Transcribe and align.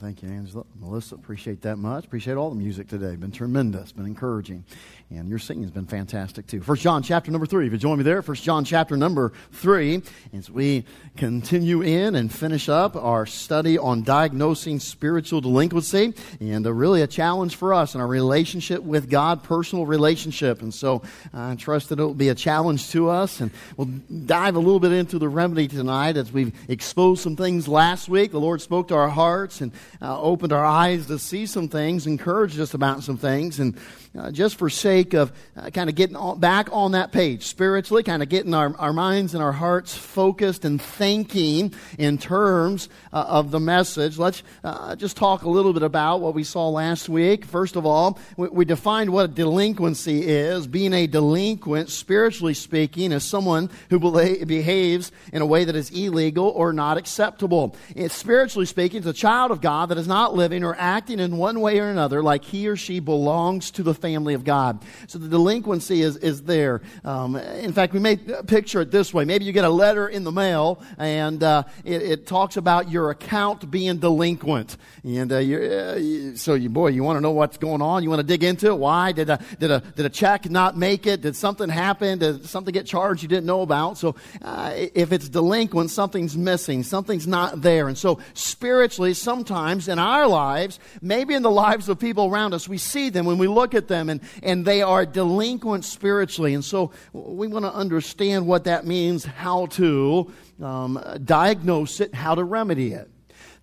Thank 0.00 0.22
you, 0.22 0.28
Angela. 0.28 0.64
Melissa, 0.78 1.16
appreciate 1.16 1.62
that 1.62 1.76
much. 1.76 2.04
Appreciate 2.04 2.36
all 2.36 2.50
the 2.50 2.56
music 2.56 2.86
today. 2.86 3.16
Been 3.16 3.32
tremendous, 3.32 3.90
been 3.90 4.06
encouraging. 4.06 4.64
And 5.10 5.28
your 5.28 5.40
singing 5.40 5.64
has 5.64 5.72
been 5.72 5.86
fantastic 5.86 6.46
too. 6.46 6.60
First 6.60 6.82
John 6.82 7.02
chapter 7.02 7.32
number 7.32 7.46
three. 7.46 7.66
If 7.66 7.72
you 7.72 7.78
join 7.78 7.98
me 7.98 8.04
there, 8.04 8.22
First 8.22 8.44
John 8.44 8.64
chapter 8.64 8.96
number 8.96 9.32
three, 9.52 10.02
as 10.32 10.50
we 10.50 10.84
continue 11.16 11.82
in 11.82 12.14
and 12.14 12.32
finish 12.32 12.68
up 12.68 12.94
our 12.94 13.26
study 13.26 13.76
on 13.76 14.02
diagnosing 14.02 14.78
spiritual 14.78 15.40
delinquency, 15.40 16.14
and 16.40 16.64
uh, 16.64 16.72
really 16.72 17.02
a 17.02 17.06
challenge 17.06 17.56
for 17.56 17.74
us 17.74 17.94
in 17.94 18.00
our 18.00 18.06
relationship 18.06 18.82
with 18.82 19.10
God, 19.10 19.42
personal 19.42 19.84
relationship. 19.84 20.62
And 20.62 20.72
so 20.72 21.02
I 21.32 21.56
trust 21.56 21.88
that 21.88 21.98
it 21.98 22.04
will 22.04 22.14
be 22.14 22.28
a 22.28 22.36
challenge 22.36 22.90
to 22.90 23.08
us, 23.08 23.40
and 23.40 23.50
we'll 23.76 23.88
dive 24.26 24.54
a 24.54 24.60
little 24.60 24.80
bit 24.80 24.92
into 24.92 25.18
the 25.18 25.28
remedy 25.28 25.66
tonight 25.66 26.16
as 26.16 26.30
we've 26.30 26.52
exposed 26.68 27.22
some 27.22 27.34
things 27.34 27.66
last 27.66 28.08
week. 28.08 28.30
The 28.30 28.38
Lord 28.38 28.60
spoke 28.60 28.88
to 28.88 28.94
our 28.94 29.08
hearts 29.08 29.60
and 29.60 29.72
uh, 30.00 30.20
opened 30.20 30.52
our 30.52 30.64
eyes 30.64 31.06
to 31.06 31.18
see 31.18 31.46
some 31.46 31.68
things, 31.68 32.06
encouraged 32.06 32.60
us 32.60 32.74
about 32.74 33.02
some 33.02 33.16
things, 33.16 33.58
and 33.58 33.76
uh, 34.16 34.30
just 34.30 34.56
for 34.56 34.70
sake 34.70 35.14
of 35.14 35.32
uh, 35.56 35.70
kind 35.70 35.88
of 35.88 35.96
getting 35.96 36.16
back 36.38 36.68
on 36.72 36.92
that 36.92 37.12
page 37.12 37.46
spiritually, 37.46 38.02
kind 38.02 38.22
of 38.22 38.28
getting 38.28 38.54
our, 38.54 38.74
our 38.78 38.92
minds 38.92 39.34
and 39.34 39.42
our 39.42 39.52
hearts 39.52 39.96
focused 39.96 40.64
and 40.64 40.80
thinking 40.80 41.72
in 41.98 42.18
terms 42.18 42.88
uh, 43.12 43.24
of 43.28 43.50
the 43.50 43.60
message, 43.60 44.18
let's 44.18 44.42
uh, 44.64 44.96
just 44.96 45.16
talk 45.16 45.42
a 45.42 45.48
little 45.48 45.72
bit 45.72 45.82
about 45.82 46.20
what 46.20 46.34
we 46.34 46.44
saw 46.44 46.68
last 46.68 47.08
week. 47.08 47.44
First 47.44 47.76
of 47.76 47.84
all, 47.84 48.18
we, 48.36 48.48
we 48.48 48.64
defined 48.64 49.10
what 49.10 49.34
delinquency 49.34 50.26
is. 50.26 50.66
Being 50.66 50.92
a 50.92 51.06
delinquent, 51.06 51.90
spiritually 51.90 52.54
speaking, 52.54 53.12
is 53.12 53.24
someone 53.24 53.70
who 53.90 53.98
behaves 53.98 55.12
in 55.32 55.42
a 55.42 55.46
way 55.46 55.64
that 55.64 55.76
is 55.76 55.90
illegal 55.90 56.48
or 56.48 56.72
not 56.72 56.96
acceptable. 56.96 57.76
It's 57.94 58.14
spiritually 58.14 58.66
speaking, 58.66 58.98
it's 58.98 59.06
a 59.06 59.12
child 59.12 59.50
of 59.50 59.60
God 59.60 59.90
that 59.90 59.98
is 59.98 60.08
not 60.08 60.34
living 60.34 60.64
or 60.64 60.74
acting 60.78 61.20
in 61.20 61.36
one 61.36 61.60
way 61.60 61.78
or 61.80 61.88
another 61.88 62.22
like 62.22 62.44
he 62.44 62.68
or 62.68 62.76
she 62.76 63.00
belongs 63.00 63.70
to 63.72 63.82
the 63.82 63.94
family 63.98 64.34
of 64.34 64.44
God. 64.44 64.82
So 65.06 65.18
the 65.18 65.28
delinquency 65.28 66.02
is, 66.02 66.16
is 66.16 66.42
there. 66.42 66.80
Um, 67.04 67.36
in 67.36 67.72
fact, 67.72 67.92
we 67.92 68.00
may 68.00 68.16
picture 68.16 68.80
it 68.80 68.90
this 68.90 69.12
way. 69.12 69.24
Maybe 69.24 69.44
you 69.44 69.52
get 69.52 69.64
a 69.64 69.70
letter 69.70 70.08
in 70.08 70.24
the 70.24 70.32
mail 70.32 70.82
and 70.96 71.42
uh, 71.42 71.64
it, 71.84 72.02
it, 72.02 72.26
talks 72.26 72.56
about 72.56 72.90
your 72.90 73.10
account 73.10 73.70
being 73.70 73.98
delinquent. 73.98 74.76
And 75.02 75.32
uh, 75.32 75.36
uh, 75.36 76.36
so, 76.36 76.54
you, 76.54 76.68
boy, 76.68 76.88
you 76.88 77.02
want 77.02 77.16
to 77.16 77.20
know 77.20 77.30
what's 77.30 77.56
going 77.56 77.80
on? 77.80 78.02
You 78.02 78.10
want 78.10 78.20
to 78.20 78.26
dig 78.26 78.44
into 78.44 78.68
it? 78.68 78.78
Why? 78.78 79.12
Did 79.12 79.30
a, 79.30 79.40
did, 79.58 79.70
a, 79.70 79.80
did 79.80 80.04
a 80.04 80.10
check 80.10 80.50
not 80.50 80.76
make 80.76 81.06
it? 81.06 81.22
Did 81.22 81.36
something 81.36 81.68
happen? 81.68 82.18
Did 82.18 82.46
something 82.46 82.72
get 82.72 82.86
charged 82.86 83.22
you 83.22 83.28
didn't 83.28 83.46
know 83.46 83.62
about? 83.62 83.98
So 83.98 84.16
uh, 84.42 84.72
if 84.74 85.12
it's 85.12 85.28
delinquent, 85.28 85.90
something's 85.90 86.36
missing. 86.36 86.82
Something's 86.82 87.26
not 87.26 87.62
there. 87.62 87.88
And 87.88 87.96
so 87.96 88.20
spiritually, 88.34 89.14
sometimes 89.14 89.88
in 89.88 89.98
our 89.98 90.26
lives, 90.26 90.78
maybe 91.00 91.34
in 91.34 91.42
the 91.42 91.50
lives 91.50 91.88
of 91.88 91.98
people 91.98 92.26
around 92.26 92.54
us, 92.54 92.68
we 92.68 92.78
see 92.78 93.08
them 93.10 93.26
when 93.26 93.38
we 93.38 93.48
look 93.48 93.74
at 93.74 93.87
them 93.88 94.08
and, 94.08 94.20
and 94.42 94.64
they 94.64 94.82
are 94.82 95.04
delinquent 95.04 95.84
spiritually. 95.84 96.54
And 96.54 96.64
so 96.64 96.92
we 97.12 97.48
want 97.48 97.64
to 97.64 97.74
understand 97.74 98.46
what 98.46 98.64
that 98.64 98.86
means, 98.86 99.24
how 99.24 99.66
to 99.66 100.32
um, 100.62 101.02
diagnose 101.24 102.00
it, 102.00 102.14
how 102.14 102.34
to 102.34 102.44
remedy 102.44 102.92
it 102.92 103.10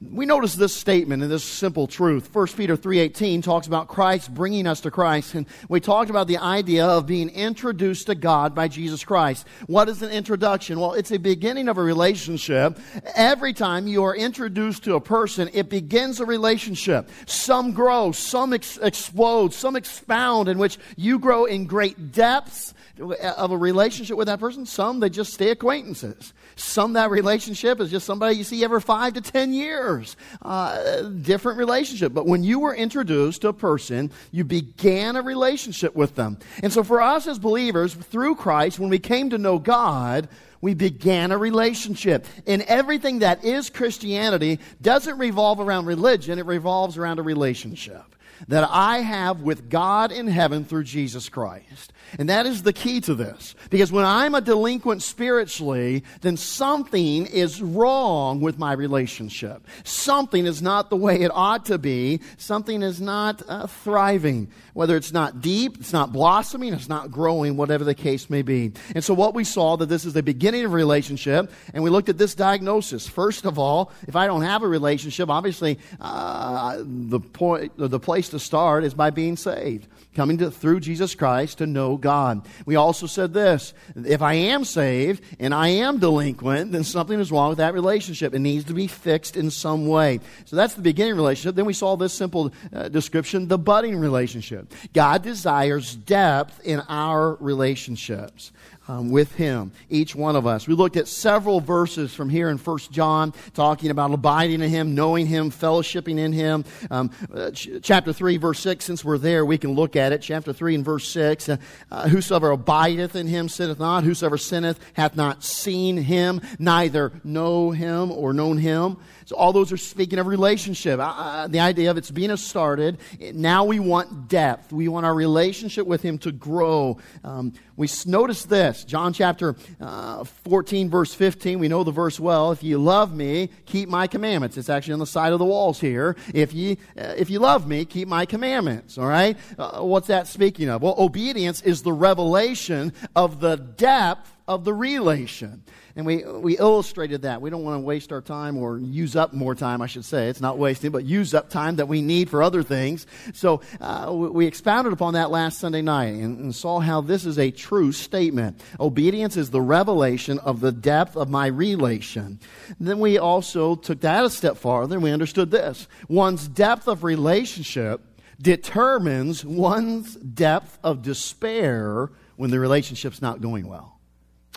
we 0.02 0.26
notice 0.26 0.56
this 0.56 0.76
statement 0.76 1.24
and 1.24 1.32
this 1.32 1.44
simple 1.44 1.88
truth. 1.88 2.34
1 2.34 2.48
peter 2.48 2.76
3.18 2.76 3.44
talks 3.44 3.68
about 3.68 3.88
christ 3.88 4.34
bringing 4.34 4.68
us 4.68 4.82
to 4.82 4.92
christ 4.92 5.36
and 5.36 5.46
we 5.70 5.80
talked 5.80 6.10
about 6.10 6.28
the 6.28 6.38
idea 6.38 6.86
of 6.86 7.06
being 7.06 7.30
introduced 7.30 8.08
to 8.08 8.16
god 8.16 8.54
by 8.54 8.68
jesus 8.68 9.04
christ. 9.04 9.48
What 9.68 9.90
is 9.90 10.02
an 10.02 10.12
introduction? 10.12 10.80
Well 10.80 10.94
it's 10.94 11.12
a 11.12 11.18
beginning 11.18 11.70
of 11.70 11.78
a 11.78 11.84
relationship. 11.84 12.80
Every 13.16 13.54
time 13.54 13.88
you 13.88 14.04
are 14.04 14.16
introduced 14.16 14.84
to 14.84 14.96
a 14.96 15.02
person 15.02 15.50
it 15.54 15.70
begins 15.70 16.20
a 16.20 16.26
relationship. 16.26 17.09
Some 17.26 17.72
grow 17.72 18.12
some 18.12 18.54
ex- 18.54 18.78
explode 18.82 19.54
some 19.54 19.76
expound 19.76 20.50
in 20.50 20.58
which 20.58 20.78
you 20.98 21.20
grow 21.20 21.46
in 21.46 21.66
great 21.66 22.12
depths 22.12 22.74
of 23.00 23.52
a 23.52 23.58
relationship 23.58 24.18
with 24.18 24.28
that 24.28 24.40
person. 24.40 24.66
Some, 24.66 25.00
they 25.00 25.09
just 25.09 25.34
stay 25.34 25.52
acquaintances. 25.52 26.34
Some, 26.56 26.94
that 26.94 27.12
relationship 27.12 27.81
is 27.81 27.92
just 27.92 28.06
somebody 28.06 28.36
you 28.36 28.44
see 28.44 28.64
every 28.64 28.81
five 28.81 29.14
to 29.14 29.22
ten 29.22 29.53
years. 29.53 30.16
Uh, 30.42 31.02
different 31.02 31.58
relationship. 31.58 32.14
But 32.14 32.25
when 32.25 32.44
you 32.44 32.59
were 32.59 32.74
introduced 32.74 33.42
to 33.42 33.50
a 33.50 33.53
person, 33.53 34.12
you 34.31 34.44
began 34.44 35.16
a 35.16 35.22
relationship 35.22 35.96
with 35.96 36.16
them. 36.16 36.38
And 36.64 36.72
so 36.72 36.84
for 36.84 37.02
us 37.02 37.28
as 37.28 37.40
believers, 37.40 37.94
through 37.94 38.36
Christ, 38.36 38.80
when 38.80 38.90
we 38.90 39.00
came 39.00 39.31
to 39.31 39.38
know 39.38 39.59
God, 39.59 40.30
we 40.62 40.74
began 40.74 41.31
a 41.31 41.38
relationship. 41.38 42.25
And 42.48 42.62
everything 42.64 43.19
that 43.19 43.44
is 43.44 43.69
Christianity 43.69 44.59
doesn't 44.81 45.18
revolve 45.18 45.59
around 45.59 45.86
religion, 45.86 46.40
it 46.40 46.46
revolves 46.46 46.98
around 46.98 47.19
a 47.19 47.24
relationship 47.24 48.15
that 48.47 48.68
I 48.72 49.00
have 49.00 49.41
with 49.41 49.69
God 49.69 50.12
in 50.12 50.28
heaven 50.28 50.66
through 50.66 50.84
Jesus 50.84 51.29
Christ. 51.29 51.94
And 52.19 52.29
that 52.29 52.46
is 52.46 52.63
the 52.63 52.73
key 52.73 53.01
to 53.01 53.16
this. 53.16 53.56
Because 53.69 53.91
when 53.91 54.06
I'm 54.06 54.35
a 54.35 54.41
delinquent 54.41 55.01
spiritually, 55.01 56.03
then 56.22 56.38
something 56.38 57.25
is 57.25 57.62
wrong 57.62 58.41
with 58.41 58.57
my 58.59 58.74
relationship. 58.74 59.66
Something 59.84 60.45
is 60.45 60.62
not 60.62 60.90
the 60.90 60.95
way 60.95 61.22
it 61.22 61.31
ought 61.34 61.66
to 61.66 61.78
be. 61.78 62.22
Something 62.38 62.81
is 62.81 63.01
not 63.01 63.41
uh, 63.47 63.68
thriving. 63.68 64.50
Whether 64.74 64.97
it's 64.97 65.13
not 65.13 65.41
deep, 65.41 65.78
it's 65.79 65.94
not 65.94 66.12
blossoming, 66.12 66.74
it's 66.74 66.90
not 66.90 67.09
growing, 67.09 67.57
whatever 67.57 67.84
the 67.84 67.95
case 67.95 68.29
may 68.29 68.41
be. 68.41 68.74
And 68.94 69.03
so 69.03 69.13
what 69.13 69.34
we 69.34 69.44
saw 69.44 69.78
that 69.78 69.88
this 69.88 70.06
is 70.06 70.13
the 70.13 70.24
beginning 70.24 70.66
of 70.66 70.74
a 70.74 70.75
relationship, 70.75 71.51
and 71.74 71.84
we 71.84 71.90
looked 71.90 72.09
at 72.09 72.18
this 72.18 72.35
diagnosis. 72.35 73.07
First 73.07 73.45
of 73.45 73.57
all, 73.57 73.91
if 74.07 74.16
I 74.16 74.28
don't 74.28 74.41
have 74.41 74.63
a 74.63 74.68
relationship, 74.68 75.29
obviously 75.29 75.79
uh, 76.01 76.78
the 76.79 77.19
point, 77.19 77.72
the 77.78 78.00
place 78.00 78.25
to 78.30 78.40
start 78.40 78.84
is 78.84 78.94
by 78.94 79.09
being 79.09 79.38
saved 79.38 79.88
coming 80.16 80.38
to, 80.40 80.50
through 80.50 80.80
Jesus 80.80 81.14
Christ 81.14 81.59
to 81.59 81.68
know 81.68 81.98
God. 81.98 82.48
We 82.66 82.76
also 82.76 83.06
said 83.06 83.34
this 83.34 83.74
if 83.96 84.22
I 84.22 84.34
am 84.34 84.66
saved 84.66 85.24
and 85.40 85.53
I 85.53 85.68
am 85.68 86.00
delinquent, 86.00 86.72
then 86.72 86.84
something 86.84 87.20
is 87.20 87.31
wrong 87.31 87.50
with 87.50 87.58
that 87.59 87.74
relationship. 87.74 88.34
It 88.34 88.40
needs 88.40 88.66
to 88.66 88.74
be 88.74 88.88
fixed 88.88 89.38
in 89.38 89.52
some 89.52 89.88
way. 89.88 90.22
So 90.46 90.56
that's 90.56 90.74
the 90.74 90.81
beginning 90.81 91.16
relationship. 91.16 91.56
Then 91.56 91.66
we 91.66 91.74
saw 91.74 91.96
this 91.96 92.14
simple 92.14 92.52
uh, 92.74 92.90
description 92.90 93.48
the 93.48 93.58
budding 93.58 93.98
relationship. 93.98 94.74
God 94.94 95.22
desires 95.22 95.96
depth 95.96 96.62
in 96.66 96.80
our 96.88 97.36
relationships 97.36 98.52
um, 98.88 99.09
with 99.09 99.34
him, 99.36 99.72
each 99.90 100.16
one 100.16 100.36
of 100.36 100.46
us. 100.46 100.68
We 100.68 100.75
looked 100.75 100.98
at 100.98 101.08
several 101.08 101.59
verses 101.59 102.14
from 102.14 102.30
here 102.30 102.50
in 102.50 102.58
First 102.58 102.92
John 102.92 103.34
talking 103.54 103.90
about 103.90 104.12
abiding 104.12 104.62
in 104.62 104.70
him, 104.70 104.96
knowing 104.96 105.25
him, 105.25 105.52
fellowshipping 105.52 106.18
in 106.18 106.34
him. 106.34 106.66
Um, 106.92 107.12
uh, 107.34 107.52
ch- 107.52 107.70
chapter 107.81 108.14
3, 108.14 108.38
verse 108.38 108.59
6, 108.59 108.86
since 108.86 109.04
we're 109.04 109.18
there, 109.18 109.46
we 109.46 109.58
can 109.58 109.74
look 109.74 109.96
at 109.96 110.05
it. 110.12 110.22
Chapter 110.22 110.54
3 110.54 110.76
and 110.76 110.86
verse 110.86 111.08
6 111.10 111.50
uh, 111.50 111.58
uh, 111.92 112.10
Whosoever 112.10 112.52
abideth 112.52 113.16
in 113.16 113.28
him 113.28 113.50
sinneth 113.50 113.80
not, 113.80 114.04
whosoever 114.04 114.38
sinneth 114.38 114.80
hath 114.94 115.16
not 115.16 115.44
seen 115.44 115.98
him, 115.98 116.42
neither 116.60 117.12
know 117.24 117.72
him 117.72 118.12
or 118.12 118.34
known 118.34 118.58
him. 118.58 118.98
So 119.25 119.36
all 119.36 119.52
those 119.53 119.72
are 119.72 119.78
speaking 119.78 120.19
of 120.19 120.28
relationship. 120.28 120.97
The 120.97 121.59
idea 121.59 121.90
of 121.90 121.97
it's 121.97 122.12
being 122.12 122.36
started. 122.38 123.00
Now 123.34 123.66
we 123.66 123.80
want 123.80 124.28
depth. 124.28 124.72
We 124.72 124.88
want 124.88 125.06
our 125.06 125.13
relationship 125.13 125.88
with 125.88 126.03
Him 126.03 126.19
to 126.19 126.31
grow. 126.31 127.00
Um, 127.24 127.53
we 127.75 127.90
notice 128.06 128.46
this, 128.46 128.84
John 128.84 129.13
chapter 129.13 129.56
uh, 129.81 130.24
14, 130.24 130.90
verse 130.90 131.13
15. 131.13 131.59
We 131.59 131.68
know 131.68 131.84
the 131.84 131.91
verse 131.91 132.19
well. 132.19 132.52
If 132.52 132.63
you 132.63 132.78
love 132.78 133.16
me, 133.16 133.50
keep 133.66 133.90
my 133.90 134.08
commandments. 134.08 134.58
It's 134.58 134.69
actually 134.69 134.94
on 134.94 135.00
the 135.00 135.08
side 135.08 135.34
of 135.34 135.40
the 135.40 135.46
walls 135.46 135.80
here. 135.80 136.16
If 136.34 136.53
you 136.53 136.78
uh, 136.97 137.16
if 137.18 137.30
you 137.30 137.40
love 137.40 137.68
me, 137.68 137.86
keep 137.86 138.07
my 138.07 138.25
commandments. 138.25 138.97
All 138.97 139.07
right. 139.07 139.38
Uh, 139.57 139.81
what's 139.81 140.07
that 140.07 140.28
speaking 140.28 140.69
of? 140.69 140.84
Well, 140.84 140.96
obedience 140.97 141.62
is 141.63 141.81
the 141.81 141.94
revelation 141.94 142.94
of 143.16 143.40
the 143.40 143.56
depth 143.56 144.36
of 144.47 144.63
the 144.63 144.74
relation. 144.74 145.63
And 145.97 146.06
we, 146.06 146.25
we 146.25 146.57
illustrated 146.57 147.22
that. 147.22 147.41
We 147.41 147.50
don't 147.50 147.63
want 147.63 147.78
to 147.78 147.85
waste 147.85 148.11
our 148.11 148.22
time 148.22 148.57
or 148.57 148.78
use 148.78 149.16
up 149.16 149.31
more 149.31 149.56
time, 149.56 149.81
I 149.81 149.88
should 149.88 150.03
say. 150.03 150.28
It's 150.28 150.41
not 150.41 150.57
wasting, 150.57 150.91
but 150.91 151.06
use 151.06 151.33
up 151.33 151.50
time 151.50 151.78
that 151.78 151.88
we 151.88 152.01
need 152.01 152.30
for 152.30 152.44
other 152.44 152.63
things. 152.63 153.07
So 153.33 153.62
uh, 153.80 154.12
we 154.12 154.45
expounded 154.45 154.92
upon 154.92 155.13
that 155.13 155.31
last 155.31 155.57
Sunday 155.59 155.81
night 155.81 156.15
and, 156.15 156.38
and 156.39 156.56
saw 156.56 156.81
how 156.81 157.00
this 157.00 157.25
is 157.25 157.39
a 157.39 157.50
true 157.50 157.94
statement. 157.94 158.62
Obedience 158.77 159.38
is 159.38 159.51
the 159.51 159.62
revelation 159.62 160.38
of 160.39 160.59
the 160.59 160.74
depth 160.74 161.15
of 161.15 161.30
my 161.30 161.47
relation. 161.47 162.41
And 162.77 162.88
then 162.88 163.00
we 163.00 163.18
also 163.18 163.75
took 163.75 164.01
that 164.01 164.25
a 164.25 164.30
step 164.30 164.57
farther 164.57 164.95
and 164.95 165.03
we 165.03 165.12
understood 165.12 165.50
this. 165.50 165.88
One's 166.09 166.50
depth 166.50 166.89
of 166.89 167.06
relationship 167.06 168.01
determines 168.41 169.45
one's 169.45 170.15
depth 170.15 170.77
of 170.83 171.01
despair 171.01 172.12
when 172.36 172.51
the 172.51 172.59
relationship's 172.59 173.21
not 173.21 173.39
going 173.39 173.65
well. 173.65 173.94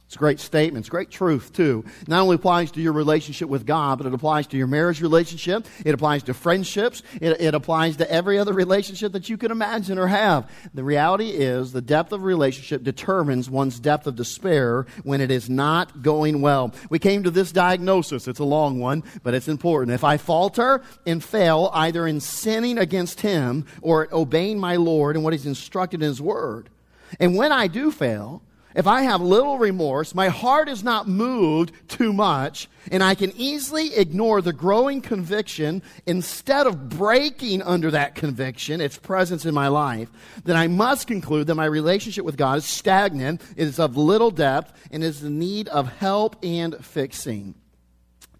It's 0.09 0.17
a 0.17 0.19
great 0.19 0.41
statement. 0.41 0.85
It's 0.85 0.89
great 0.89 1.11
truth, 1.11 1.53
too. 1.53 1.85
Not 2.07 2.23
only 2.23 2.37
applies 2.37 2.71
to 2.71 2.81
your 2.81 2.95
relationship 2.95 3.51
with 3.51 3.67
God, 3.67 3.99
but 3.99 4.07
it 4.07 4.15
applies 4.15 4.47
to 4.47 4.57
your 4.57 4.67
marriage 4.67 5.03
relationship. 5.03 5.67
It 5.85 5.93
applies 5.93 6.23
to 6.23 6.35
friendships. 6.35 7.03
It, 7.21 7.39
it, 7.43 7.55
applies 7.55 7.99
to 7.99 8.11
every 8.11 8.39
other 8.39 8.55
relationship 8.55 9.13
that 9.13 9.29
you 9.29 9.37
can 9.37 9.51
imagine 9.51 9.99
or 9.99 10.07
have. 10.07 10.51
The 10.73 10.83
reality 10.83 11.29
is 11.29 11.73
the 11.73 11.83
depth 11.83 12.13
of 12.13 12.23
relationship 12.23 12.85
determines 12.85 13.51
one's 13.51 13.79
depth 13.79 14.07
of 14.07 14.17
despair 14.17 14.87
when 15.03 15.21
it 15.21 15.31
is 15.31 15.51
not 15.51 16.01
going 16.01 16.41
well. 16.41 16.73
We 16.89 16.99
came 16.99 17.25
to 17.25 17.31
this 17.31 17.53
diagnosis. 17.53 18.27
It's 18.27 18.41
a 18.41 18.45
long 18.45 18.81
one, 18.81 19.05
but 19.23 19.35
it's 19.35 19.47
important. 19.47 19.95
If 19.95 20.05
I 20.05 20.17
falter 20.17 20.81
and 21.05 21.23
fail 21.23 21.71
either 21.75 22.07
in 22.07 22.21
sinning 22.21 22.79
against 22.79 23.21
Him 23.21 23.67
or 23.83 24.09
obeying 24.11 24.59
my 24.59 24.77
Lord 24.77 25.17
and 25.17 25.23
what 25.23 25.35
He's 25.35 25.45
instructed 25.45 26.01
in 26.01 26.09
His 26.09 26.23
Word, 26.23 26.71
and 27.21 27.37
when 27.37 27.53
I 27.53 27.67
do 27.67 27.91
fail, 27.91 28.43
if 28.75 28.87
I 28.87 29.03
have 29.03 29.21
little 29.21 29.59
remorse, 29.59 30.15
my 30.15 30.29
heart 30.29 30.69
is 30.69 30.85
not 30.85 31.09
moved 31.09 31.73
too 31.89 32.13
much, 32.13 32.69
and 32.91 33.03
I 33.03 33.15
can 33.15 33.33
easily 33.37 33.95
ignore 33.95 34.41
the 34.41 34.53
growing 34.53 35.01
conviction 35.01 35.83
instead 36.07 36.67
of 36.67 36.89
breaking 36.89 37.63
under 37.63 37.91
that 37.91 38.15
conviction, 38.15 38.81
its 38.81 38.99
presence 38.99 39.45
in 39.45 39.55
my 39.55 39.69
life, 39.69 40.11
then 40.45 40.57
I 40.57 40.67
must 40.69 41.07
conclude 41.07 41.47
that 41.47 41.55
my 41.55 41.65
relationship 41.65 42.25
with 42.25 42.37
God 42.37 42.59
is 42.59 42.65
stagnant, 42.65 43.43
it 43.57 43.67
is 43.67 43.79
of 43.79 43.97
little 43.97 44.31
depth, 44.31 44.73
and 44.93 45.03
is 45.03 45.23
in 45.23 45.39
need 45.39 45.69
of 45.69 45.89
help 45.99 46.37
and 46.43 46.85
fixing. 46.85 47.55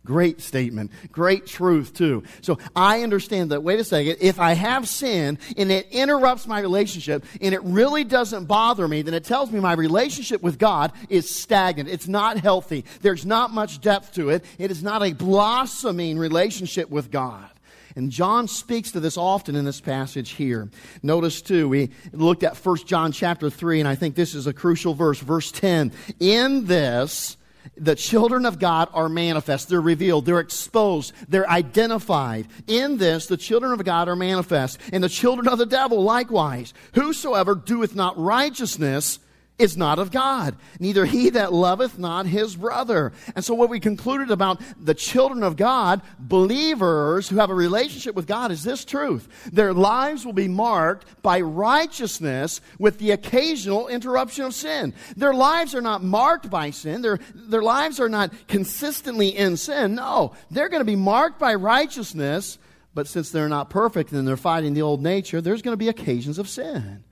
Great 0.09 0.41
statement. 0.41 0.91
Great 1.13 1.45
truth, 1.45 1.93
too. 1.93 2.23
So 2.41 2.59
I 2.75 3.03
understand 3.03 3.51
that, 3.51 3.63
wait 3.63 3.79
a 3.79 3.85
second, 3.85 4.17
if 4.23 4.41
I 4.41 4.55
have 4.55 4.89
sin 4.89 5.39
and 5.55 5.71
it 5.71 5.87
interrupts 5.91 6.47
my 6.47 6.61
relationship 6.61 7.27
and 7.43 7.53
it 7.53 7.63
really 7.63 8.05
doesn't 8.05 8.47
bother 8.47 8.89
me, 8.89 9.03
then 9.03 9.13
it 9.13 9.25
tells 9.25 9.53
me 9.53 9.61
my 9.61 9.75
relationship 9.75 10.43
with 10.43 10.59
God 10.59 10.93
is 11.11 11.29
stagnant. 11.29 11.91
It's 11.91 12.09
not 12.09 12.39
healthy. 12.39 12.87
There's 13.03 13.27
not 13.27 13.51
much 13.51 13.83
depth 13.83 14.15
to 14.15 14.31
it. 14.31 14.47
It 14.57 14.71
is 14.71 14.83
not 14.83 15.03
a 15.03 15.13
blossoming 15.13 16.17
relationship 16.17 16.89
with 16.89 17.11
God. 17.11 17.51
And 17.95 18.11
John 18.11 18.49
speaks 18.49 18.93
to 18.93 19.01
this 19.01 19.19
often 19.19 19.57
in 19.57 19.67
this 19.67 19.83
passage 19.83 20.31
here. 20.31 20.71
Notice 21.03 21.43
too, 21.43 21.69
we 21.69 21.91
looked 22.15 22.45
at 22.45 22.57
1 22.57 22.77
John 22.87 23.13
chapter 23.13 23.51
3, 23.51 23.81
and 23.81 23.89
I 23.89 23.95
think 23.95 24.15
this 24.15 24.35
is 24.35 24.47
a 24.47 24.55
crucial 24.55 24.95
verse, 24.95 25.19
verse 25.19 25.53
10. 25.53 25.93
In 26.19 26.65
this, 26.65 27.37
the 27.77 27.95
children 27.95 28.47
of 28.47 28.59
God 28.59 28.89
are 28.93 29.09
manifest. 29.09 29.69
They're 29.69 29.81
revealed. 29.81 30.27
They're 30.27 30.41
exposed. 30.41 31.13
They're 31.29 31.49
identified. 31.49 32.49
In 32.67 32.99
this, 32.99 33.27
the 33.27 33.37
children 33.37 33.73
of 33.73 33.85
God 33.85 34.09
are 34.09 34.17
manifest. 34.17 34.79
And 34.93 35.03
the 35.03 35.09
children 35.09 35.49
of 35.49 35.59
the 35.59 35.67
devil 35.67 36.03
likewise. 36.03 36.75
Whosoever 36.95 37.55
doeth 37.55 37.95
not 37.95 38.19
righteousness 38.19 39.19
is 39.59 39.77
not 39.77 39.99
of 39.99 40.11
God, 40.11 40.57
neither 40.79 41.05
he 41.05 41.31
that 41.31 41.53
loveth 41.53 41.99
not 41.99 42.27
his 42.27 42.55
brother. 42.55 43.13
And 43.35 43.45
so, 43.45 43.55
what 43.55 43.69
we 43.69 43.81
concluded 43.81 44.31
about 44.31 44.61
the 44.81 44.95
children 44.95 45.43
of 45.43 45.57
God, 45.57 46.01
believers 46.19 47.29
who 47.29 47.37
have 47.37 47.51
a 47.51 47.55
relationship 47.55 48.15
with 48.15 48.27
God, 48.27 48.53
is 48.53 48.63
this 48.63 48.85
truth. 48.85 49.29
Their 49.53 49.75
lives 49.75 50.25
will 50.25 50.33
be 50.33 50.49
marked 50.49 51.23
by 51.23 51.41
righteousness 51.41 52.61
with 52.79 52.99
the 52.99 53.11
occasional 53.11 53.89
interruption 53.89 54.45
of 54.45 54.55
sin. 54.55 54.95
Their 55.17 55.35
lives 55.35 55.75
are 55.75 55.83
not 55.83 56.05
marked 56.05 56.49
by 56.49 56.71
sin, 56.71 57.03
their, 57.03 57.19
their 57.35 57.63
lives 57.63 57.99
are 57.99 58.09
not 58.09 58.33
consistently 58.47 59.37
in 59.37 59.57
sin. 59.57 59.97
No, 59.97 60.35
they're 60.51 60.69
going 60.69 60.81
to 60.81 60.85
be 60.85 60.97
marked 60.97 61.41
by 61.41 61.55
righteousness, 61.55 62.59
but 62.95 63.09
since 63.09 63.31
they're 63.31 63.49
not 63.49 63.71
perfect 63.71 64.13
and 64.13 64.27
they're 64.27 64.37
fighting 64.37 64.75
the 64.75 64.83
old 64.83 65.03
nature, 65.03 65.41
there's 65.41 65.63
going 65.63 65.73
to 65.73 65.77
be 65.77 65.89
occasions 65.89 66.39
of 66.39 66.49
sin. 66.49 67.03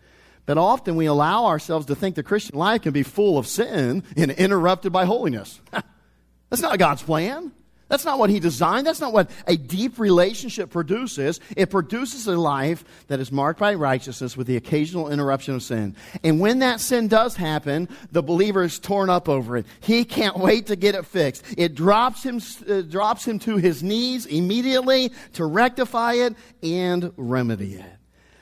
But 0.46 0.58
often 0.58 0.96
we 0.96 1.06
allow 1.06 1.46
ourselves 1.46 1.86
to 1.86 1.96
think 1.96 2.14
the 2.14 2.22
Christian 2.22 2.56
life 2.56 2.82
can 2.82 2.92
be 2.92 3.02
full 3.02 3.36
of 3.36 3.46
sin 3.46 4.04
and 4.16 4.30
interrupted 4.30 4.92
by 4.92 5.04
holiness. 5.04 5.60
That's 6.50 6.62
not 6.62 6.78
God's 6.78 7.02
plan. 7.02 7.52
That's 7.88 8.04
not 8.04 8.18
what 8.18 8.30
He 8.30 8.40
designed. 8.40 8.86
That's 8.86 9.00
not 9.00 9.12
what 9.12 9.30
a 9.46 9.56
deep 9.56 9.98
relationship 9.98 10.70
produces. 10.70 11.40
It 11.56 11.70
produces 11.70 12.26
a 12.26 12.36
life 12.36 12.84
that 13.06 13.20
is 13.20 13.30
marked 13.30 13.60
by 13.60 13.74
righteousness 13.74 14.36
with 14.36 14.48
the 14.48 14.56
occasional 14.56 15.10
interruption 15.10 15.54
of 15.54 15.62
sin. 15.62 15.94
And 16.24 16.40
when 16.40 16.60
that 16.60 16.80
sin 16.80 17.06
does 17.06 17.36
happen, 17.36 17.88
the 18.10 18.22
believer 18.22 18.64
is 18.64 18.80
torn 18.80 19.08
up 19.08 19.28
over 19.28 19.56
it. 19.56 19.66
He 19.80 20.04
can't 20.04 20.36
wait 20.36 20.66
to 20.66 20.76
get 20.76 20.96
it 20.96 21.06
fixed. 21.06 21.44
It 21.56 21.76
drops 21.76 22.24
him, 22.24 22.40
uh, 22.68 22.82
drops 22.82 23.26
him 23.26 23.38
to 23.40 23.56
his 23.56 23.84
knees 23.84 24.26
immediately 24.26 25.12
to 25.34 25.46
rectify 25.46 26.14
it 26.14 26.34
and 26.64 27.12
remedy 27.16 27.74
it. 27.74 27.95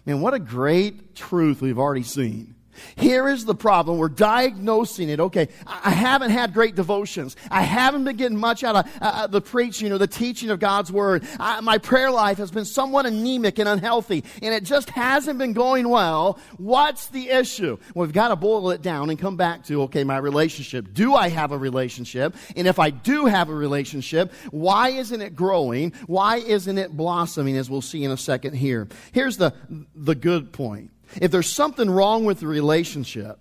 Man, 0.06 0.21
what 0.21 0.35
a 0.35 0.39
great 0.39 1.15
truth 1.15 1.62
we've 1.62 1.79
already 1.79 2.03
seen. 2.03 2.54
Here 2.97 3.29
is 3.29 3.44
the 3.44 3.55
problem. 3.55 3.99
We're 3.99 4.09
diagnosing 4.09 5.09
it. 5.09 5.21
Okay, 5.21 5.49
I 5.67 5.91
haven't 5.91 6.31
had 6.31 6.53
great 6.53 6.75
devotions. 6.75 7.37
I 7.50 7.62
haven't 7.62 8.05
been 8.05 8.17
getting 8.17 8.38
much 8.38 8.65
out 8.65 8.76
of 8.76 8.87
uh, 9.00 9.05
uh, 9.05 9.26
the 9.26 9.41
preaching 9.41 9.93
or 9.93 9.99
the 9.99 10.06
teaching 10.06 10.50
of 10.50 10.61
God's 10.61 10.91
Word. 10.93 11.26
I, 11.38 11.61
my 11.61 11.79
prayer 11.79 12.11
life 12.11 12.38
has 12.38 12.50
been 12.50 12.65
somewhat 12.65 13.06
anemic 13.06 13.59
and 13.59 13.69
unhealthy, 13.69 14.25
and 14.43 14.55
it 14.55 14.65
just 14.65 14.91
hasn't 14.91 15.38
been 15.38 15.53
going 15.53 15.88
well. 15.88 16.38
What's 16.56 17.09
the 17.09 17.31
issue? 17.31 17.79
Well, 17.94 18.06
we've 18.06 18.15
got 18.15 18.29
to 18.29 18.37
boil 18.37 18.71
it 18.71 18.82
down 18.82 19.11
and 19.11 19.19
come 19.19 19.37
back 19.37 19.65
to, 19.65 19.82
okay, 19.82 20.05
my 20.05 20.19
relationship. 20.19 20.93
Do 20.93 21.15
I 21.15 21.29
have 21.29 21.53
a 21.53 21.59
relationship? 21.59 22.35
And 22.56 22.67
if 22.67 22.79
I 22.79 22.91
do 22.91 23.26
have 23.26 23.49
a 23.49 23.55
relationship, 23.55 24.32
why 24.50 24.91
isn't 24.91 25.21
it 25.21 25.35
growing? 25.35 25.93
Why 26.06 26.37
isn't 26.37 26.79
it 26.79 26.97
blossoming, 26.97 27.56
as 27.56 27.71
we'll 27.71 27.82
see 27.82 28.05
in 28.05 28.11
a 28.11 28.17
second 28.17 28.55
here? 28.55 28.88
Here's 29.12 29.37
the, 29.37 29.55
the 29.94 30.15
good 30.15 30.53
point. 30.53 30.91
If 31.21 31.31
there's 31.31 31.51
something 31.51 31.91
wrong 31.91 32.25
with 32.25 32.41
the 32.41 32.47
relationship, 32.47 33.39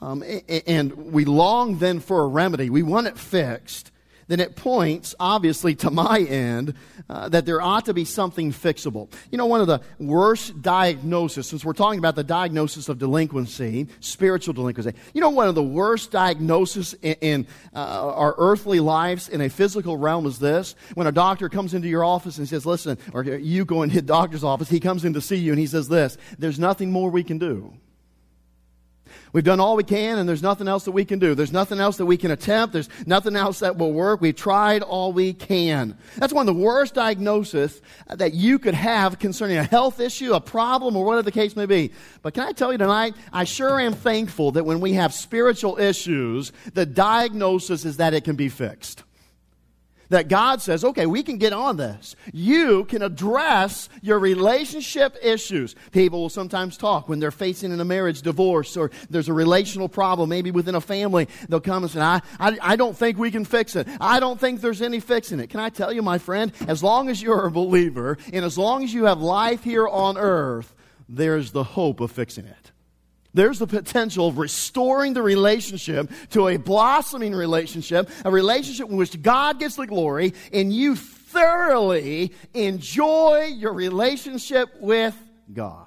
um, 0.00 0.22
and 0.66 1.12
we 1.12 1.24
long 1.24 1.78
then 1.78 2.00
for 2.00 2.22
a 2.22 2.26
remedy, 2.26 2.70
we 2.70 2.82
want 2.82 3.06
it 3.06 3.18
fixed, 3.18 3.90
then 4.28 4.40
it 4.40 4.56
points, 4.56 5.14
obviously, 5.18 5.74
to 5.76 5.90
my 5.90 6.20
end, 6.20 6.74
uh, 7.08 7.28
that 7.30 7.46
there 7.46 7.60
ought 7.60 7.86
to 7.86 7.94
be 7.94 8.04
something 8.04 8.52
fixable. 8.52 9.10
You 9.32 9.38
know, 9.38 9.46
one 9.46 9.60
of 9.60 9.66
the 9.66 9.80
worst 9.98 10.62
diagnoses, 10.62 11.48
since 11.48 11.64
we're 11.64 11.72
talking 11.72 11.98
about 11.98 12.14
the 12.14 12.24
diagnosis 12.24 12.88
of 12.88 12.98
delinquency, 12.98 13.88
spiritual 14.00 14.54
delinquency, 14.54 14.92
you 15.14 15.20
know, 15.20 15.30
one 15.30 15.48
of 15.48 15.54
the 15.54 15.62
worst 15.62 16.10
diagnoses 16.10 16.94
in, 17.02 17.16
in 17.20 17.46
uh, 17.74 17.78
our 18.14 18.34
earthly 18.38 18.80
lives 18.80 19.28
in 19.28 19.40
a 19.40 19.48
physical 19.48 19.96
realm 19.96 20.26
is 20.26 20.38
this. 20.38 20.74
When 20.94 21.06
a 21.06 21.12
doctor 21.12 21.48
comes 21.48 21.74
into 21.74 21.88
your 21.88 22.04
office 22.04 22.38
and 22.38 22.48
says, 22.48 22.66
listen, 22.66 22.98
or 23.12 23.24
you 23.24 23.64
go 23.64 23.82
into 23.82 23.96
the 23.96 24.02
doctor's 24.02 24.44
office, 24.44 24.68
he 24.68 24.80
comes 24.80 25.04
in 25.04 25.14
to 25.14 25.20
see 25.20 25.36
you 25.36 25.52
and 25.52 25.58
he 25.58 25.66
says 25.66 25.88
this, 25.88 26.18
there's 26.38 26.58
nothing 26.58 26.92
more 26.92 27.10
we 27.10 27.24
can 27.24 27.38
do. 27.38 27.72
We've 29.32 29.44
done 29.44 29.60
all 29.60 29.76
we 29.76 29.84
can, 29.84 30.18
and 30.18 30.28
there's 30.28 30.42
nothing 30.42 30.68
else 30.68 30.84
that 30.84 30.92
we 30.92 31.04
can 31.04 31.18
do. 31.18 31.34
There's 31.34 31.52
nothing 31.52 31.80
else 31.80 31.96
that 31.98 32.06
we 32.06 32.16
can 32.16 32.30
attempt. 32.30 32.72
There's 32.72 32.88
nothing 33.06 33.36
else 33.36 33.60
that 33.60 33.76
will 33.76 33.92
work. 33.92 34.20
We've 34.20 34.36
tried 34.36 34.82
all 34.82 35.12
we 35.12 35.32
can. 35.32 35.96
That's 36.16 36.32
one 36.32 36.48
of 36.48 36.54
the 36.54 36.60
worst 36.60 36.94
diagnoses 36.94 37.80
that 38.08 38.34
you 38.34 38.58
could 38.58 38.74
have 38.74 39.18
concerning 39.18 39.56
a 39.56 39.64
health 39.64 40.00
issue, 40.00 40.32
a 40.32 40.40
problem, 40.40 40.96
or 40.96 41.04
whatever 41.04 41.22
the 41.22 41.32
case 41.32 41.56
may 41.56 41.66
be. 41.66 41.92
But 42.22 42.34
can 42.34 42.44
I 42.44 42.52
tell 42.52 42.72
you 42.72 42.78
tonight, 42.78 43.14
I 43.32 43.44
sure 43.44 43.80
am 43.80 43.94
thankful 43.94 44.52
that 44.52 44.64
when 44.64 44.80
we 44.80 44.94
have 44.94 45.12
spiritual 45.12 45.78
issues, 45.78 46.52
the 46.74 46.86
diagnosis 46.86 47.84
is 47.84 47.98
that 47.98 48.14
it 48.14 48.24
can 48.24 48.36
be 48.36 48.48
fixed 48.48 49.04
that 50.08 50.28
God 50.28 50.62
says, 50.62 50.84
okay, 50.84 51.06
we 51.06 51.22
can 51.22 51.38
get 51.38 51.52
on 51.52 51.76
this. 51.76 52.16
You 52.32 52.84
can 52.84 53.02
address 53.02 53.88
your 54.02 54.18
relationship 54.18 55.16
issues. 55.22 55.74
People 55.92 56.22
will 56.22 56.28
sometimes 56.28 56.76
talk 56.76 57.08
when 57.08 57.20
they're 57.20 57.30
facing 57.30 57.72
in 57.72 57.80
a 57.80 57.84
marriage 57.84 58.22
divorce 58.22 58.76
or 58.76 58.90
there's 59.10 59.28
a 59.28 59.32
relational 59.32 59.88
problem, 59.88 60.28
maybe 60.28 60.50
within 60.50 60.74
a 60.74 60.80
family. 60.80 61.28
They'll 61.48 61.60
come 61.60 61.82
and 61.82 61.92
say, 61.92 62.00
I, 62.00 62.20
I, 62.38 62.58
I 62.60 62.76
don't 62.76 62.96
think 62.96 63.18
we 63.18 63.30
can 63.30 63.44
fix 63.44 63.76
it. 63.76 63.86
I 64.00 64.20
don't 64.20 64.40
think 64.40 64.60
there's 64.60 64.82
any 64.82 65.00
fixing 65.00 65.40
it. 65.40 65.50
Can 65.50 65.60
I 65.60 65.68
tell 65.68 65.92
you, 65.92 66.02
my 66.02 66.18
friend, 66.18 66.52
as 66.66 66.82
long 66.82 67.08
as 67.08 67.22
you're 67.22 67.46
a 67.46 67.50
believer 67.50 68.18
and 68.32 68.44
as 68.44 68.56
long 68.56 68.84
as 68.84 68.92
you 68.92 69.04
have 69.04 69.20
life 69.20 69.64
here 69.64 69.86
on 69.86 70.16
earth, 70.16 70.74
there's 71.08 71.52
the 71.52 71.64
hope 71.64 72.00
of 72.00 72.10
fixing 72.10 72.44
it. 72.44 72.72
There's 73.34 73.58
the 73.58 73.66
potential 73.66 74.28
of 74.28 74.38
restoring 74.38 75.12
the 75.12 75.22
relationship 75.22 76.10
to 76.30 76.48
a 76.48 76.56
blossoming 76.56 77.34
relationship, 77.34 78.10
a 78.24 78.30
relationship 78.30 78.88
in 78.88 78.96
which 78.96 79.20
God 79.20 79.58
gets 79.58 79.76
the 79.76 79.86
glory 79.86 80.34
and 80.52 80.72
you 80.72 80.96
thoroughly 80.96 82.32
enjoy 82.54 83.50
your 83.54 83.72
relationship 83.72 84.70
with 84.80 85.16
God. 85.52 85.84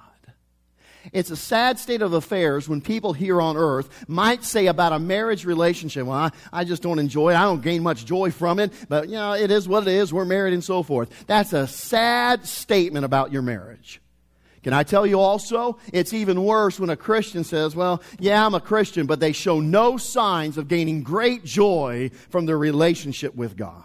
It's 1.12 1.30
a 1.30 1.36
sad 1.36 1.80
state 1.80 2.02
of 2.02 2.12
affairs 2.12 2.68
when 2.68 2.80
people 2.80 3.12
here 3.12 3.40
on 3.40 3.56
earth 3.56 4.08
might 4.08 4.44
say 4.44 4.66
about 4.66 4.92
a 4.92 4.98
marriage 4.98 5.44
relationship, 5.44 6.06
well, 6.06 6.16
I, 6.16 6.30
I, 6.52 6.64
just 6.64 6.82
don't 6.82 6.98
enjoy 7.00 7.30
it. 7.30 7.36
I 7.36 7.42
don't 7.42 7.62
gain 7.62 7.82
much 7.82 8.04
joy 8.04 8.30
from 8.30 8.60
it, 8.60 8.72
but 8.88 9.08
you 9.08 9.16
know, 9.16 9.32
it 9.32 9.50
is 9.50 9.66
what 9.66 9.86
it 9.88 9.92
is. 9.92 10.12
We're 10.12 10.24
married 10.24 10.54
and 10.54 10.62
so 10.62 10.82
forth. 10.82 11.26
That's 11.26 11.52
a 11.52 11.66
sad 11.66 12.46
statement 12.46 13.04
about 13.04 13.32
your 13.32 13.42
marriage. 13.42 14.01
Can 14.62 14.72
I 14.72 14.84
tell 14.84 15.06
you 15.06 15.18
also? 15.18 15.78
It's 15.92 16.12
even 16.12 16.44
worse 16.44 16.78
when 16.78 16.90
a 16.90 16.96
Christian 16.96 17.42
says, 17.42 17.74
Well, 17.74 18.02
yeah, 18.18 18.44
I'm 18.46 18.54
a 18.54 18.60
Christian, 18.60 19.06
but 19.06 19.18
they 19.18 19.32
show 19.32 19.60
no 19.60 19.96
signs 19.96 20.56
of 20.56 20.68
gaining 20.68 21.02
great 21.02 21.44
joy 21.44 22.10
from 22.30 22.46
their 22.46 22.58
relationship 22.58 23.34
with 23.34 23.56
God. 23.56 23.84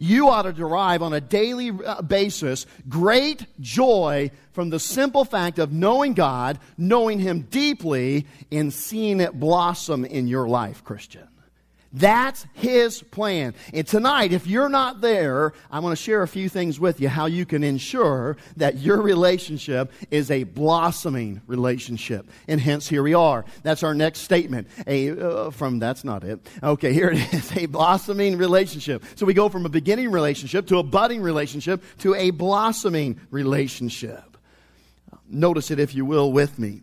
You 0.00 0.28
ought 0.28 0.42
to 0.42 0.52
derive 0.52 1.02
on 1.02 1.12
a 1.12 1.20
daily 1.20 1.70
uh, 1.70 2.02
basis 2.02 2.66
great 2.88 3.46
joy 3.60 4.30
from 4.52 4.70
the 4.70 4.80
simple 4.80 5.24
fact 5.24 5.58
of 5.58 5.72
knowing 5.72 6.14
God, 6.14 6.58
knowing 6.76 7.18
Him 7.18 7.42
deeply, 7.42 8.26
and 8.50 8.72
seeing 8.72 9.20
it 9.20 9.38
blossom 9.38 10.04
in 10.04 10.26
your 10.26 10.48
life, 10.48 10.84
Christian. 10.84 11.28
That's 11.94 12.44
His 12.54 13.02
plan. 13.02 13.54
And 13.72 13.86
tonight, 13.86 14.32
if 14.32 14.48
you're 14.48 14.68
not 14.68 15.00
there, 15.00 15.52
I'm 15.70 15.82
going 15.82 15.92
to 15.92 16.02
share 16.02 16.22
a 16.22 16.28
few 16.28 16.48
things 16.48 16.80
with 16.80 17.00
you 17.00 17.08
how 17.08 17.26
you 17.26 17.46
can 17.46 17.62
ensure 17.62 18.36
that 18.56 18.78
your 18.78 19.00
relationship 19.00 19.92
is 20.10 20.28
a 20.32 20.42
blossoming 20.42 21.40
relationship. 21.46 22.28
And 22.48 22.60
hence, 22.60 22.88
here 22.88 23.04
we 23.04 23.14
are. 23.14 23.44
That's 23.62 23.84
our 23.84 23.94
next 23.94 24.20
statement. 24.20 24.66
A, 24.88 25.10
uh, 25.10 25.50
from 25.50 25.78
that's 25.78 26.02
not 26.02 26.24
it. 26.24 26.44
Okay, 26.64 26.92
here 26.92 27.10
it 27.10 27.32
is. 27.32 27.56
A 27.56 27.66
blossoming 27.66 28.38
relationship. 28.38 29.04
So 29.14 29.24
we 29.24 29.32
go 29.32 29.48
from 29.48 29.64
a 29.64 29.68
beginning 29.68 30.10
relationship 30.10 30.66
to 30.68 30.78
a 30.78 30.82
budding 30.82 31.22
relationship 31.22 31.80
to 31.98 32.16
a 32.16 32.30
blossoming 32.30 33.20
relationship. 33.30 34.36
Notice 35.28 35.70
it, 35.70 35.78
if 35.78 35.94
you 35.94 36.04
will, 36.04 36.32
with 36.32 36.58
me 36.58 36.82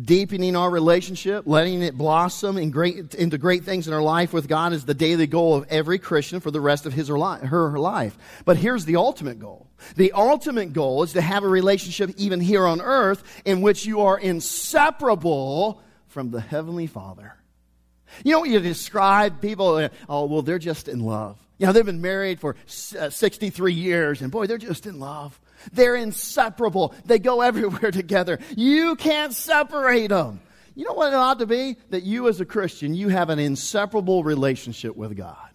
deepening 0.00 0.56
our 0.56 0.70
relationship, 0.70 1.44
letting 1.46 1.82
it 1.82 1.96
blossom 1.96 2.56
in 2.56 2.70
great, 2.70 3.14
into 3.14 3.38
great 3.38 3.64
things 3.64 3.88
in 3.88 3.94
our 3.94 4.02
life 4.02 4.32
with 4.32 4.48
God 4.48 4.72
is 4.72 4.84
the 4.84 4.94
daily 4.94 5.26
goal 5.26 5.56
of 5.56 5.66
every 5.68 5.98
Christian 5.98 6.40
for 6.40 6.50
the 6.50 6.60
rest 6.60 6.86
of 6.86 6.92
his 6.92 7.10
or 7.10 7.18
li- 7.18 7.46
her 7.46 7.78
life. 7.78 8.16
But 8.44 8.56
here's 8.56 8.84
the 8.84 8.96
ultimate 8.96 9.38
goal. 9.38 9.68
The 9.96 10.12
ultimate 10.12 10.72
goal 10.72 11.02
is 11.02 11.12
to 11.14 11.20
have 11.20 11.44
a 11.44 11.48
relationship 11.48 12.10
even 12.16 12.40
here 12.40 12.66
on 12.66 12.80
earth 12.80 13.22
in 13.44 13.60
which 13.60 13.86
you 13.86 14.02
are 14.02 14.18
inseparable 14.18 15.82
from 16.08 16.30
the 16.30 16.40
Heavenly 16.40 16.86
Father. 16.86 17.34
You 18.24 18.32
know 18.32 18.44
you 18.44 18.60
describe 18.60 19.40
people, 19.40 19.76
uh, 19.76 19.88
oh, 20.08 20.26
well, 20.26 20.42
they're 20.42 20.58
just 20.58 20.88
in 20.88 21.00
love. 21.00 21.38
You 21.58 21.66
know, 21.66 21.72
they've 21.72 21.84
been 21.84 22.00
married 22.00 22.40
for 22.40 22.56
uh, 22.98 23.10
63 23.10 23.72
years, 23.72 24.22
and 24.22 24.32
boy, 24.32 24.46
they're 24.46 24.58
just 24.58 24.86
in 24.86 24.98
love. 24.98 25.38
They're 25.72 25.96
inseparable. 25.96 26.94
They 27.04 27.18
go 27.18 27.40
everywhere 27.40 27.90
together. 27.90 28.38
You 28.56 28.96
can't 28.96 29.32
separate 29.32 30.08
them. 30.08 30.40
You 30.74 30.86
know 30.86 30.94
what 30.94 31.12
it 31.12 31.16
ought 31.16 31.40
to 31.40 31.46
be? 31.46 31.76
That 31.90 32.04
you, 32.04 32.28
as 32.28 32.40
a 32.40 32.44
Christian, 32.44 32.94
you 32.94 33.08
have 33.08 33.28
an 33.28 33.38
inseparable 33.38 34.24
relationship 34.24 34.96
with 34.96 35.16
God. 35.16 35.50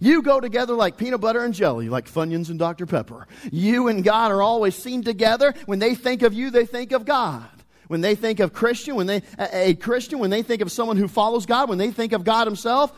You 0.00 0.22
go 0.22 0.40
together 0.40 0.74
like 0.74 0.96
peanut 0.96 1.20
butter 1.20 1.44
and 1.44 1.52
jelly, 1.52 1.88
like 1.88 2.06
Funyuns 2.06 2.48
and 2.48 2.58
Dr. 2.58 2.86
Pepper. 2.86 3.26
You 3.50 3.88
and 3.88 4.02
God 4.02 4.30
are 4.30 4.42
always 4.42 4.74
seen 4.74 5.02
together. 5.02 5.54
When 5.66 5.78
they 5.78 5.94
think 5.94 6.22
of 6.22 6.32
you, 6.32 6.50
they 6.50 6.64
think 6.64 6.92
of 6.92 7.04
God. 7.04 7.48
When 7.88 8.00
they 8.00 8.14
think 8.14 8.40
of 8.40 8.54
Christian, 8.54 8.94
when 8.94 9.06
they 9.06 9.22
a 9.38 9.74
Christian, 9.74 10.18
when 10.18 10.30
they 10.30 10.42
think 10.42 10.62
of 10.62 10.72
someone 10.72 10.96
who 10.96 11.08
follows 11.08 11.44
God, 11.44 11.68
when 11.68 11.76
they 11.76 11.90
think 11.90 12.14
of 12.14 12.24
God 12.24 12.46
Himself, 12.46 12.90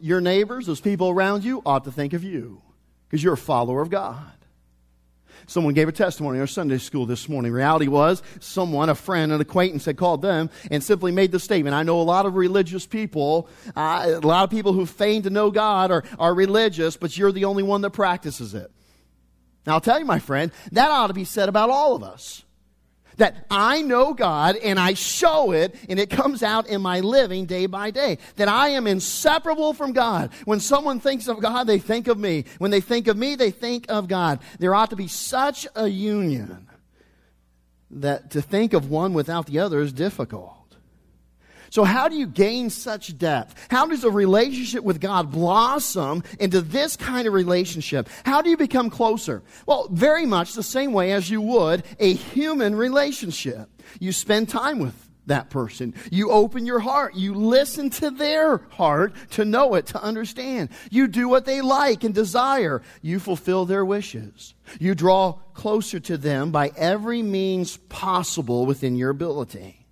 your 0.00 0.20
neighbors, 0.20 0.66
those 0.66 0.80
people 0.80 1.10
around 1.10 1.44
you, 1.44 1.62
ought 1.64 1.84
to 1.84 1.92
think 1.92 2.12
of 2.12 2.24
you 2.24 2.60
because 3.08 3.22
you're 3.22 3.34
a 3.34 3.38
follower 3.38 3.80
of 3.80 3.90
God. 3.90 4.32
Someone 5.46 5.74
gave 5.74 5.88
a 5.88 5.92
testimony 5.92 6.38
in 6.38 6.40
our 6.40 6.46
Sunday 6.46 6.78
school 6.78 7.06
this 7.06 7.28
morning. 7.28 7.52
Reality 7.52 7.86
was 7.86 8.22
someone, 8.40 8.88
a 8.88 8.94
friend, 8.94 9.30
an 9.30 9.40
acquaintance 9.40 9.84
had 9.84 9.96
called 9.96 10.20
them 10.20 10.50
and 10.70 10.82
simply 10.82 11.12
made 11.12 11.30
the 11.30 11.38
statement. 11.38 11.74
I 11.74 11.84
know 11.84 12.00
a 12.00 12.02
lot 12.02 12.26
of 12.26 12.34
religious 12.34 12.84
people, 12.84 13.48
uh, 13.76 14.18
a 14.22 14.26
lot 14.26 14.44
of 14.44 14.50
people 14.50 14.72
who 14.72 14.86
feign 14.86 15.22
to 15.22 15.30
know 15.30 15.52
God 15.52 15.90
are, 15.92 16.04
are 16.18 16.34
religious, 16.34 16.96
but 16.96 17.16
you're 17.16 17.32
the 17.32 17.44
only 17.44 17.62
one 17.62 17.80
that 17.82 17.90
practices 17.90 18.54
it. 18.54 18.70
Now, 19.66 19.74
I'll 19.74 19.80
tell 19.80 19.98
you, 19.98 20.04
my 20.04 20.18
friend, 20.18 20.50
that 20.72 20.90
ought 20.90 21.08
to 21.08 21.14
be 21.14 21.24
said 21.24 21.48
about 21.48 21.70
all 21.70 21.94
of 21.94 22.02
us 22.02 22.44
that 23.16 23.46
I 23.50 23.82
know 23.82 24.14
God 24.14 24.56
and 24.56 24.78
I 24.78 24.94
show 24.94 25.52
it 25.52 25.74
and 25.88 25.98
it 25.98 26.10
comes 26.10 26.42
out 26.42 26.68
in 26.68 26.82
my 26.82 27.00
living 27.00 27.46
day 27.46 27.66
by 27.66 27.90
day. 27.90 28.18
That 28.36 28.48
I 28.48 28.70
am 28.70 28.86
inseparable 28.86 29.72
from 29.72 29.92
God. 29.92 30.30
When 30.44 30.60
someone 30.60 31.00
thinks 31.00 31.28
of 31.28 31.40
God, 31.40 31.66
they 31.66 31.78
think 31.78 32.08
of 32.08 32.18
me. 32.18 32.44
When 32.58 32.70
they 32.70 32.80
think 32.80 33.08
of 33.08 33.16
me, 33.16 33.34
they 33.34 33.50
think 33.50 33.86
of 33.88 34.08
God. 34.08 34.40
There 34.58 34.74
ought 34.74 34.90
to 34.90 34.96
be 34.96 35.08
such 35.08 35.66
a 35.74 35.88
union 35.88 36.68
that 37.90 38.30
to 38.32 38.42
think 38.42 38.72
of 38.72 38.90
one 38.90 39.12
without 39.12 39.46
the 39.46 39.60
other 39.60 39.80
is 39.80 39.92
difficult. 39.92 40.55
So, 41.70 41.84
how 41.84 42.08
do 42.08 42.16
you 42.16 42.26
gain 42.26 42.70
such 42.70 43.16
depth? 43.18 43.54
How 43.70 43.86
does 43.86 44.04
a 44.04 44.10
relationship 44.10 44.84
with 44.84 45.00
God 45.00 45.30
blossom 45.30 46.22
into 46.38 46.60
this 46.60 46.96
kind 46.96 47.26
of 47.26 47.34
relationship? 47.34 48.08
How 48.24 48.42
do 48.42 48.50
you 48.50 48.56
become 48.56 48.90
closer? 48.90 49.42
Well, 49.66 49.88
very 49.90 50.26
much 50.26 50.54
the 50.54 50.62
same 50.62 50.92
way 50.92 51.12
as 51.12 51.30
you 51.30 51.40
would 51.40 51.84
a 51.98 52.12
human 52.12 52.74
relationship. 52.74 53.68
You 54.00 54.12
spend 54.12 54.48
time 54.48 54.78
with 54.78 55.06
that 55.26 55.50
person. 55.50 55.94
You 56.10 56.30
open 56.30 56.66
your 56.66 56.80
heart. 56.80 57.14
You 57.14 57.34
listen 57.34 57.90
to 57.90 58.10
their 58.10 58.58
heart 58.70 59.14
to 59.32 59.44
know 59.44 59.74
it, 59.74 59.86
to 59.86 60.02
understand. 60.02 60.70
You 60.90 61.08
do 61.08 61.28
what 61.28 61.44
they 61.44 61.60
like 61.60 62.04
and 62.04 62.14
desire. 62.14 62.82
You 63.02 63.18
fulfill 63.18 63.66
their 63.66 63.84
wishes. 63.84 64.54
You 64.78 64.94
draw 64.94 65.32
closer 65.54 66.00
to 66.00 66.16
them 66.16 66.50
by 66.50 66.70
every 66.76 67.22
means 67.22 67.76
possible 67.76 68.66
within 68.66 68.96
your 68.96 69.10
ability. 69.10 69.86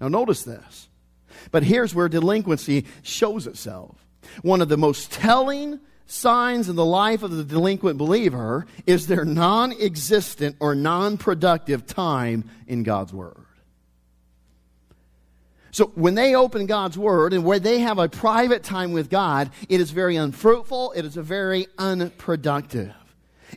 Now, 0.00 0.08
notice 0.08 0.42
this. 0.42 0.87
But 1.50 1.62
here's 1.62 1.94
where 1.94 2.08
delinquency 2.08 2.86
shows 3.02 3.46
itself. 3.46 3.96
One 4.42 4.60
of 4.60 4.68
the 4.68 4.76
most 4.76 5.12
telling 5.12 5.80
signs 6.06 6.68
in 6.68 6.76
the 6.76 6.84
life 6.84 7.22
of 7.22 7.30
the 7.30 7.44
delinquent 7.44 7.98
believer 7.98 8.66
is 8.86 9.06
their 9.06 9.24
non 9.24 9.72
existent 9.72 10.56
or 10.60 10.74
non 10.74 11.18
productive 11.18 11.86
time 11.86 12.50
in 12.66 12.82
God's 12.82 13.12
Word. 13.12 13.36
So 15.70 15.92
when 15.94 16.14
they 16.14 16.34
open 16.34 16.66
God's 16.66 16.98
Word 16.98 17.32
and 17.32 17.44
where 17.44 17.58
they 17.58 17.80
have 17.80 17.98
a 17.98 18.08
private 18.08 18.64
time 18.64 18.92
with 18.92 19.10
God, 19.10 19.50
it 19.68 19.80
is 19.80 19.90
very 19.90 20.16
unfruitful, 20.16 20.92
it 20.96 21.04
is 21.04 21.16
a 21.16 21.22
very 21.22 21.68
unproductive. 21.78 22.94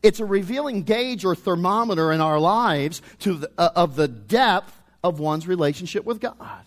It's 0.03 0.19
a 0.19 0.25
revealing 0.25 0.83
gauge 0.83 1.25
or 1.25 1.35
thermometer 1.35 2.11
in 2.11 2.21
our 2.21 2.39
lives 2.39 3.01
to 3.19 3.35
the, 3.35 3.51
uh, 3.57 3.69
of 3.75 3.95
the 3.95 4.07
depth 4.07 4.79
of 5.03 5.19
one's 5.19 5.47
relationship 5.47 6.05
with 6.05 6.19
God. 6.19 6.63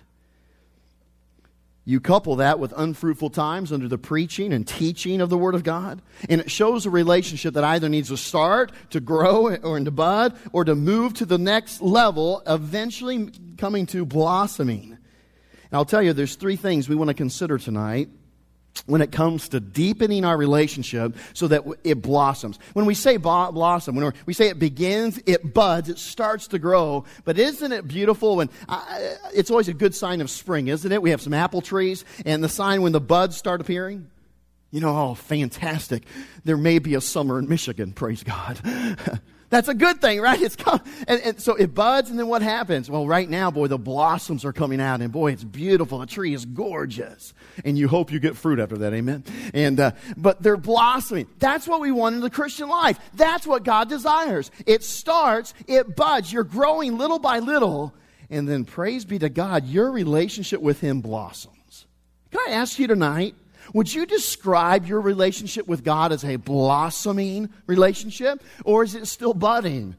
You 1.86 2.00
couple 2.00 2.36
that 2.36 2.58
with 2.58 2.72
unfruitful 2.74 3.30
times 3.30 3.70
under 3.70 3.88
the 3.88 3.98
preaching 3.98 4.54
and 4.54 4.66
teaching 4.66 5.20
of 5.20 5.28
the 5.28 5.36
Word 5.36 5.54
of 5.54 5.64
God, 5.64 6.00
and 6.30 6.40
it 6.40 6.50
shows 6.50 6.86
a 6.86 6.90
relationship 6.90 7.54
that 7.54 7.64
either 7.64 7.90
needs 7.90 8.08
to 8.08 8.16
start, 8.16 8.72
to 8.90 9.00
grow, 9.00 9.54
or 9.56 9.78
to 9.78 9.90
bud, 9.90 10.34
or 10.52 10.64
to 10.64 10.74
move 10.74 11.12
to 11.14 11.26
the 11.26 11.36
next 11.36 11.82
level, 11.82 12.42
eventually 12.46 13.30
coming 13.58 13.84
to 13.86 14.06
blossoming. 14.06 14.92
And 14.92 15.72
I'll 15.72 15.84
tell 15.84 16.02
you, 16.02 16.14
there's 16.14 16.36
three 16.36 16.56
things 16.56 16.88
we 16.88 16.94
want 16.94 17.08
to 17.08 17.14
consider 17.14 17.58
tonight 17.58 18.08
when 18.86 19.00
it 19.00 19.12
comes 19.12 19.48
to 19.50 19.60
deepening 19.60 20.24
our 20.24 20.36
relationship 20.36 21.16
so 21.32 21.48
that 21.48 21.64
it 21.84 22.02
blossoms. 22.02 22.58
When 22.72 22.86
we 22.86 22.94
say 22.94 23.16
blossom, 23.16 23.96
when 23.96 24.12
we 24.26 24.34
say 24.34 24.48
it 24.48 24.58
begins, 24.58 25.20
it 25.26 25.54
buds, 25.54 25.88
it 25.88 25.98
starts 25.98 26.48
to 26.48 26.58
grow. 26.58 27.04
But 27.24 27.38
isn't 27.38 27.72
it 27.72 27.86
beautiful 27.88 28.36
when 28.36 28.50
it's 29.32 29.50
always 29.50 29.68
a 29.68 29.74
good 29.74 29.94
sign 29.94 30.20
of 30.20 30.30
spring, 30.30 30.68
isn't 30.68 30.90
it? 30.90 31.00
We 31.00 31.10
have 31.10 31.22
some 31.22 31.34
apple 31.34 31.62
trees 31.62 32.04
and 32.26 32.42
the 32.42 32.48
sign 32.48 32.82
when 32.82 32.92
the 32.92 33.00
buds 33.00 33.36
start 33.36 33.60
appearing. 33.60 34.10
You 34.70 34.80
know, 34.80 34.96
oh, 34.96 35.14
fantastic. 35.14 36.02
There 36.44 36.56
may 36.56 36.80
be 36.80 36.94
a 36.94 37.00
summer 37.00 37.38
in 37.38 37.48
Michigan, 37.48 37.92
praise 37.92 38.24
God. 38.24 38.60
That's 39.54 39.68
a 39.68 39.74
good 39.74 40.00
thing, 40.00 40.20
right? 40.20 40.40
It's 40.44 40.56
come, 40.56 40.80
and, 41.06 41.20
and, 41.22 41.40
so 41.40 41.54
it 41.54 41.74
buds, 41.74 42.10
and 42.10 42.18
then 42.18 42.26
what 42.26 42.42
happens? 42.42 42.90
Well, 42.90 43.06
right 43.06 43.30
now, 43.30 43.52
boy, 43.52 43.68
the 43.68 43.78
blossoms 43.78 44.44
are 44.44 44.52
coming 44.52 44.80
out, 44.80 45.00
and 45.00 45.12
boy, 45.12 45.30
it's 45.30 45.44
beautiful. 45.44 46.00
The 46.00 46.06
tree 46.06 46.34
is 46.34 46.44
gorgeous, 46.44 47.32
and 47.64 47.78
you 47.78 47.86
hope 47.86 48.10
you 48.10 48.18
get 48.18 48.36
fruit 48.36 48.58
after 48.58 48.76
that, 48.78 48.92
amen. 48.92 49.22
And 49.54 49.78
uh, 49.78 49.92
but 50.16 50.42
they're 50.42 50.56
blossoming. 50.56 51.28
That's 51.38 51.68
what 51.68 51.80
we 51.80 51.92
want 51.92 52.16
in 52.16 52.20
the 52.20 52.30
Christian 52.30 52.68
life. 52.68 52.98
That's 53.14 53.46
what 53.46 53.62
God 53.62 53.88
desires. 53.88 54.50
It 54.66 54.82
starts, 54.82 55.54
it 55.68 55.94
buds. 55.94 56.32
You're 56.32 56.42
growing 56.42 56.98
little 56.98 57.20
by 57.20 57.38
little, 57.38 57.94
and 58.28 58.48
then 58.48 58.64
praise 58.64 59.04
be 59.04 59.20
to 59.20 59.28
God, 59.28 59.66
your 59.66 59.92
relationship 59.92 60.60
with 60.60 60.80
Him 60.80 61.00
blossoms. 61.00 61.86
Can 62.32 62.40
I 62.48 62.54
ask 62.54 62.76
you 62.78 62.88
tonight? 62.88 63.36
Would 63.72 63.92
you 63.92 64.06
describe 64.06 64.86
your 64.86 65.00
relationship 65.00 65.66
with 65.66 65.84
God 65.84 66.12
as 66.12 66.24
a 66.24 66.36
blossoming 66.36 67.50
relationship? 67.66 68.42
Or 68.64 68.84
is 68.84 68.94
it 68.94 69.06
still 69.06 69.34
budding? 69.34 69.96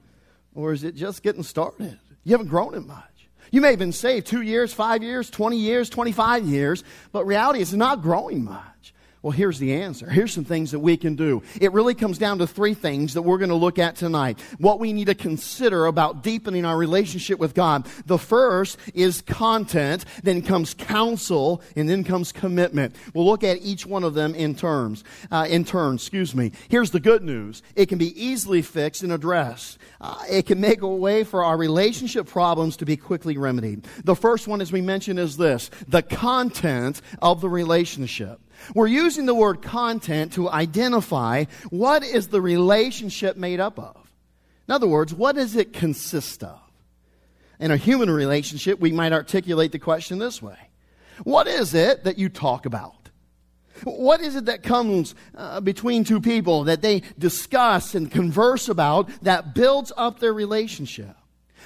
Or 0.53 0.71
is 0.71 0.83
it 0.83 0.95
just 0.95 1.23
getting 1.23 1.43
started? 1.43 1.99
You 2.23 2.31
haven't 2.31 2.47
grown 2.47 2.75
it 2.75 2.85
much. 2.85 3.03
You 3.51 3.61
may 3.61 3.69
have 3.71 3.79
been 3.79 3.91
saved 3.91 4.27
two 4.27 4.41
years, 4.41 4.73
five 4.73 5.03
years, 5.03 5.29
20 5.29 5.57
years, 5.57 5.89
25 5.89 6.45
years, 6.45 6.83
but 7.11 7.25
reality 7.25 7.61
is 7.61 7.73
not 7.73 8.01
growing 8.01 8.43
much. 8.43 8.93
Well, 9.25 9.31
here's 9.31 9.57
the 9.57 9.73
answer. 9.73 10.07
Here's 10.07 10.31
some 10.31 10.45
things 10.45 10.69
that 10.69 10.77
we 10.77 10.97
can 10.97 11.15
do. 11.15 11.41
It 11.59 11.73
really 11.73 11.95
comes 11.95 12.19
down 12.19 12.37
to 12.37 12.45
three 12.45 12.75
things 12.75 13.15
that 13.15 13.23
we're 13.23 13.39
going 13.39 13.49
to 13.49 13.55
look 13.55 13.79
at 13.79 13.95
tonight. 13.95 14.39
What 14.59 14.79
we 14.79 14.93
need 14.93 15.07
to 15.07 15.15
consider 15.15 15.87
about 15.87 16.21
deepening 16.21 16.63
our 16.63 16.77
relationship 16.77 17.39
with 17.39 17.55
God. 17.55 17.87
The 18.05 18.19
first 18.19 18.77
is 18.93 19.23
content, 19.23 20.05
then 20.21 20.43
comes 20.43 20.75
counsel, 20.75 21.63
and 21.75 21.89
then 21.89 22.03
comes 22.03 22.31
commitment. 22.31 22.95
We'll 23.15 23.25
look 23.25 23.43
at 23.43 23.63
each 23.63 23.87
one 23.87 24.03
of 24.03 24.13
them 24.13 24.35
in 24.35 24.53
terms, 24.53 25.03
uh, 25.31 25.47
in 25.49 25.65
turn, 25.65 25.95
excuse 25.95 26.35
me. 26.35 26.51
Here's 26.69 26.91
the 26.91 26.99
good 26.99 27.23
news. 27.23 27.63
It 27.75 27.87
can 27.87 27.97
be 27.97 28.13
easily 28.23 28.61
fixed 28.61 29.01
and 29.01 29.11
addressed. 29.11 29.79
Uh, 29.99 30.23
it 30.29 30.45
can 30.45 30.61
make 30.61 30.83
a 30.83 30.87
way 30.87 31.23
for 31.23 31.43
our 31.43 31.57
relationship 31.57 32.27
problems 32.27 32.77
to 32.77 32.85
be 32.85 32.95
quickly 32.95 33.39
remedied. 33.39 33.87
The 34.03 34.15
first 34.15 34.47
one, 34.47 34.61
as 34.61 34.71
we 34.71 34.81
mentioned, 34.81 35.17
is 35.17 35.35
this. 35.35 35.71
The 35.87 36.03
content 36.03 37.01
of 37.23 37.41
the 37.41 37.49
relationship. 37.49 38.39
We're 38.73 38.87
using 38.87 39.25
the 39.25 39.35
word 39.35 39.61
content 39.61 40.33
to 40.33 40.49
identify 40.49 41.45
what 41.69 42.03
is 42.03 42.29
the 42.29 42.41
relationship 42.41 43.37
made 43.37 43.59
up 43.59 43.77
of. 43.79 43.95
In 44.67 44.73
other 44.73 44.87
words, 44.87 45.13
what 45.13 45.35
does 45.35 45.55
it 45.55 45.73
consist 45.73 46.43
of? 46.43 46.59
In 47.59 47.71
a 47.71 47.77
human 47.77 48.09
relationship, 48.09 48.79
we 48.79 48.91
might 48.91 49.13
articulate 49.13 49.71
the 49.71 49.79
question 49.79 50.19
this 50.19 50.41
way 50.41 50.57
What 51.23 51.47
is 51.47 51.73
it 51.73 52.03
that 52.03 52.17
you 52.17 52.29
talk 52.29 52.65
about? 52.65 53.05
What 53.83 54.21
is 54.21 54.35
it 54.35 54.45
that 54.45 54.63
comes 54.63 55.15
uh, 55.35 55.59
between 55.59 56.05
two 56.05 56.21
people 56.21 56.63
that 56.65 56.81
they 56.81 57.01
discuss 57.19 57.93
and 57.93 58.09
converse 58.09 58.69
about 58.69 59.09
that 59.23 59.53
builds 59.53 59.91
up 59.97 60.19
their 60.19 60.33
relationship? 60.33 61.15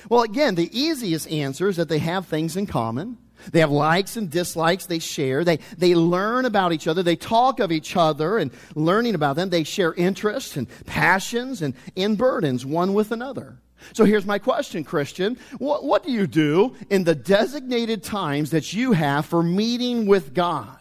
Well, 0.10 0.24
again, 0.24 0.56
the 0.56 0.78
easiest 0.78 1.30
answer 1.30 1.68
is 1.68 1.76
that 1.76 1.90
they 1.90 2.00
have 2.00 2.26
things 2.26 2.56
in 2.56 2.66
common. 2.66 3.18
They 3.52 3.60
have 3.60 3.72
likes 3.72 4.18
and 4.18 4.30
dislikes 4.30 4.86
they 4.86 5.00
share. 5.00 5.44
They, 5.44 5.58
they 5.78 5.96
learn 5.96 6.46
about 6.46 6.74
each 6.74 6.88
other. 6.88 7.04
They 7.04 7.16
talk 7.16 7.60
of 7.60 7.72
each 7.72 7.96
other 7.96 8.38
and 8.38 8.52
learning 8.76 9.16
about 9.16 9.36
them. 9.36 9.50
They 9.50 9.64
share 9.64 9.94
interests 9.94 10.58
and 10.58 10.68
passions 10.86 11.62
and 11.62 11.74
in 11.96 12.16
burdens 12.16 12.66
one 12.66 12.94
with 12.94 13.12
another. 13.12 13.58
So 13.94 14.04
here's 14.04 14.26
my 14.26 14.40
question, 14.40 14.84
Christian. 14.84 15.38
What, 15.58 15.86
what 15.86 16.04
do 16.04 16.12
you 16.12 16.28
do 16.28 16.76
in 16.90 17.06
the 17.06 17.16
designated 17.16 18.04
times 18.04 18.52
that 18.52 18.74
you 18.74 18.92
have 18.92 19.26
for 19.26 19.42
meeting 19.42 20.06
with 20.06 20.34
God? 20.34 20.78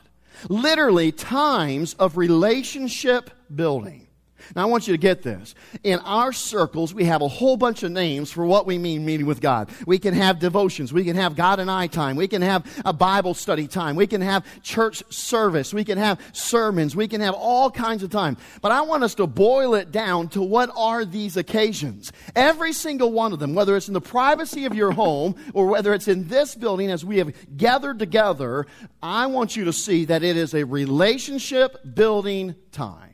Literally, 0.49 1.13
times 1.13 1.95
of 1.95 2.17
relationship 2.17 3.31
building. 3.55 4.08
Now, 4.55 4.63
I 4.63 4.65
want 4.67 4.87
you 4.87 4.95
to 4.95 4.99
get 4.99 5.23
this. 5.23 5.55
In 5.83 5.99
our 6.01 6.33
circles, 6.33 6.95
we 6.95 7.05
have 7.05 7.23
a 7.23 7.29
whole 7.29 7.57
bunch 7.57 7.83
of 7.83 7.93
names 7.93 8.31
for 8.31 8.47
what 8.47 8.67
we 8.67 8.79
mean 8.79 9.05
meeting 9.05 9.27
with 9.27 9.41
God. 9.41 9.71
We 9.87 9.99
can 9.99 10.15
have 10.15 10.39
devotions. 10.39 10.93
We 10.93 11.05
can 11.05 11.17
have 11.17 11.37
God 11.37 11.61
and 11.61 11.71
I 11.71 11.87
time. 11.87 12.17
We 12.17 12.29
can 12.29 12.43
have 12.43 12.65
a 12.85 12.93
Bible 12.93 13.35
study 13.35 13.67
time. 13.67 13.97
We 13.97 14.07
can 14.07 14.21
have 14.21 14.45
church 14.63 15.03
service. 15.11 15.75
We 15.75 15.85
can 15.85 15.99
have 15.99 16.21
sermons. 16.33 16.97
We 16.97 17.09
can 17.09 17.21
have 17.21 17.35
all 17.35 17.71
kinds 17.71 18.03
of 18.03 18.11
time. 18.11 18.37
But 18.61 18.73
I 18.73 18.83
want 18.83 19.05
us 19.05 19.15
to 19.17 19.27
boil 19.27 19.75
it 19.75 19.93
down 19.93 20.29
to 20.29 20.43
what 20.43 20.71
are 20.77 21.05
these 21.05 21.37
occasions? 21.37 22.13
Every 22.35 22.73
single 22.73 23.13
one 23.13 23.33
of 23.33 23.39
them, 23.39 23.55
whether 23.55 23.77
it's 23.77 23.89
in 23.89 23.95
the 23.95 24.01
privacy 24.01 24.65
of 24.65 24.75
your 24.75 24.93
home 24.93 25.35
or 25.53 25.67
whether 25.67 25.93
it's 25.95 26.09
in 26.09 26.29
this 26.29 26.55
building 26.55 26.91
as 26.91 27.05
we 27.05 27.19
have 27.19 27.33
gathered 27.57 27.99
together, 27.99 28.67
I 29.03 29.27
want 29.27 29.57
you 29.57 29.65
to 29.65 29.73
see 29.73 30.05
that 30.07 30.23
it 30.23 30.37
is 30.37 30.55
a 30.55 30.65
relationship 30.65 31.95
building 31.95 32.55
time 32.73 33.08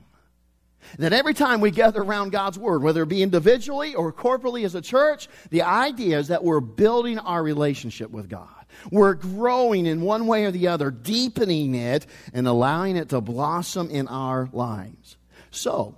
that 0.98 1.12
every 1.12 1.34
time 1.34 1.60
we 1.60 1.70
gather 1.70 2.02
around 2.02 2.30
God's 2.30 2.58
Word, 2.58 2.82
whether 2.82 3.02
it 3.02 3.08
be 3.08 3.22
individually 3.22 3.94
or 3.94 4.12
corporately 4.12 4.64
as 4.64 4.74
a 4.74 4.80
church, 4.80 5.28
the 5.50 5.62
idea 5.62 6.18
is 6.18 6.28
that 6.28 6.44
we're 6.44 6.60
building 6.60 7.18
our 7.18 7.42
relationship 7.42 8.10
with 8.10 8.28
God. 8.28 8.48
We're 8.90 9.14
growing 9.14 9.86
in 9.86 10.00
one 10.00 10.26
way 10.26 10.44
or 10.44 10.50
the 10.50 10.68
other, 10.68 10.90
deepening 10.90 11.74
it 11.74 12.06
and 12.32 12.46
allowing 12.46 12.96
it 12.96 13.10
to 13.10 13.20
blossom 13.20 13.90
in 13.90 14.08
our 14.08 14.48
lives. 14.52 15.16
So, 15.50 15.96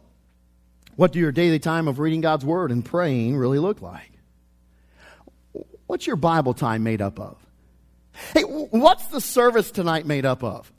what 0.97 1.13
do 1.13 1.19
your 1.19 1.33
daily 1.33 1.59
time 1.59 1.89
of 1.89 1.99
reading 1.99 2.21
God's 2.21 2.45
Word 2.45 2.71
and 2.71 2.85
praying 2.85 3.37
really 3.37 3.59
look 3.59 3.83
like? 3.83 4.13
What's 5.87 6.07
your 6.07 6.17
Bible 6.17 6.55
time 6.55 6.83
made 6.83 7.01
up 7.01 7.21
of? 7.21 7.37
Hey, 8.35 8.43
what's 8.43 9.07
the 9.07 9.21
service 9.21 9.71
tonight 9.71 10.07
made 10.07 10.25
up 10.25 10.43
of? 10.43 10.73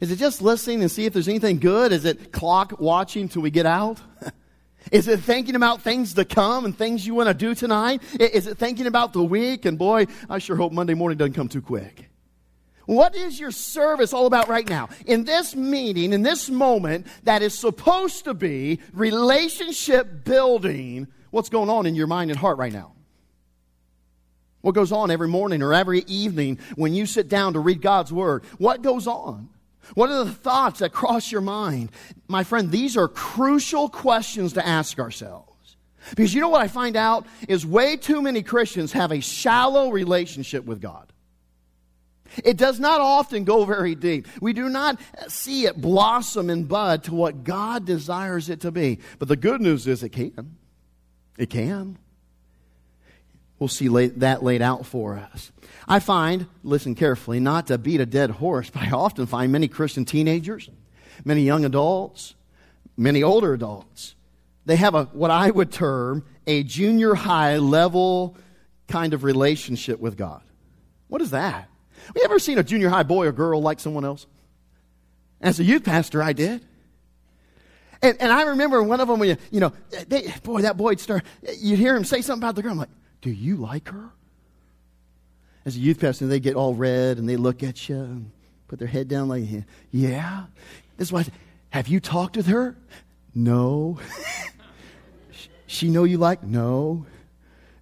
Is 0.00 0.10
it 0.10 0.16
just 0.16 0.40
listening 0.40 0.80
and 0.80 0.90
see 0.90 1.04
if 1.04 1.12
there's 1.12 1.28
anything 1.28 1.58
good? 1.58 1.92
Is 1.92 2.04
it 2.04 2.32
clock 2.32 2.80
watching 2.80 3.28
till 3.28 3.42
we 3.42 3.50
get 3.50 3.66
out? 3.66 4.00
Is 4.90 5.08
it 5.08 5.20
thinking 5.20 5.56
about 5.56 5.82
things 5.82 6.14
to 6.14 6.24
come 6.24 6.64
and 6.64 6.76
things 6.76 7.06
you 7.06 7.14
want 7.14 7.28
to 7.28 7.34
do 7.34 7.54
tonight? 7.54 8.02
Is 8.18 8.46
it 8.46 8.56
thinking 8.56 8.86
about 8.86 9.12
the 9.12 9.22
week? 9.22 9.66
And 9.66 9.78
boy, 9.78 10.06
I 10.28 10.38
sure 10.38 10.56
hope 10.56 10.72
Monday 10.72 10.94
morning 10.94 11.18
doesn't 11.18 11.34
come 11.34 11.48
too 11.48 11.60
quick. 11.60 12.06
What 12.86 13.14
is 13.14 13.38
your 13.38 13.52
service 13.52 14.12
all 14.12 14.26
about 14.26 14.48
right 14.48 14.68
now? 14.68 14.88
In 15.06 15.24
this 15.24 15.54
meeting, 15.54 16.12
in 16.12 16.22
this 16.22 16.48
moment 16.48 17.06
that 17.24 17.42
is 17.42 17.56
supposed 17.56 18.24
to 18.24 18.34
be 18.34 18.80
relationship 18.92 20.24
building, 20.24 21.06
what's 21.30 21.50
going 21.50 21.68
on 21.68 21.86
in 21.86 21.94
your 21.94 22.08
mind 22.08 22.30
and 22.30 22.40
heart 22.40 22.58
right 22.58 22.72
now? 22.72 22.94
What 24.62 24.74
goes 24.74 24.92
on 24.92 25.10
every 25.10 25.28
morning 25.28 25.62
or 25.62 25.72
every 25.72 26.00
evening 26.00 26.58
when 26.74 26.94
you 26.94 27.06
sit 27.06 27.28
down 27.28 27.52
to 27.52 27.60
read 27.60 27.80
God's 27.80 28.12
Word? 28.12 28.44
What 28.58 28.82
goes 28.82 29.06
on? 29.06 29.50
What 29.94 30.10
are 30.10 30.24
the 30.24 30.32
thoughts 30.32 30.80
that 30.80 30.92
cross 30.92 31.32
your 31.32 31.40
mind? 31.40 31.90
My 32.28 32.44
friend, 32.44 32.70
these 32.70 32.96
are 32.96 33.08
crucial 33.08 33.88
questions 33.88 34.52
to 34.54 34.66
ask 34.66 34.98
ourselves. 34.98 35.76
Because 36.10 36.34
you 36.34 36.40
know 36.40 36.48
what 36.48 36.62
I 36.62 36.68
find 36.68 36.96
out 36.96 37.26
is 37.48 37.66
way 37.66 37.96
too 37.96 38.22
many 38.22 38.42
Christians 38.42 38.92
have 38.92 39.12
a 39.12 39.20
shallow 39.20 39.90
relationship 39.90 40.64
with 40.64 40.80
God. 40.80 41.12
It 42.44 42.56
does 42.56 42.78
not 42.78 43.00
often 43.00 43.44
go 43.44 43.64
very 43.64 43.94
deep. 43.94 44.28
We 44.40 44.52
do 44.52 44.68
not 44.68 45.00
see 45.28 45.66
it 45.66 45.80
blossom 45.80 46.48
and 46.48 46.68
bud 46.68 47.04
to 47.04 47.14
what 47.14 47.44
God 47.44 47.84
desires 47.84 48.48
it 48.48 48.60
to 48.60 48.70
be. 48.70 49.00
But 49.18 49.28
the 49.28 49.36
good 49.36 49.60
news 49.60 49.86
is 49.86 50.02
it 50.02 50.10
can. 50.10 50.56
It 51.36 51.50
can. 51.50 51.98
We'll 53.60 53.68
see 53.68 53.86
that 53.88 54.42
laid 54.42 54.62
out 54.62 54.86
for 54.86 55.16
us. 55.16 55.52
I 55.86 56.00
find, 56.00 56.46
listen 56.64 56.96
carefully, 56.96 57.38
not 57.38 57.68
to 57.68 57.78
beat 57.78 58.00
a 58.00 58.06
dead 58.06 58.30
horse, 58.30 58.70
but 58.74 58.82
I 58.82 58.90
often 58.90 59.26
find 59.26 59.52
many 59.52 59.68
Christian 59.68 60.04
teenagers, 60.04 60.68
many 61.24 61.42
young 61.42 61.64
adults, 61.64 62.34
many 62.96 63.22
older 63.22 63.54
adults, 63.54 64.16
they 64.66 64.76
have 64.76 64.94
a, 64.94 65.04
what 65.06 65.30
I 65.30 65.50
would 65.50 65.72
term 65.72 66.24
a 66.46 66.62
junior 66.62 67.14
high 67.14 67.56
level 67.56 68.36
kind 68.88 69.14
of 69.14 69.24
relationship 69.24 70.00
with 70.00 70.16
God. 70.16 70.42
What 71.08 71.22
is 71.22 71.30
that? 71.30 71.68
Have 72.06 72.16
you 72.16 72.22
ever 72.24 72.38
seen 72.38 72.58
a 72.58 72.62
junior 72.62 72.88
high 72.88 73.02
boy 73.02 73.26
or 73.26 73.32
girl 73.32 73.60
like 73.62 73.80
someone 73.80 74.04
else? 74.04 74.26
As 75.40 75.58
a 75.60 75.64
youth 75.64 75.84
pastor, 75.84 76.22
I 76.22 76.32
did. 76.34 76.64
And, 78.02 78.16
and 78.20 78.32
I 78.32 78.42
remember 78.42 78.82
one 78.82 79.00
of 79.00 79.08
them, 79.08 79.18
when 79.18 79.30
you, 79.30 79.36
you 79.50 79.60
know, 79.60 79.72
they, 80.08 80.32
boy, 80.42 80.62
that 80.62 80.76
boy 80.76 80.90
would 80.90 81.00
start, 81.00 81.24
you'd 81.58 81.78
hear 81.78 81.96
him 81.96 82.04
say 82.04 82.22
something 82.22 82.42
about 82.42 82.54
the 82.54 82.62
girl. 82.62 82.72
I'm 82.72 82.78
like, 82.78 82.88
do 83.20 83.30
you 83.30 83.56
like 83.56 83.88
her? 83.88 84.10
As 85.64 85.76
a 85.76 85.78
youth 85.78 86.00
pastor, 86.00 86.26
they 86.26 86.40
get 86.40 86.56
all 86.56 86.74
red 86.74 87.18
and 87.18 87.28
they 87.28 87.36
look 87.36 87.62
at 87.62 87.88
you 87.88 87.96
and 87.96 88.30
put 88.68 88.78
their 88.78 88.88
head 88.88 89.08
down 89.08 89.28
like, 89.28 89.44
yeah. 89.90 90.44
This 90.96 91.08
is 91.08 91.12
why 91.12 91.26
have 91.70 91.88
you 91.88 92.00
talked 92.00 92.36
with 92.36 92.46
her? 92.46 92.76
No. 93.34 93.98
she 95.66 95.90
know 95.90 96.04
you 96.04 96.18
like? 96.18 96.42
No. 96.42 97.06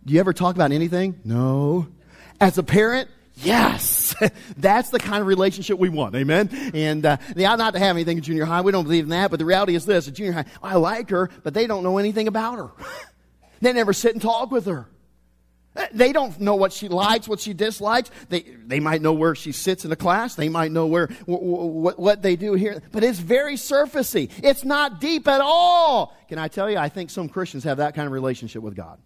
Do 0.05 0.15
you 0.15 0.21
ever 0.21 0.33
talk 0.33 0.55
about 0.55 0.73
anything? 0.73 1.21
No. 1.25 1.87
As 2.41 2.59
a 2.59 2.63
parent, 2.63 3.09
yes. 3.37 4.15
That's 4.57 4.91
the 4.91 4.99
kind 4.99 5.21
of 5.21 5.27
relationship 5.27 5.79
we 5.79 5.89
want. 5.89 6.15
Amen. 6.15 6.51
And 6.75 7.05
uh, 7.05 7.17
they 7.35 7.45
ought 7.45 7.59
not 7.59 7.75
to 7.75 7.79
have 7.79 7.97
anything 7.97 8.19
in 8.19 8.23
junior 8.23 8.45
high. 8.45 8.61
We 8.61 8.73
don't 8.73 8.85
believe 8.85 9.05
in 9.05 9.11
that. 9.11 9.31
But 9.31 9.39
the 9.39 9.45
reality 9.45 9.75
is 9.75 9.87
this: 9.87 10.09
at 10.09 10.15
junior 10.15 10.33
high, 10.33 10.47
I 10.63 10.77
like 10.77 11.11
her, 11.11 11.31
but 11.43 11.55
they 11.55 11.67
don't 11.67 11.83
know 11.83 11.99
anything 11.99 12.29
about 12.29 12.57
her. 12.57 12.71
they 13.61 13.73
never 13.73 13.93
sit 13.93 14.13
and 14.13 14.23
talk 14.23 14.51
with 14.51 14.67
her. 14.67 14.89
They 15.93 16.13
don't 16.13 16.39
know 16.41 16.55
what 16.55 16.73
she 16.73 16.89
likes, 16.89 17.29
what 17.29 17.41
she 17.41 17.55
dislikes. 17.55 18.11
They, 18.29 18.41
they 18.41 18.81
might 18.81 19.03
know 19.03 19.13
where 19.13 19.35
she 19.35 19.53
sits 19.53 19.85
in 19.85 19.93
a 19.93 19.97
class. 19.97 20.35
They 20.35 20.49
might 20.49 20.73
know 20.73 20.87
where, 20.87 21.09
what, 21.27 21.99
what 21.99 22.23
they 22.23 22.37
do 22.37 22.55
here. 22.55 22.83
But 22.93 23.05
it's 23.05 23.19
very 23.19 23.55
surfacey. 23.55 24.31
It's 24.43 24.65
not 24.65 25.01
deep 25.01 25.29
at 25.29 25.41
all. 25.41 26.17
Can 26.29 26.39
I 26.39 26.49
tell 26.49 26.71
you, 26.71 26.79
I 26.79 26.89
think 26.89 27.11
some 27.11 27.29
Christians 27.29 27.65
have 27.65 27.79
that 27.79 27.95
kind 27.95 28.07
of 28.07 28.13
relationship 28.13 28.63
with 28.63 28.75
God. 28.75 28.99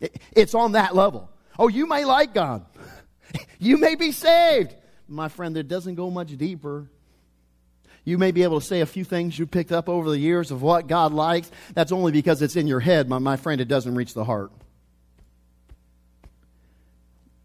It, 0.00 0.20
it's 0.32 0.54
on 0.54 0.72
that 0.72 0.94
level. 0.94 1.30
Oh, 1.58 1.68
you 1.68 1.86
may 1.86 2.04
like 2.04 2.34
God. 2.34 2.64
You 3.58 3.78
may 3.78 3.96
be 3.96 4.12
saved. 4.12 4.76
My 5.08 5.28
friend, 5.28 5.56
it 5.56 5.66
doesn't 5.66 5.96
go 5.96 6.08
much 6.08 6.36
deeper. 6.36 6.88
You 8.04 8.18
may 8.18 8.30
be 8.30 8.42
able 8.42 8.60
to 8.60 8.66
say 8.66 8.80
a 8.80 8.86
few 8.86 9.02
things 9.02 9.38
you 9.38 9.46
picked 9.46 9.72
up 9.72 9.88
over 9.88 10.10
the 10.10 10.18
years 10.18 10.50
of 10.50 10.62
what 10.62 10.86
God 10.86 11.12
likes. 11.12 11.50
That's 11.72 11.90
only 11.90 12.12
because 12.12 12.42
it's 12.42 12.54
in 12.54 12.66
your 12.66 12.80
head, 12.80 13.08
my, 13.08 13.18
my 13.18 13.36
friend. 13.36 13.60
It 13.60 13.68
doesn't 13.68 13.94
reach 13.94 14.14
the 14.14 14.24
heart. 14.24 14.52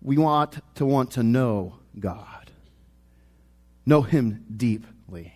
We 0.01 0.17
want 0.17 0.59
to 0.75 0.85
want 0.85 1.11
to 1.11 1.23
know 1.23 1.75
God, 1.99 2.51
know 3.85 4.01
Him 4.01 4.45
deeply, 4.55 5.33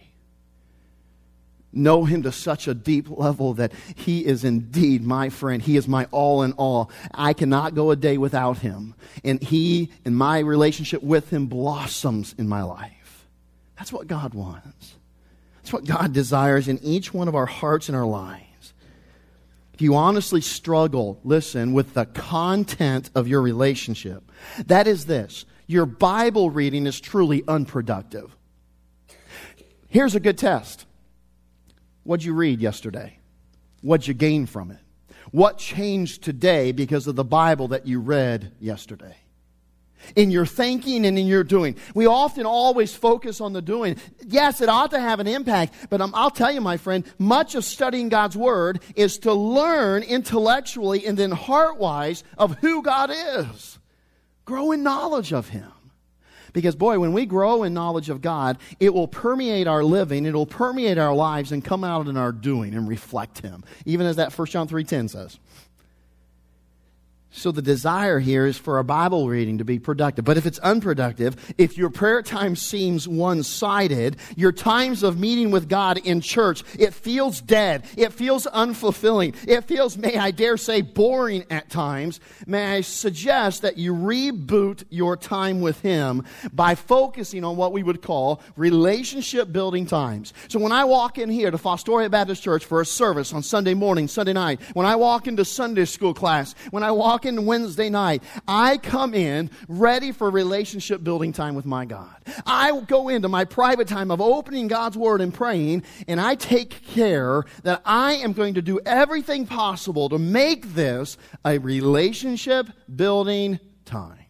know 1.71 2.05
Him 2.05 2.23
to 2.23 2.31
such 2.31 2.67
a 2.67 2.73
deep 2.73 3.09
level 3.09 3.55
that 3.55 3.73
He 3.95 4.25
is 4.25 4.43
indeed 4.43 5.03
my 5.03 5.29
friend. 5.29 5.61
He 5.61 5.75
is 5.75 5.87
my 5.87 6.07
all 6.11 6.43
in 6.43 6.53
all. 6.53 6.91
I 7.13 7.33
cannot 7.33 7.75
go 7.75 7.91
a 7.91 7.95
day 7.95 8.17
without 8.17 8.59
Him. 8.59 8.95
And 9.23 9.41
He 9.41 9.91
and 10.05 10.15
my 10.15 10.39
relationship 10.39 11.03
with 11.03 11.29
Him 11.29 11.47
blossoms 11.47 12.33
in 12.37 12.47
my 12.47 12.63
life. 12.63 13.27
That's 13.77 13.91
what 13.91 14.07
God 14.07 14.33
wants. 14.33 14.95
That's 15.57 15.73
what 15.73 15.85
God 15.85 16.13
desires 16.13 16.67
in 16.67 16.79
each 16.83 17.13
one 17.13 17.27
of 17.27 17.35
our 17.35 17.45
hearts 17.45 17.89
and 17.89 17.95
our 17.95 18.05
lives. 18.05 18.45
You 19.83 19.95
honestly 19.95 20.39
struggle, 20.39 21.19
listen, 21.25 21.73
with 21.73 21.93
the 21.93 22.05
content 22.05 23.09
of 23.15 23.27
your 23.27 23.41
relationship, 23.41 24.31
that 24.67 24.87
is 24.87 25.07
this 25.07 25.43
your 25.67 25.85
Bible 25.85 26.49
reading 26.49 26.87
is 26.87 27.01
truly 27.01 27.43
unproductive. 27.49 28.33
Here's 29.89 30.15
a 30.15 30.21
good 30.21 30.37
test 30.37 30.85
What'd 32.03 32.23
you 32.23 32.33
read 32.33 32.61
yesterday? 32.61 33.19
What'd 33.81 34.07
you 34.07 34.13
gain 34.13 34.45
from 34.45 34.71
it? 34.71 34.79
What 35.31 35.57
changed 35.57 36.23
today 36.23 36.71
because 36.71 37.05
of 37.05 37.17
the 37.17 37.25
Bible 37.25 37.67
that 37.67 37.85
you 37.85 37.99
read 37.99 38.53
yesterday? 38.61 39.17
In 40.15 40.31
your 40.31 40.45
thinking 40.45 41.05
and 41.05 41.17
in 41.17 41.27
your 41.27 41.43
doing. 41.43 41.75
We 41.93 42.05
often 42.05 42.45
always 42.45 42.93
focus 42.93 43.41
on 43.41 43.53
the 43.53 43.61
doing. 43.61 43.97
Yes, 44.25 44.61
it 44.61 44.69
ought 44.69 44.91
to 44.91 44.99
have 44.99 45.19
an 45.19 45.27
impact, 45.27 45.73
but 45.89 46.01
I'll 46.01 46.31
tell 46.31 46.51
you, 46.51 46.61
my 46.61 46.77
friend, 46.77 47.05
much 47.17 47.55
of 47.55 47.65
studying 47.65 48.09
God's 48.09 48.37
Word 48.37 48.81
is 48.95 49.19
to 49.19 49.33
learn 49.33 50.03
intellectually 50.03 51.05
and 51.05 51.17
then 51.17 51.31
heart 51.31 51.77
wise 51.77 52.23
of 52.37 52.57
who 52.59 52.81
God 52.81 53.11
is. 53.11 53.79
Grow 54.45 54.71
in 54.71 54.83
knowledge 54.83 55.33
of 55.33 55.49
Him. 55.49 55.71
Because, 56.53 56.75
boy, 56.75 56.99
when 56.99 57.13
we 57.13 57.25
grow 57.25 57.63
in 57.63 57.73
knowledge 57.73 58.09
of 58.09 58.21
God, 58.21 58.59
it 58.79 58.93
will 58.93 59.07
permeate 59.07 59.67
our 59.67 59.83
living, 59.83 60.25
it 60.27 60.35
will 60.35 60.45
permeate 60.45 60.99
our 60.99 61.13
lives, 61.13 61.51
and 61.51 61.65
come 61.65 61.83
out 61.83 62.07
in 62.07 62.15
our 62.15 62.31
doing 62.31 62.75
and 62.75 62.87
reflect 62.87 63.41
Him, 63.41 63.63
even 63.85 64.05
as 64.05 64.17
that 64.17 64.37
1 64.37 64.47
John 64.47 64.67
3.10 64.67 65.09
says. 65.09 65.39
So 67.35 67.51
the 67.51 67.63
desire 67.63 68.19
here 68.19 68.45
is 68.45 68.59
for 68.59 68.77
a 68.77 68.83
Bible 68.83 69.27
reading 69.27 69.57
to 69.57 69.65
be 69.65 69.79
productive. 69.79 70.23
But 70.23 70.37
if 70.37 70.45
it's 70.45 70.59
unproductive, 70.59 71.53
if 71.57 71.79
your 71.79 71.89
prayer 71.89 72.21
time 72.21 72.55
seems 72.55 73.07
one-sided, 73.07 74.17
your 74.35 74.51
times 74.51 75.01
of 75.01 75.19
meeting 75.19 75.49
with 75.49 75.67
God 75.67 75.97
in 75.97 76.21
church, 76.21 76.63
it 76.77 76.93
feels 76.93 77.41
dead. 77.41 77.85
It 77.97 78.13
feels 78.13 78.45
unfulfilling. 78.45 79.35
It 79.47 79.63
feels, 79.63 79.97
may 79.97 80.15
I 80.15 80.29
dare 80.29 80.57
say, 80.57 80.81
boring 80.81 81.43
at 81.49 81.71
times. 81.71 82.19
May 82.45 82.75
I 82.75 82.81
suggest 82.81 83.63
that 83.63 83.77
you 83.77 83.95
reboot 83.95 84.83
your 84.91 85.17
time 85.17 85.59
with 85.59 85.81
Him 85.81 86.23
by 86.53 86.75
focusing 86.75 87.43
on 87.43 87.57
what 87.57 87.73
we 87.73 87.81
would 87.81 88.03
call 88.03 88.41
relationship 88.55 89.51
building 89.51 89.87
times. 89.87 90.33
So 90.49 90.59
when 90.59 90.71
I 90.71 90.85
walk 90.85 91.17
in 91.17 91.31
here 91.31 91.49
to 91.49 91.57
Fostoria 91.57 92.11
Baptist 92.11 92.43
Church 92.43 92.63
for 92.63 92.79
a 92.79 92.85
service 92.85 93.33
on 93.33 93.41
Sunday 93.41 93.73
morning, 93.73 94.07
Sunday 94.07 94.33
night, 94.33 94.61
when 94.73 94.85
I 94.85 94.95
walk 94.95 95.27
into 95.27 95.43
Sunday 95.43 95.85
school 95.85 96.13
class, 96.13 96.53
when 96.69 96.83
I 96.83 96.91
walk 96.91 97.22
Wednesday 97.25 97.89
night, 97.89 98.23
I 98.47 98.77
come 98.77 99.13
in 99.13 99.49
ready 99.67 100.11
for 100.11 100.29
relationship 100.29 101.03
building 101.03 101.33
time 101.33 101.55
with 101.55 101.65
my 101.65 101.85
God. 101.85 102.15
I 102.45 102.79
go 102.81 103.09
into 103.09 103.29
my 103.29 103.45
private 103.45 103.87
time 103.87 104.11
of 104.11 104.21
opening 104.21 104.67
God's 104.67 104.97
Word 104.97 105.21
and 105.21 105.33
praying, 105.33 105.83
and 106.07 106.19
I 106.19 106.35
take 106.35 106.83
care 106.87 107.43
that 107.63 107.81
I 107.85 108.13
am 108.15 108.33
going 108.33 108.55
to 108.55 108.61
do 108.61 108.79
everything 108.85 109.45
possible 109.47 110.09
to 110.09 110.19
make 110.19 110.73
this 110.73 111.17
a 111.45 111.57
relationship 111.57 112.67
building 112.93 113.59
time. 113.85 114.25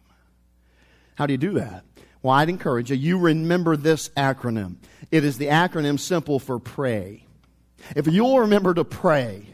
How 1.16 1.26
do 1.26 1.32
you 1.32 1.38
do 1.38 1.52
that? 1.52 1.84
Well, 2.22 2.34
I'd 2.34 2.48
encourage 2.48 2.90
you, 2.90 2.96
you 2.96 3.18
remember 3.18 3.76
this 3.76 4.08
acronym. 4.10 4.76
It 5.10 5.24
is 5.24 5.36
the 5.36 5.46
acronym 5.46 6.00
simple 6.00 6.38
for 6.38 6.58
pray. 6.58 7.26
If 7.94 8.06
you'll 8.06 8.40
remember 8.40 8.72
to 8.74 8.84
pray, 8.84 9.46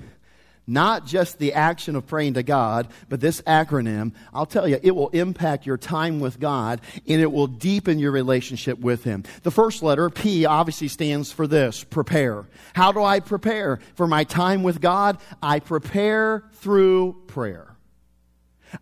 not 0.70 1.04
just 1.04 1.38
the 1.38 1.52
action 1.54 1.96
of 1.96 2.06
praying 2.06 2.34
to 2.34 2.42
God, 2.42 2.88
but 3.08 3.20
this 3.20 3.42
acronym, 3.42 4.12
I'll 4.32 4.46
tell 4.46 4.68
you, 4.68 4.78
it 4.80 4.92
will 4.92 5.08
impact 5.08 5.66
your 5.66 5.76
time 5.76 6.20
with 6.20 6.38
God 6.38 6.80
and 7.08 7.20
it 7.20 7.32
will 7.32 7.48
deepen 7.48 7.98
your 7.98 8.12
relationship 8.12 8.78
with 8.78 9.02
Him. 9.02 9.24
The 9.42 9.50
first 9.50 9.82
letter, 9.82 10.08
P, 10.10 10.46
obviously 10.46 10.88
stands 10.88 11.32
for 11.32 11.46
this 11.48 11.82
prepare. 11.82 12.46
How 12.72 12.92
do 12.92 13.02
I 13.02 13.18
prepare 13.18 13.80
for 13.96 14.06
my 14.06 14.22
time 14.24 14.62
with 14.62 14.80
God? 14.80 15.18
I 15.42 15.58
prepare 15.58 16.44
through 16.54 17.24
prayer. 17.26 17.74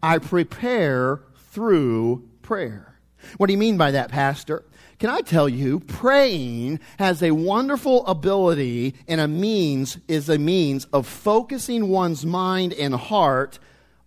I 0.03 0.18
prepare 0.18 1.22
through 1.53 2.29
prayer. 2.42 2.98
What 3.38 3.46
do 3.46 3.53
you 3.55 3.59
mean 3.59 3.79
by 3.79 3.92
that, 3.92 4.11
Pastor? 4.11 4.64
Can 4.98 5.11
I 5.11 5.20
tell 5.20 5.48
you, 5.48 5.78
praying 5.78 6.80
has 6.98 7.22
a 7.22 7.30
wonderful 7.30 8.04
ability 8.06 8.94
and 9.06 9.20
a 9.20 9.28
means, 9.28 9.98
is 10.08 10.28
a 10.28 10.38
means 10.38 10.87
of 10.87 11.06
focusing 11.06 11.88
one's 11.88 12.26
mind 12.26 12.72
and 12.72 12.94
heart 12.94 13.61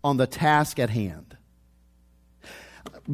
on 0.04 0.18
the 0.18 0.28
task 0.28 0.80
at 0.80 0.90
hand. 0.90 1.38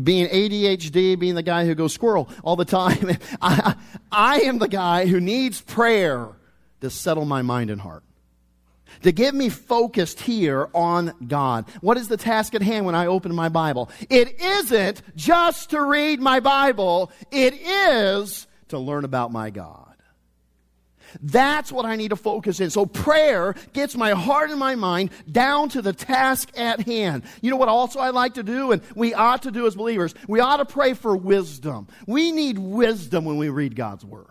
Being 0.03 0.27
ADHD, 0.27 1.19
being 1.19 1.35
the 1.35 1.43
guy 1.43 1.65
who 1.65 1.75
goes 1.75 1.93
squirrel 1.93 2.29
all 2.43 2.55
the 2.55 2.65
time, 2.65 3.17
I, 3.41 3.75
I 4.11 4.39
am 4.41 4.57
the 4.57 4.67
guy 4.67 5.05
who 5.05 5.19
needs 5.19 5.61
prayer 5.61 6.29
to 6.81 6.89
settle 6.89 7.25
my 7.25 7.43
mind 7.43 7.69
and 7.69 7.81
heart 7.81 8.03
to 9.03 9.11
get 9.11 9.35
me 9.35 9.49
focused 9.49 10.19
here 10.19 10.69
on 10.73 11.13
God. 11.27 11.65
What 11.81 11.97
is 11.97 12.07
the 12.07 12.17
task 12.17 12.55
at 12.55 12.61
hand 12.61 12.85
when 12.85 12.95
I 12.95 13.07
open 13.07 13.33
my 13.33 13.49
Bible? 13.49 13.89
It 14.09 14.39
isn't 14.41 15.01
just 15.15 15.71
to 15.71 15.81
read 15.81 16.19
my 16.19 16.39
Bible, 16.39 17.11
it 17.31 17.53
is 17.53 18.47
to 18.69 18.79
learn 18.79 19.05
about 19.05 19.31
my 19.31 19.49
God. 19.49 19.83
That's 21.21 21.71
what 21.71 21.85
I 21.85 21.95
need 21.95 22.09
to 22.09 22.15
focus 22.15 22.59
in. 22.59 22.69
So 22.69 22.85
prayer 22.85 23.55
gets 23.73 23.95
my 23.95 24.11
heart 24.11 24.49
and 24.49 24.59
my 24.59 24.75
mind 24.75 25.11
down 25.31 25.69
to 25.69 25.81
the 25.81 25.93
task 25.93 26.51
at 26.57 26.81
hand. 26.81 27.23
You 27.41 27.49
know 27.49 27.55
what 27.55 27.69
also 27.69 27.99
I 27.99 28.09
like 28.09 28.35
to 28.35 28.43
do 28.43 28.73
and 28.73 28.81
we 28.93 29.13
ought 29.13 29.43
to 29.43 29.51
do 29.51 29.65
as 29.67 29.75
believers? 29.75 30.13
We 30.27 30.41
ought 30.41 30.57
to 30.57 30.65
pray 30.65 30.93
for 30.93 31.15
wisdom. 31.15 31.87
We 32.05 32.31
need 32.31 32.59
wisdom 32.59 33.23
when 33.23 33.37
we 33.37 33.49
read 33.49 33.75
God's 33.75 34.03
Word 34.03 34.27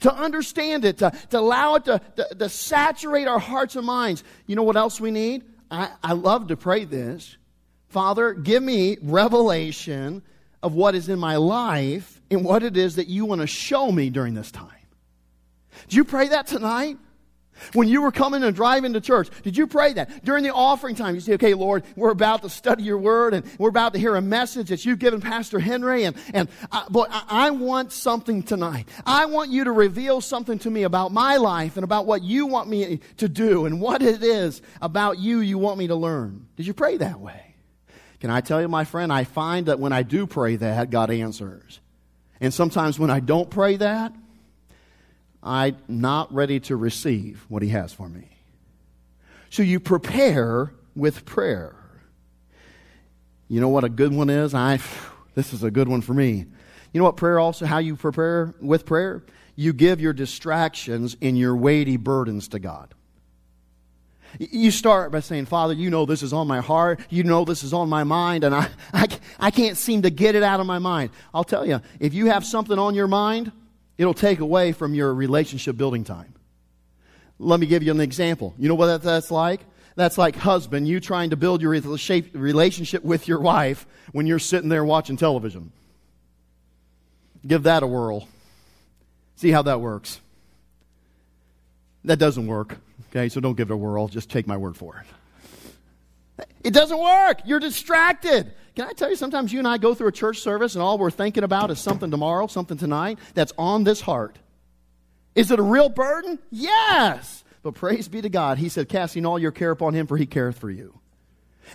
to 0.00 0.14
understand 0.14 0.84
it, 0.84 0.98
to, 0.98 1.12
to 1.30 1.38
allow 1.38 1.76
it 1.76 1.84
to, 1.84 2.00
to, 2.16 2.34
to, 2.34 2.48
saturate 2.48 3.28
our 3.28 3.38
hearts 3.38 3.76
and 3.76 3.86
minds. 3.86 4.24
You 4.46 4.56
know 4.56 4.62
what 4.62 4.76
else 4.76 5.00
we 5.00 5.10
need? 5.10 5.44
I, 5.70 5.90
I 6.02 6.12
love 6.12 6.48
to 6.48 6.56
pray 6.56 6.84
this. 6.84 7.36
Father, 7.88 8.34
give 8.34 8.62
me 8.62 8.98
revelation 9.02 10.22
of 10.62 10.74
what 10.74 10.94
is 10.94 11.08
in 11.08 11.18
my 11.18 11.36
life 11.36 12.20
and 12.30 12.44
what 12.44 12.62
it 12.62 12.76
is 12.76 12.96
that 12.96 13.08
you 13.08 13.24
want 13.24 13.40
to 13.40 13.46
show 13.46 13.90
me 13.90 14.10
during 14.10 14.34
this 14.34 14.50
time. 14.50 14.68
Do 15.88 15.96
you 15.96 16.04
pray 16.04 16.28
that 16.28 16.46
tonight? 16.46 16.98
When 17.72 17.88
you 17.88 18.02
were 18.02 18.12
coming 18.12 18.42
and 18.42 18.54
driving 18.54 18.92
to 18.94 19.00
church, 19.00 19.28
did 19.42 19.56
you 19.56 19.66
pray 19.66 19.92
that? 19.94 20.24
During 20.24 20.44
the 20.44 20.52
offering 20.52 20.94
time, 20.94 21.14
you 21.14 21.20
say, 21.20 21.34
okay, 21.34 21.54
Lord, 21.54 21.84
we're 21.96 22.10
about 22.10 22.42
to 22.42 22.48
study 22.48 22.82
your 22.82 22.98
word 22.98 23.34
and 23.34 23.44
we're 23.58 23.68
about 23.68 23.92
to 23.94 23.98
hear 23.98 24.16
a 24.16 24.22
message 24.22 24.68
that 24.68 24.84
you've 24.84 24.98
given 24.98 25.20
Pastor 25.20 25.58
Henry. 25.58 26.04
And, 26.04 26.16
and 26.34 26.48
I, 26.70 26.86
boy, 26.88 27.06
I, 27.08 27.24
I 27.28 27.50
want 27.50 27.92
something 27.92 28.42
tonight. 28.42 28.88
I 29.06 29.26
want 29.26 29.50
you 29.50 29.64
to 29.64 29.72
reveal 29.72 30.20
something 30.20 30.58
to 30.60 30.70
me 30.70 30.82
about 30.84 31.12
my 31.12 31.36
life 31.36 31.76
and 31.76 31.84
about 31.84 32.06
what 32.06 32.22
you 32.22 32.46
want 32.46 32.68
me 32.68 33.00
to 33.18 33.28
do 33.28 33.66
and 33.66 33.80
what 33.80 34.02
it 34.02 34.22
is 34.22 34.62
about 34.80 35.18
you 35.18 35.40
you 35.40 35.58
want 35.58 35.78
me 35.78 35.88
to 35.88 35.94
learn. 35.94 36.46
Did 36.56 36.66
you 36.66 36.74
pray 36.74 36.96
that 36.98 37.20
way? 37.20 37.54
Can 38.20 38.30
I 38.30 38.42
tell 38.42 38.60
you, 38.60 38.68
my 38.68 38.84
friend, 38.84 39.12
I 39.12 39.24
find 39.24 39.66
that 39.66 39.80
when 39.80 39.92
I 39.92 40.02
do 40.02 40.26
pray 40.26 40.56
that, 40.56 40.90
God 40.90 41.10
answers. 41.10 41.80
And 42.40 42.52
sometimes 42.52 42.98
when 42.98 43.10
I 43.10 43.20
don't 43.20 43.50
pray 43.50 43.76
that, 43.76 44.12
I'm 45.42 45.76
not 45.88 46.32
ready 46.32 46.60
to 46.60 46.76
receive 46.76 47.44
what 47.48 47.62
He 47.62 47.70
has 47.70 47.92
for 47.92 48.08
me. 48.08 48.28
So 49.48 49.62
you 49.62 49.80
prepare 49.80 50.72
with 50.94 51.24
prayer. 51.24 51.74
You 53.48 53.60
know 53.60 53.68
what 53.68 53.84
a 53.84 53.88
good 53.88 54.12
one 54.12 54.30
is? 54.30 54.54
I, 54.54 54.78
this 55.34 55.52
is 55.52 55.62
a 55.62 55.70
good 55.70 55.88
one 55.88 56.00
for 56.00 56.14
me. 56.14 56.46
You 56.92 56.98
know 56.98 57.04
what 57.04 57.16
prayer 57.16 57.38
also, 57.38 57.66
how 57.66 57.78
you 57.78 57.96
prepare 57.96 58.54
with 58.60 58.84
prayer? 58.84 59.24
You 59.56 59.72
give 59.72 60.00
your 60.00 60.12
distractions 60.12 61.16
and 61.20 61.38
your 61.38 61.54
weighty 61.54 61.96
burdens 61.96 62.48
to 62.48 62.58
God. 62.58 62.94
You 64.38 64.70
start 64.70 65.10
by 65.10 65.20
saying, 65.20 65.46
Father, 65.46 65.74
you 65.74 65.90
know 65.90 66.06
this 66.06 66.22
is 66.22 66.32
on 66.32 66.46
my 66.46 66.60
heart. 66.60 67.00
You 67.10 67.24
know 67.24 67.44
this 67.44 67.64
is 67.64 67.72
on 67.72 67.88
my 67.88 68.04
mind, 68.04 68.44
and 68.44 68.54
I, 68.54 68.68
I, 68.92 69.08
I 69.38 69.50
can't 69.50 69.76
seem 69.76 70.02
to 70.02 70.10
get 70.10 70.34
it 70.34 70.42
out 70.42 70.60
of 70.60 70.66
my 70.66 70.78
mind. 70.78 71.10
I'll 71.34 71.44
tell 71.44 71.66
you, 71.66 71.80
if 71.98 72.14
you 72.14 72.26
have 72.26 72.44
something 72.44 72.78
on 72.78 72.94
your 72.94 73.08
mind, 73.08 73.50
it'll 74.00 74.14
take 74.14 74.40
away 74.40 74.72
from 74.72 74.94
your 74.94 75.12
relationship 75.12 75.76
building 75.76 76.04
time. 76.04 76.32
Let 77.38 77.60
me 77.60 77.66
give 77.66 77.82
you 77.82 77.90
an 77.90 78.00
example. 78.00 78.54
You 78.56 78.66
know 78.66 78.74
what 78.74 79.02
that's 79.02 79.30
like? 79.30 79.60
That's 79.94 80.16
like 80.16 80.36
husband, 80.36 80.88
you 80.88 81.00
trying 81.00 81.30
to 81.30 81.36
build 81.36 81.60
your 81.60 81.72
relationship 81.72 83.04
with 83.04 83.28
your 83.28 83.40
wife 83.40 83.86
when 84.12 84.26
you're 84.26 84.38
sitting 84.38 84.70
there 84.70 84.86
watching 84.86 85.18
television. 85.18 85.70
Give 87.46 87.64
that 87.64 87.82
a 87.82 87.86
whirl. 87.86 88.26
See 89.36 89.50
how 89.50 89.60
that 89.62 89.82
works. 89.82 90.18
That 92.06 92.18
doesn't 92.18 92.46
work. 92.46 92.78
Okay, 93.10 93.28
so 93.28 93.38
don't 93.38 93.54
give 93.54 93.70
it 93.70 93.74
a 93.74 93.76
whirl. 93.76 94.08
Just 94.08 94.30
take 94.30 94.46
my 94.46 94.56
word 94.56 94.78
for 94.78 95.04
it. 96.38 96.46
It 96.64 96.72
doesn't 96.72 96.98
work. 96.98 97.40
You're 97.44 97.60
distracted. 97.60 98.54
Can 98.76 98.88
I 98.88 98.92
tell 98.92 99.10
you, 99.10 99.16
sometimes 99.16 99.52
you 99.52 99.58
and 99.58 99.68
I 99.68 99.78
go 99.78 99.94
through 99.94 100.08
a 100.08 100.12
church 100.12 100.38
service 100.38 100.74
and 100.74 100.82
all 100.82 100.98
we're 100.98 101.10
thinking 101.10 101.44
about 101.44 101.70
is 101.70 101.78
something 101.78 102.10
tomorrow, 102.10 102.46
something 102.46 102.78
tonight 102.78 103.18
that's 103.34 103.52
on 103.58 103.84
this 103.84 104.00
heart. 104.00 104.38
Is 105.34 105.50
it 105.50 105.58
a 105.58 105.62
real 105.62 105.88
burden? 105.88 106.38
Yes. 106.50 107.44
But 107.62 107.74
praise 107.74 108.08
be 108.08 108.22
to 108.22 108.28
God. 108.28 108.58
He 108.58 108.68
said, 108.68 108.88
casting 108.88 109.26
all 109.26 109.38
your 109.38 109.52
care 109.52 109.70
upon 109.70 109.94
him, 109.94 110.06
for 110.06 110.16
he 110.16 110.26
careth 110.26 110.58
for 110.58 110.70
you. 110.70 110.98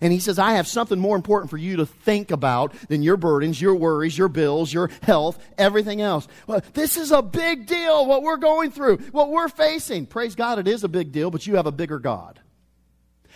And 0.01 0.11
he 0.11 0.19
says, 0.19 0.39
I 0.39 0.53
have 0.53 0.67
something 0.67 0.99
more 0.99 1.15
important 1.15 1.49
for 1.49 1.57
you 1.57 1.77
to 1.77 1.85
think 1.85 2.31
about 2.31 2.73
than 2.89 3.01
your 3.01 3.17
burdens, 3.17 3.61
your 3.61 3.75
worries, 3.75 4.17
your 4.17 4.27
bills, 4.27 4.73
your 4.73 4.89
health, 5.01 5.41
everything 5.57 6.01
else. 6.01 6.27
Well, 6.47 6.61
this 6.73 6.97
is 6.97 7.11
a 7.11 7.21
big 7.21 7.65
deal, 7.65 8.05
what 8.05 8.21
we're 8.21 8.37
going 8.37 8.71
through, 8.71 8.97
what 9.11 9.29
we're 9.29 9.47
facing. 9.47 10.05
Praise 10.05 10.35
God, 10.35 10.59
it 10.59 10.67
is 10.67 10.83
a 10.83 10.89
big 10.89 11.11
deal, 11.11 11.31
but 11.31 11.47
you 11.47 11.55
have 11.55 11.67
a 11.67 11.71
bigger 11.71 11.99
God 11.99 12.41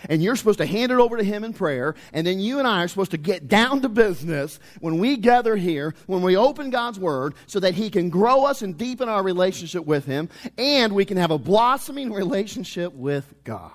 and 0.07 0.23
you're 0.23 0.35
supposed 0.35 0.59
to 0.59 0.65
hand 0.65 0.91
it 0.91 0.97
over 0.99 1.17
to 1.17 1.23
him 1.23 1.43
in 1.43 1.53
prayer 1.53 1.95
and 2.13 2.25
then 2.25 2.39
you 2.39 2.59
and 2.59 2.67
i 2.67 2.83
are 2.83 2.87
supposed 2.87 3.11
to 3.11 3.17
get 3.17 3.47
down 3.47 3.81
to 3.81 3.89
business 3.89 4.59
when 4.79 4.99
we 4.99 5.17
gather 5.17 5.55
here 5.55 5.93
when 6.05 6.21
we 6.21 6.37
open 6.37 6.69
god's 6.69 6.99
word 6.99 7.33
so 7.47 7.59
that 7.59 7.73
he 7.73 7.89
can 7.89 8.09
grow 8.09 8.45
us 8.45 8.61
and 8.61 8.77
deepen 8.77 9.09
our 9.09 9.23
relationship 9.23 9.85
with 9.85 10.05
him 10.05 10.29
and 10.57 10.93
we 10.93 11.05
can 11.05 11.17
have 11.17 11.31
a 11.31 11.37
blossoming 11.37 12.11
relationship 12.13 12.93
with 12.93 13.33
god. 13.43 13.71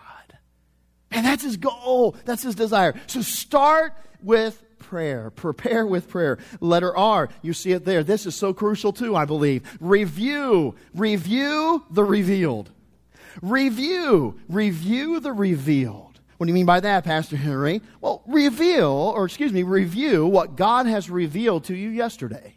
And 1.10 1.24
that's 1.24 1.42
his 1.42 1.56
goal. 1.56 2.16
That's 2.24 2.42
his 2.42 2.54
desire. 2.54 2.94
So 3.06 3.22
start 3.22 3.94
with 4.22 4.62
prayer. 4.78 5.30
Prepare 5.30 5.86
with 5.86 6.08
prayer. 6.08 6.38
Letter 6.60 6.96
r. 6.96 7.28
You 7.42 7.52
see 7.52 7.72
it 7.72 7.84
there. 7.84 8.02
This 8.02 8.26
is 8.26 8.34
so 8.34 8.52
crucial 8.52 8.92
too 8.92 9.14
i 9.14 9.24
believe. 9.24 9.62
Review. 9.80 10.74
Review 10.94 11.84
the 11.90 12.04
revealed. 12.04 12.70
Review. 13.42 14.40
Review 14.48 15.20
the 15.20 15.32
revealed 15.32 16.13
what 16.36 16.46
do 16.46 16.50
you 16.50 16.54
mean 16.54 16.66
by 16.66 16.80
that, 16.80 17.04
Pastor 17.04 17.36
Henry? 17.36 17.80
Well, 18.00 18.22
reveal, 18.26 18.90
or 18.90 19.24
excuse 19.24 19.52
me, 19.52 19.62
review 19.62 20.26
what 20.26 20.56
God 20.56 20.86
has 20.86 21.08
revealed 21.08 21.64
to 21.64 21.76
you 21.76 21.90
yesterday. 21.90 22.56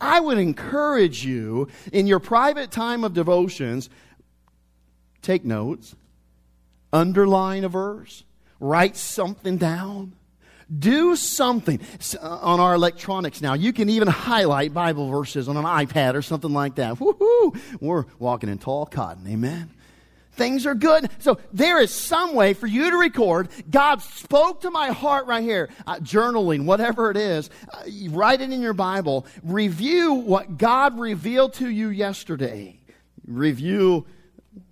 I 0.00 0.20
would 0.20 0.38
encourage 0.38 1.24
you 1.24 1.68
in 1.92 2.06
your 2.06 2.18
private 2.18 2.70
time 2.70 3.04
of 3.04 3.14
devotions, 3.14 3.90
take 5.22 5.44
notes, 5.44 5.94
underline 6.92 7.64
a 7.64 7.68
verse, 7.68 8.24
write 8.60 8.96
something 8.96 9.56
down. 9.56 10.14
Do 10.76 11.14
something 11.14 11.78
uh, 12.20 12.26
on 12.26 12.58
our 12.58 12.74
electronics 12.74 13.42
now. 13.42 13.52
You 13.52 13.74
can 13.74 13.90
even 13.90 14.08
highlight 14.08 14.72
Bible 14.72 15.10
verses 15.10 15.46
on 15.46 15.58
an 15.58 15.64
iPad 15.64 16.14
or 16.14 16.22
something 16.22 16.54
like 16.54 16.76
that. 16.76 16.94
Woohoo! 16.94 17.60
We're 17.82 18.06
walking 18.18 18.48
in 18.48 18.56
tall 18.56 18.86
cotton. 18.86 19.26
Amen. 19.28 19.70
Things 20.34 20.66
are 20.66 20.74
good. 20.74 21.08
So 21.20 21.38
there 21.52 21.80
is 21.80 21.92
some 21.92 22.34
way 22.34 22.54
for 22.54 22.66
you 22.66 22.90
to 22.90 22.96
record. 22.96 23.48
God 23.70 24.02
spoke 24.02 24.62
to 24.62 24.70
my 24.70 24.88
heart 24.88 25.26
right 25.26 25.42
here. 25.42 25.70
Uh, 25.86 25.96
journaling, 25.96 26.64
whatever 26.64 27.10
it 27.10 27.16
is, 27.16 27.50
uh, 27.72 27.84
write 28.10 28.40
it 28.40 28.52
in 28.52 28.60
your 28.60 28.72
Bible. 28.72 29.26
Review 29.42 30.14
what 30.14 30.58
God 30.58 30.98
revealed 30.98 31.54
to 31.54 31.68
you 31.68 31.88
yesterday. 31.88 32.80
Review 33.26 34.06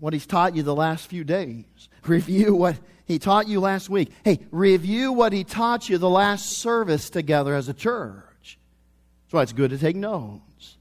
what 0.00 0.12
He's 0.12 0.26
taught 0.26 0.56
you 0.56 0.62
the 0.62 0.74
last 0.74 1.06
few 1.06 1.24
days. 1.24 1.88
Review 2.04 2.54
what 2.54 2.76
He 3.04 3.18
taught 3.18 3.46
you 3.46 3.60
last 3.60 3.88
week. 3.88 4.10
Hey, 4.24 4.40
review 4.50 5.12
what 5.12 5.32
He 5.32 5.44
taught 5.44 5.88
you 5.88 5.98
the 5.98 6.10
last 6.10 6.58
service 6.58 7.08
together 7.08 7.54
as 7.54 7.68
a 7.68 7.74
church. 7.74 8.58
That's 9.24 9.32
why 9.32 9.42
it's 9.42 9.52
good 9.52 9.70
to 9.70 9.78
take 9.78 9.96
notes. 9.96 10.76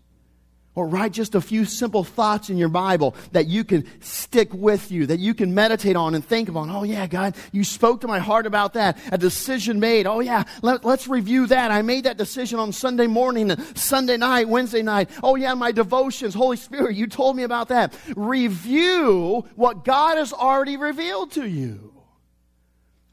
Or 0.73 0.88
write 0.88 1.12
just 1.12 1.36
a 1.36 1.41
few 1.41 1.65
simple 1.65 2.05
thoughts 2.05 2.49
in 2.49 2.55
your 2.55 2.69
Bible 2.69 3.13
that 3.34 3.47
you 3.47 3.65
can 3.65 3.86
stick 4.01 4.53
with 4.53 4.89
you, 4.89 5.05
that 5.07 5.19
you 5.19 5.34
can 5.34 5.53
meditate 5.53 5.97
on 5.97 6.15
and 6.15 6.23
think 6.23 6.47
about. 6.47 6.69
Oh, 6.69 6.84
yeah, 6.84 7.07
God, 7.07 7.36
you 7.51 7.65
spoke 7.65 8.01
to 8.01 8.07
my 8.07 8.19
heart 8.19 8.45
about 8.45 8.73
that. 8.73 8.97
A 9.12 9.17
decision 9.17 9.81
made. 9.81 10.07
Oh, 10.07 10.21
yeah, 10.21 10.45
let, 10.62 10.86
us 10.86 11.10
review 11.10 11.47
that. 11.47 11.71
I 11.71 11.81
made 11.81 12.05
that 12.05 12.17
decision 12.17 12.57
on 12.57 12.71
Sunday 12.71 13.07
morning, 13.07 13.53
Sunday 13.75 14.15
night, 14.15 14.47
Wednesday 14.47 14.81
night. 14.81 15.10
Oh, 15.21 15.36
yeah, 15.36 15.55
my 15.55 15.73
devotions. 15.73 16.34
Holy 16.34 16.55
Spirit, 16.55 16.95
you 16.95 17.07
told 17.07 17.36
me 17.36 17.43
about 17.43 17.67
that. 17.67 17.93
Review 18.15 19.45
what 19.55 19.84
God 19.84 20.17
has 20.17 20.31
already 20.31 20.77
revealed 20.77 21.31
to 21.31 21.45
you. 21.45 21.93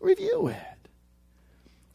Review 0.01 0.47
it. 0.47 0.57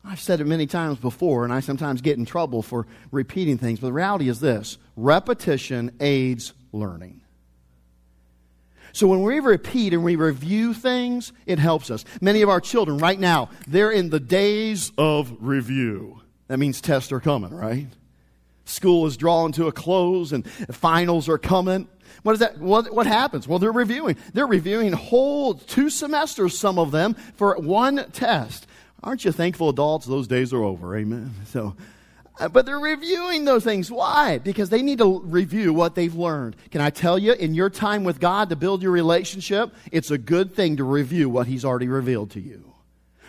I've 0.04 0.20
said 0.20 0.42
it 0.42 0.46
many 0.46 0.68
times 0.68 0.98
before, 0.98 1.46
and 1.46 1.54
I 1.54 1.62
sometimes 1.62 2.02
get 2.02 2.18
in 2.18 2.26
trouble 2.26 2.62
for 2.62 2.86
repeating 3.12 3.58
things, 3.58 3.80
but 3.80 3.88
the 3.88 3.94
reality 3.94 4.28
is 4.28 4.42
this 4.42 4.78
repetition 4.96 5.96
aids 6.00 6.54
learning. 6.72 7.22
So 8.94 9.08
when 9.08 9.24
we 9.24 9.40
repeat 9.40 9.94
and 9.94 10.04
we 10.04 10.16
review 10.16 10.74
things, 10.74 11.34
it 11.48 11.58
helps 11.58 11.90
us. 11.90 12.06
Many 12.22 12.44
of 12.44 12.50
our 12.50 12.62
children 12.62 13.00
right 13.00 13.20
now, 13.20 13.50
they're 13.68 13.92
in 13.92 14.12
the 14.12 14.20
days 14.20 14.92
of 14.98 15.36
review. 15.40 16.22
That 16.48 16.60
means 16.60 16.80
tests 16.80 17.12
are 17.12 17.20
coming, 17.20 17.52
right? 17.52 17.88
School 18.66 19.08
is 19.08 19.18
drawing 19.18 19.52
to 19.54 19.68
a 19.68 19.72
close 19.72 20.32
and 20.32 20.48
finals 20.48 21.28
are 21.28 21.40
coming. 21.40 21.88
What 22.22 22.34
is 22.34 22.40
that? 22.40 22.60
What, 22.60 22.94
what 22.94 23.08
happens? 23.08 23.48
Well, 23.48 23.58
they're 23.58 23.72
reviewing. 23.72 24.16
They're 24.34 24.46
reviewing 24.46 24.94
whole 24.94 25.56
two 25.56 25.90
semesters, 25.90 26.58
some 26.58 26.78
of 26.78 26.92
them, 26.92 27.16
for 27.36 27.56
one 27.58 28.12
test. 28.12 28.68
Aren't 29.04 29.26
you 29.26 29.32
thankful, 29.32 29.70
adults? 29.70 30.06
Those 30.06 30.28
days 30.28 30.54
are 30.54 30.64
over. 30.64 30.96
Amen. 30.96 31.34
So, 31.48 31.76
Uh, 32.40 32.48
but 32.48 32.66
they're 32.66 32.80
reviewing 32.80 33.46
those 33.46 33.64
things. 33.64 33.92
Why? 33.92 34.40
Because 34.40 34.70
they 34.70 34.82
need 34.82 34.98
to 34.98 35.20
review 35.22 35.74
what 35.74 35.96
they've 35.96 36.14
learned. 36.14 36.56
Can 36.72 36.82
I 36.82 36.90
tell 36.90 37.20
you, 37.20 37.34
in 37.34 37.54
your 37.54 37.70
time 37.70 38.04
with 38.04 38.20
God 38.20 38.50
to 38.50 38.56
build 38.56 38.82
your 38.82 38.92
relationship, 38.92 39.74
it's 39.92 40.10
a 40.10 40.18
good 40.18 40.54
thing 40.56 40.78
to 40.78 40.84
review 40.84 41.30
what 41.30 41.48
He's 41.48 41.64
already 41.64 41.88
revealed 41.88 42.32
to 42.32 42.40
you. 42.40 42.74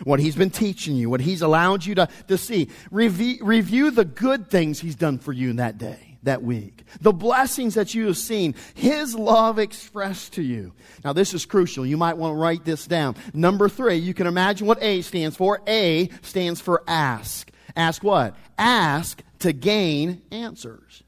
What 0.03 0.19
He's 0.19 0.35
been 0.35 0.49
teaching 0.49 0.95
you, 0.95 1.09
what 1.09 1.21
He's 1.21 1.43
allowed 1.43 1.85
you 1.85 1.95
to, 1.95 2.09
to 2.27 2.37
see. 2.37 2.69
Review, 2.89 3.37
review 3.41 3.91
the 3.91 4.05
good 4.05 4.49
things 4.49 4.79
He's 4.79 4.95
done 4.95 5.19
for 5.19 5.31
you 5.31 5.51
in 5.51 5.57
that 5.57 5.77
day 5.77 6.17
that 6.23 6.41
week. 6.41 6.83
The 7.01 7.13
blessings 7.13 7.75
that 7.75 7.93
you 7.93 8.07
have 8.07 8.17
seen, 8.17 8.55
His 8.73 9.15
love 9.15 9.59
expressed 9.59 10.33
to 10.33 10.41
you. 10.41 10.73
Now, 11.03 11.13
this 11.13 11.33
is 11.33 11.45
crucial. 11.45 11.85
You 11.85 11.97
might 11.97 12.17
want 12.17 12.33
to 12.33 12.37
write 12.37 12.65
this 12.65 12.85
down. 12.87 13.15
Number 13.33 13.69
three, 13.69 13.97
you 13.97 14.13
can 14.13 14.27
imagine 14.27 14.67
what 14.67 14.81
A 14.81 15.01
stands 15.03 15.37
for. 15.37 15.61
A 15.67 16.09
stands 16.23 16.59
for 16.59 16.83
ask. 16.87 17.51
Ask 17.75 18.03
what? 18.03 18.35
Ask 18.57 19.21
to 19.39 19.53
gain 19.53 20.21
answers. 20.31 21.03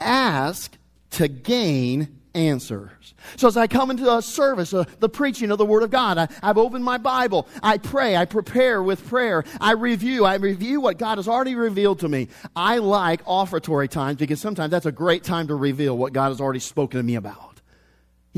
Ask 0.00 0.76
to 1.10 1.28
gain 1.28 2.18
answers. 2.34 3.14
So 3.36 3.48
as 3.48 3.56
I 3.56 3.66
come 3.66 3.90
into 3.90 4.14
a 4.14 4.22
service, 4.22 4.72
uh, 4.72 4.84
the 5.00 5.08
preaching 5.08 5.50
of 5.50 5.58
the 5.58 5.66
Word 5.66 5.82
of 5.82 5.90
God, 5.90 6.18
I, 6.18 6.28
I've 6.42 6.58
opened 6.58 6.84
my 6.84 6.98
Bible, 6.98 7.48
I 7.62 7.78
pray, 7.78 8.16
I 8.16 8.24
prepare 8.24 8.82
with 8.82 9.06
prayer, 9.08 9.44
I 9.60 9.72
review, 9.72 10.24
I 10.24 10.36
review 10.36 10.80
what 10.80 10.98
God 10.98 11.18
has 11.18 11.28
already 11.28 11.54
revealed 11.54 12.00
to 12.00 12.08
me. 12.08 12.28
I 12.54 12.78
like 12.78 13.22
offertory 13.26 13.88
times 13.88 14.18
because 14.18 14.40
sometimes 14.40 14.70
that's 14.70 14.86
a 14.86 14.92
great 14.92 15.24
time 15.24 15.48
to 15.48 15.54
reveal 15.54 15.96
what 15.96 16.12
God 16.12 16.28
has 16.28 16.40
already 16.40 16.60
spoken 16.60 16.98
to 16.98 17.04
me 17.04 17.16
about. 17.16 17.47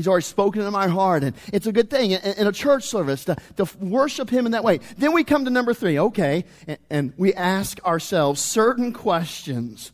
He's 0.01 0.07
already 0.07 0.23
spoken 0.23 0.63
in 0.63 0.73
my 0.73 0.87
heart, 0.87 1.23
and 1.23 1.35
it's 1.53 1.67
a 1.67 1.71
good 1.71 1.91
thing 1.91 2.11
in, 2.11 2.47
a 2.47 2.51
church 2.51 2.85
service 2.85 3.23
to, 3.25 3.35
to, 3.57 3.65
worship 3.79 4.31
Him 4.31 4.47
in 4.47 4.53
that 4.53 4.63
way. 4.63 4.79
Then 4.97 5.13
we 5.13 5.23
come 5.23 5.45
to 5.45 5.51
number 5.51 5.75
three, 5.75 5.99
okay, 5.99 6.45
and, 6.65 6.77
and 6.89 7.13
we 7.17 7.35
ask 7.35 7.83
ourselves 7.85 8.41
certain 8.41 8.93
questions 8.93 9.91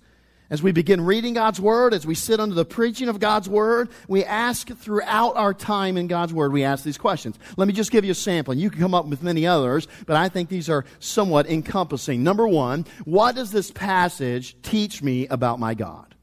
as 0.49 0.63
we 0.63 0.71
begin 0.71 1.01
reading 1.01 1.33
God's 1.33 1.59
Word, 1.59 1.93
as 1.93 2.07
we 2.07 2.15
sit 2.15 2.39
under 2.39 2.55
the 2.55 2.63
preaching 2.63 3.09
of 3.09 3.19
God's 3.19 3.49
Word, 3.49 3.89
we 4.07 4.23
ask 4.23 4.69
throughout 4.69 5.35
our 5.35 5.53
time 5.53 5.97
in 5.97 6.07
God's 6.07 6.33
Word, 6.33 6.53
we 6.53 6.63
ask 6.63 6.85
these 6.85 6.97
questions. 6.97 7.37
Let 7.57 7.67
me 7.67 7.73
just 7.73 7.91
give 7.91 8.05
you 8.05 8.11
a 8.11 8.15
sample. 8.15 8.53
You 8.53 8.69
can 8.69 8.79
come 8.79 8.93
up 8.93 9.07
with 9.07 9.21
many 9.21 9.45
others, 9.45 9.89
but 10.05 10.15
I 10.15 10.29
think 10.29 10.47
these 10.47 10.69
are 10.69 10.85
somewhat 10.99 11.47
encompassing. 11.47 12.23
Number 12.23 12.47
one, 12.47 12.85
what 13.03 13.35
does 13.35 13.51
this 13.51 13.71
passage 13.71 14.55
teach 14.61 15.03
me 15.03 15.27
about 15.27 15.59
my 15.59 15.73
God? 15.73 16.15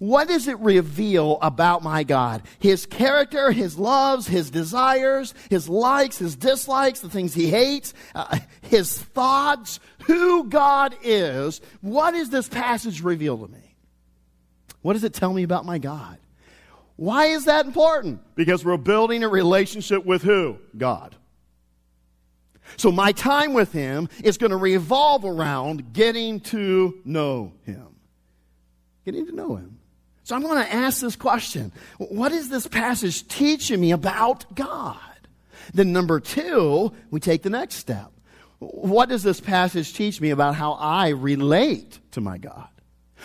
What 0.00 0.28
does 0.28 0.48
it 0.48 0.58
reveal 0.60 1.38
about 1.42 1.82
my 1.82 2.04
God? 2.04 2.42
His 2.58 2.86
character, 2.86 3.52
His 3.52 3.78
loves, 3.78 4.26
His 4.26 4.50
desires, 4.50 5.34
His 5.50 5.68
likes, 5.68 6.16
His 6.16 6.36
dislikes, 6.36 7.00
the 7.00 7.10
things 7.10 7.34
He 7.34 7.48
hates, 7.50 7.92
uh, 8.14 8.38
His 8.62 8.98
thoughts, 8.98 9.78
who 10.04 10.44
God 10.48 10.96
is. 11.02 11.60
What 11.82 12.12
does 12.12 12.30
this 12.30 12.48
passage 12.48 13.02
reveal 13.02 13.46
to 13.46 13.52
me? 13.52 13.76
What 14.80 14.94
does 14.94 15.04
it 15.04 15.12
tell 15.12 15.34
me 15.34 15.42
about 15.42 15.66
my 15.66 15.76
God? 15.76 16.16
Why 16.96 17.26
is 17.26 17.44
that 17.44 17.66
important? 17.66 18.22
Because 18.36 18.64
we're 18.64 18.78
building 18.78 19.22
a 19.22 19.28
relationship 19.28 20.06
with 20.06 20.22
who? 20.22 20.56
God. 20.78 21.14
So 22.78 22.90
my 22.90 23.12
time 23.12 23.52
with 23.52 23.70
Him 23.70 24.08
is 24.24 24.38
going 24.38 24.52
to 24.52 24.56
revolve 24.56 25.26
around 25.26 25.92
getting 25.92 26.40
to 26.40 27.02
know 27.04 27.52
Him. 27.66 27.96
Getting 29.04 29.26
to 29.26 29.32
know 29.32 29.56
Him. 29.56 29.79
So 30.22 30.36
I'm 30.36 30.42
going 30.42 30.62
to 30.62 30.72
ask 30.72 31.00
this 31.00 31.16
question 31.16 31.72
What 31.98 32.32
is 32.32 32.48
this 32.48 32.66
passage 32.66 33.26
teaching 33.28 33.80
me 33.80 33.92
about 33.92 34.54
God? 34.54 34.98
Then, 35.72 35.92
number 35.92 36.20
two, 36.20 36.92
we 37.10 37.20
take 37.20 37.42
the 37.42 37.50
next 37.50 37.76
step. 37.76 38.10
What 38.58 39.08
does 39.08 39.22
this 39.22 39.40
passage 39.40 39.94
teach 39.94 40.20
me 40.20 40.30
about 40.30 40.54
how 40.54 40.72
I 40.72 41.10
relate 41.10 41.98
to 42.12 42.20
my 42.20 42.38
God? 42.38 42.68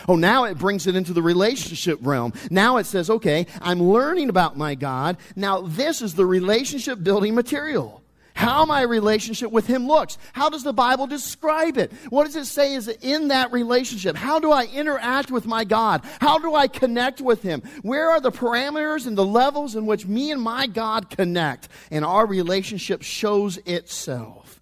Oh, 0.07 0.15
now 0.15 0.43
it 0.43 0.57
brings 0.57 0.87
it 0.87 0.95
into 0.95 1.13
the 1.13 1.21
relationship 1.21 1.99
realm. 2.01 2.33
Now 2.49 2.77
it 2.77 2.85
says, 2.85 3.09
okay, 3.09 3.47
I'm 3.61 3.81
learning 3.81 4.29
about 4.29 4.57
my 4.57 4.75
God. 4.75 5.17
Now 5.35 5.61
this 5.61 6.01
is 6.01 6.15
the 6.15 6.25
relationship 6.25 7.03
building 7.03 7.33
material 7.33 8.03
how 8.35 8.65
my 8.65 8.81
relationship 8.81 9.51
with 9.51 9.65
Him 9.65 9.87
looks. 9.87 10.17
How 10.33 10.49
does 10.49 10.63
the 10.63 10.73
Bible 10.73 11.07
describe 11.07 11.77
it? 11.77 11.91
What 12.09 12.25
does 12.25 12.35
it 12.35 12.45
say 12.45 12.75
is 12.75 12.87
in 12.87 13.29
that 13.29 13.51
relationship? 13.51 14.15
How 14.15 14.39
do 14.39 14.51
I 14.51 14.65
interact 14.65 15.31
with 15.31 15.47
my 15.47 15.63
God? 15.63 16.03
How 16.21 16.37
do 16.37 16.53
I 16.53 16.67
connect 16.67 17.21
with 17.21 17.41
Him? 17.41 17.63
Where 17.81 18.11
are 18.11 18.21
the 18.21 18.31
parameters 18.31 19.07
and 19.07 19.17
the 19.17 19.25
levels 19.25 19.75
in 19.75 19.85
which 19.85 20.05
me 20.05 20.31
and 20.31 20.41
my 20.41 20.67
God 20.67 21.09
connect? 21.09 21.69
And 21.89 22.05
our 22.05 22.25
relationship 22.25 23.01
shows 23.01 23.57
itself. 23.65 24.61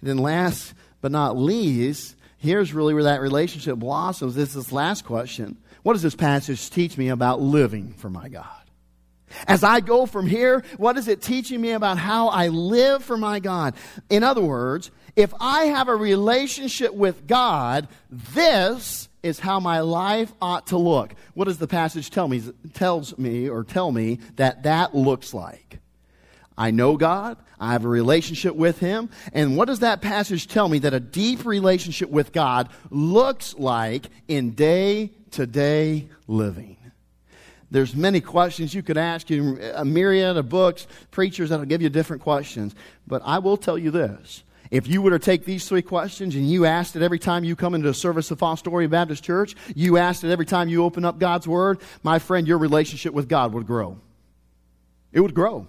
And 0.00 0.10
then 0.10 0.18
last 0.18 0.74
but 1.00 1.12
not 1.12 1.36
least, 1.36 2.16
here's 2.38 2.74
really 2.74 2.92
where 2.92 3.04
that 3.04 3.20
relationship 3.20 3.78
blossoms. 3.78 4.34
This 4.34 4.50
is 4.50 4.54
this 4.56 4.72
last 4.72 5.04
question. 5.04 5.56
What 5.84 5.94
does 5.94 6.02
this 6.02 6.14
passage 6.14 6.70
teach 6.70 6.98
me 6.98 7.08
about 7.08 7.40
living 7.40 7.94
for 7.94 8.10
my 8.10 8.28
God? 8.28 8.61
As 9.46 9.64
I 9.64 9.80
go 9.80 10.06
from 10.06 10.26
here, 10.26 10.62
what 10.76 10.96
is 10.96 11.08
it 11.08 11.22
teaching 11.22 11.60
me 11.60 11.72
about 11.72 11.98
how 11.98 12.28
I 12.28 12.48
live 12.48 13.04
for 13.04 13.16
my 13.16 13.40
God? 13.40 13.74
In 14.10 14.22
other 14.22 14.42
words, 14.42 14.90
if 15.16 15.32
I 15.40 15.64
have 15.64 15.88
a 15.88 15.96
relationship 15.96 16.94
with 16.94 17.26
God, 17.26 17.88
this 18.10 19.08
is 19.22 19.38
how 19.38 19.60
my 19.60 19.80
life 19.80 20.32
ought 20.40 20.68
to 20.68 20.78
look. 20.78 21.14
What 21.34 21.44
does 21.44 21.58
the 21.58 21.68
passage 21.68 22.10
tell 22.10 22.28
me? 22.28 22.42
Tells 22.72 23.16
me 23.18 23.48
or 23.48 23.64
tell 23.64 23.92
me 23.92 24.20
that 24.36 24.64
that 24.64 24.94
looks 24.94 25.32
like. 25.34 25.78
I 26.56 26.70
know 26.70 26.96
God. 26.96 27.38
I 27.58 27.72
have 27.72 27.84
a 27.84 27.88
relationship 27.88 28.56
with 28.56 28.78
Him. 28.80 29.10
And 29.32 29.56
what 29.56 29.66
does 29.66 29.80
that 29.80 30.02
passage 30.02 30.48
tell 30.48 30.68
me 30.68 30.80
that 30.80 30.94
a 30.94 31.00
deep 31.00 31.44
relationship 31.44 32.10
with 32.10 32.32
God 32.32 32.68
looks 32.90 33.54
like 33.54 34.06
in 34.28 34.50
day 34.52 35.12
to 35.32 35.46
day 35.46 36.08
living? 36.26 36.76
There's 37.72 37.96
many 37.96 38.20
questions 38.20 38.74
you 38.74 38.82
could 38.82 38.98
ask 38.98 39.30
a 39.30 39.82
myriad 39.82 40.36
of 40.36 40.50
books, 40.50 40.86
preachers 41.10 41.48
that'll 41.48 41.64
give 41.64 41.80
you 41.80 41.88
different 41.88 42.20
questions. 42.20 42.74
But 43.06 43.22
I 43.24 43.38
will 43.38 43.56
tell 43.56 43.78
you 43.78 43.90
this. 43.90 44.42
If 44.70 44.86
you 44.86 45.00
were 45.00 45.10
to 45.10 45.18
take 45.18 45.46
these 45.46 45.66
three 45.66 45.80
questions 45.80 46.34
and 46.34 46.48
you 46.48 46.66
asked 46.66 46.96
it 46.96 47.02
every 47.02 47.18
time 47.18 47.44
you 47.44 47.56
come 47.56 47.74
into 47.74 47.88
a 47.88 47.94
service 47.94 48.30
of 48.30 48.38
Fostoria 48.38 48.90
Baptist 48.90 49.24
Church, 49.24 49.54
you 49.74 49.96
asked 49.96 50.22
it 50.22 50.30
every 50.30 50.44
time 50.44 50.68
you 50.68 50.84
open 50.84 51.06
up 51.06 51.18
God's 51.18 51.48
Word, 51.48 51.80
my 52.02 52.18
friend, 52.18 52.46
your 52.46 52.58
relationship 52.58 53.14
with 53.14 53.26
God 53.26 53.54
would 53.54 53.66
grow. 53.66 53.98
It 55.10 55.20
would 55.20 55.34
grow. 55.34 55.66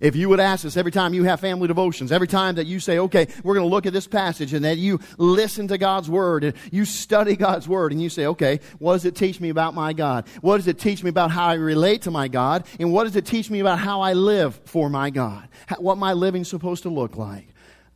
If 0.00 0.14
you 0.14 0.28
would 0.28 0.38
ask 0.38 0.64
us 0.64 0.76
every 0.76 0.92
time 0.92 1.12
you 1.12 1.24
have 1.24 1.40
family 1.40 1.66
devotions, 1.66 2.12
every 2.12 2.28
time 2.28 2.54
that 2.54 2.66
you 2.66 2.78
say, 2.78 2.98
okay, 2.98 3.26
we're 3.42 3.54
going 3.54 3.68
to 3.68 3.70
look 3.70 3.86
at 3.86 3.92
this 3.92 4.06
passage 4.06 4.54
and 4.54 4.64
that 4.64 4.78
you 4.78 5.00
listen 5.16 5.68
to 5.68 5.78
God's 5.78 6.08
Word 6.08 6.44
and 6.44 6.54
you 6.70 6.84
study 6.84 7.34
God's 7.34 7.68
Word 7.68 7.92
and 7.92 8.00
you 8.00 8.08
say, 8.08 8.26
okay, 8.26 8.60
what 8.78 8.92
does 8.92 9.04
it 9.04 9.16
teach 9.16 9.40
me 9.40 9.48
about 9.48 9.74
my 9.74 9.92
God? 9.92 10.28
What 10.40 10.58
does 10.58 10.68
it 10.68 10.78
teach 10.78 11.02
me 11.02 11.10
about 11.10 11.30
how 11.32 11.48
I 11.48 11.54
relate 11.54 12.02
to 12.02 12.10
my 12.10 12.28
God? 12.28 12.64
And 12.78 12.92
what 12.92 13.04
does 13.04 13.16
it 13.16 13.26
teach 13.26 13.50
me 13.50 13.58
about 13.58 13.80
how 13.80 14.00
I 14.00 14.12
live 14.12 14.60
for 14.64 14.88
my 14.88 15.10
God? 15.10 15.48
What 15.78 15.98
my 15.98 16.12
living's 16.12 16.48
supposed 16.48 16.84
to 16.84 16.90
look 16.90 17.16
like? 17.16 17.48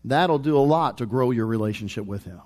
That'll 0.04 0.38
do 0.38 0.56
a 0.56 0.60
lot 0.60 0.98
to 0.98 1.06
grow 1.06 1.30
your 1.30 1.46
relationship 1.46 2.04
with 2.04 2.24
Him 2.24 2.40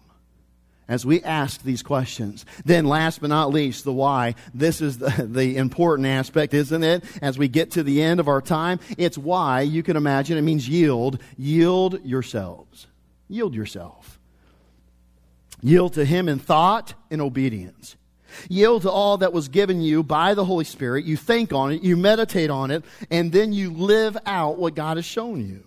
as 0.89 1.05
we 1.05 1.23
ask 1.23 1.63
these 1.63 1.83
questions. 1.83 2.47
Then, 2.65 2.85
last 2.85 3.21
but 3.21 3.31
not 3.31 3.53
least, 3.53 3.85
the 3.85 3.93
why. 3.93 4.35
This 4.55 4.81
is 4.81 4.99
the, 4.99 5.27
the, 5.29 5.57
important 5.57 6.07
aspect, 6.07 6.55
isn't 6.55 6.83
it? 6.83 7.05
As 7.21 7.39
we 7.39 7.49
get 7.49 7.73
to 7.73 7.83
the 7.83 8.03
end 8.03 8.21
of 8.21 8.29
our 8.29 8.41
time, 8.41 8.81
it's 8.97 9.19
why. 9.19 9.63
You 9.63 9.83
can 9.83 9.97
imagine 9.97 10.39
it 10.39 10.43
means 10.43 10.69
yield. 10.69 11.21
Yield 11.37 12.05
yourselves. 12.05 12.87
Yield 13.29 13.55
yourself. 13.55 14.19
Yield 15.63 15.95
to 15.95 16.05
Him 16.05 16.29
in 16.29 16.39
thought 16.39 16.95
and 17.11 17.21
obedience. 17.21 17.97
Yield 18.49 18.83
to 18.83 18.91
all 18.91 19.19
that 19.19 19.33
was 19.33 19.49
given 19.49 19.81
you 19.81 20.03
by 20.03 20.35
the 20.35 20.45
Holy 20.45 20.65
Spirit. 20.65 21.05
You 21.05 21.17
think 21.17 21.53
on 21.53 21.73
it, 21.73 21.83
you 21.83 21.97
meditate 21.97 22.51
on 22.51 22.71
it, 22.71 22.85
and 23.11 23.33
then 23.33 23.53
you 23.53 23.73
live 23.73 24.17
out 24.27 24.59
what 24.59 24.75
God 24.75 24.99
has 24.99 25.07
shown 25.07 25.47
you. 25.47 25.66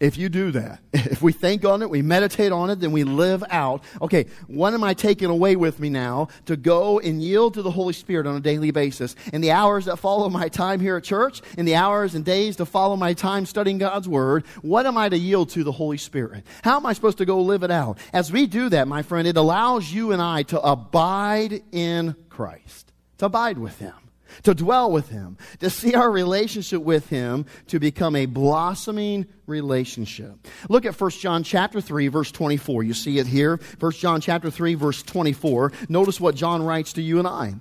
If 0.00 0.16
you 0.16 0.28
do 0.28 0.52
that, 0.52 0.80
if 0.92 1.22
we 1.22 1.32
think 1.32 1.64
on 1.64 1.82
it, 1.82 1.90
we 1.90 2.02
meditate 2.02 2.52
on 2.52 2.70
it, 2.70 2.78
then 2.78 2.92
we 2.92 3.02
live 3.02 3.42
out, 3.50 3.82
okay, 4.00 4.26
what 4.46 4.72
am 4.72 4.84
I 4.84 4.94
taking 4.94 5.28
away 5.28 5.56
with 5.56 5.80
me 5.80 5.90
now 5.90 6.28
to 6.46 6.56
go 6.56 7.00
and 7.00 7.20
yield 7.20 7.54
to 7.54 7.62
the 7.62 7.70
Holy 7.70 7.92
Spirit 7.92 8.26
on 8.26 8.36
a 8.36 8.40
daily 8.40 8.70
basis? 8.70 9.16
In 9.32 9.40
the 9.40 9.50
hours 9.50 9.86
that 9.86 9.96
follow 9.98 10.28
my 10.28 10.48
time 10.48 10.78
here 10.78 10.96
at 10.96 11.04
church, 11.04 11.42
in 11.56 11.64
the 11.64 11.74
hours 11.74 12.14
and 12.14 12.24
days 12.24 12.56
to 12.56 12.66
follow 12.66 12.94
my 12.94 13.12
time 13.12 13.44
studying 13.44 13.78
God's 13.78 14.08
Word, 14.08 14.46
what 14.62 14.86
am 14.86 14.96
I 14.96 15.08
to 15.08 15.18
yield 15.18 15.50
to 15.50 15.64
the 15.64 15.72
Holy 15.72 15.98
Spirit? 15.98 16.44
How 16.62 16.76
am 16.76 16.86
I 16.86 16.92
supposed 16.92 17.18
to 17.18 17.24
go 17.24 17.40
live 17.40 17.64
it 17.64 17.70
out? 17.70 17.98
As 18.12 18.30
we 18.30 18.46
do 18.46 18.68
that, 18.68 18.86
my 18.86 19.02
friend, 19.02 19.26
it 19.26 19.36
allows 19.36 19.92
you 19.92 20.12
and 20.12 20.22
I 20.22 20.44
to 20.44 20.60
abide 20.60 21.62
in 21.72 22.14
Christ, 22.28 22.92
to 23.18 23.26
abide 23.26 23.58
with 23.58 23.78
Him 23.78 23.94
to 24.42 24.54
dwell 24.54 24.90
with 24.90 25.08
Him, 25.08 25.36
to 25.60 25.70
see 25.70 25.94
our 25.94 26.10
relationship 26.10 26.82
with 26.82 27.08
Him 27.08 27.46
to 27.68 27.78
become 27.78 28.16
a 28.16 28.26
blossoming 28.26 29.26
relationship. 29.46 30.46
Look 30.68 30.84
at 30.84 30.98
1 30.98 31.10
John 31.12 31.42
chapter 31.42 31.80
3 31.80 32.08
verse 32.08 32.30
24. 32.32 32.82
You 32.82 32.94
see 32.94 33.18
it 33.18 33.26
here. 33.26 33.60
1 33.78 33.92
John 33.92 34.20
chapter 34.20 34.50
3 34.50 34.74
verse 34.74 35.02
24. 35.02 35.72
Notice 35.88 36.20
what 36.20 36.34
John 36.34 36.62
writes 36.62 36.94
to 36.94 37.02
you 37.02 37.18
and 37.18 37.28
I. 37.28 37.54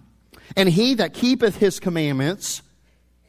And 0.55 0.69
he 0.69 0.95
that 0.95 1.13
keepeth 1.13 1.57
his 1.57 1.79
commandments, 1.79 2.61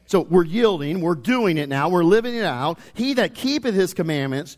so 0.06 0.20
we're 0.20 0.44
yielding, 0.44 1.00
we're 1.00 1.14
doing 1.14 1.58
it 1.58 1.68
now, 1.68 1.88
we're 1.88 2.04
living 2.04 2.34
it 2.34 2.44
out. 2.44 2.78
He 2.94 3.14
that 3.14 3.34
keepeth 3.34 3.74
his 3.74 3.92
commandments 3.92 4.56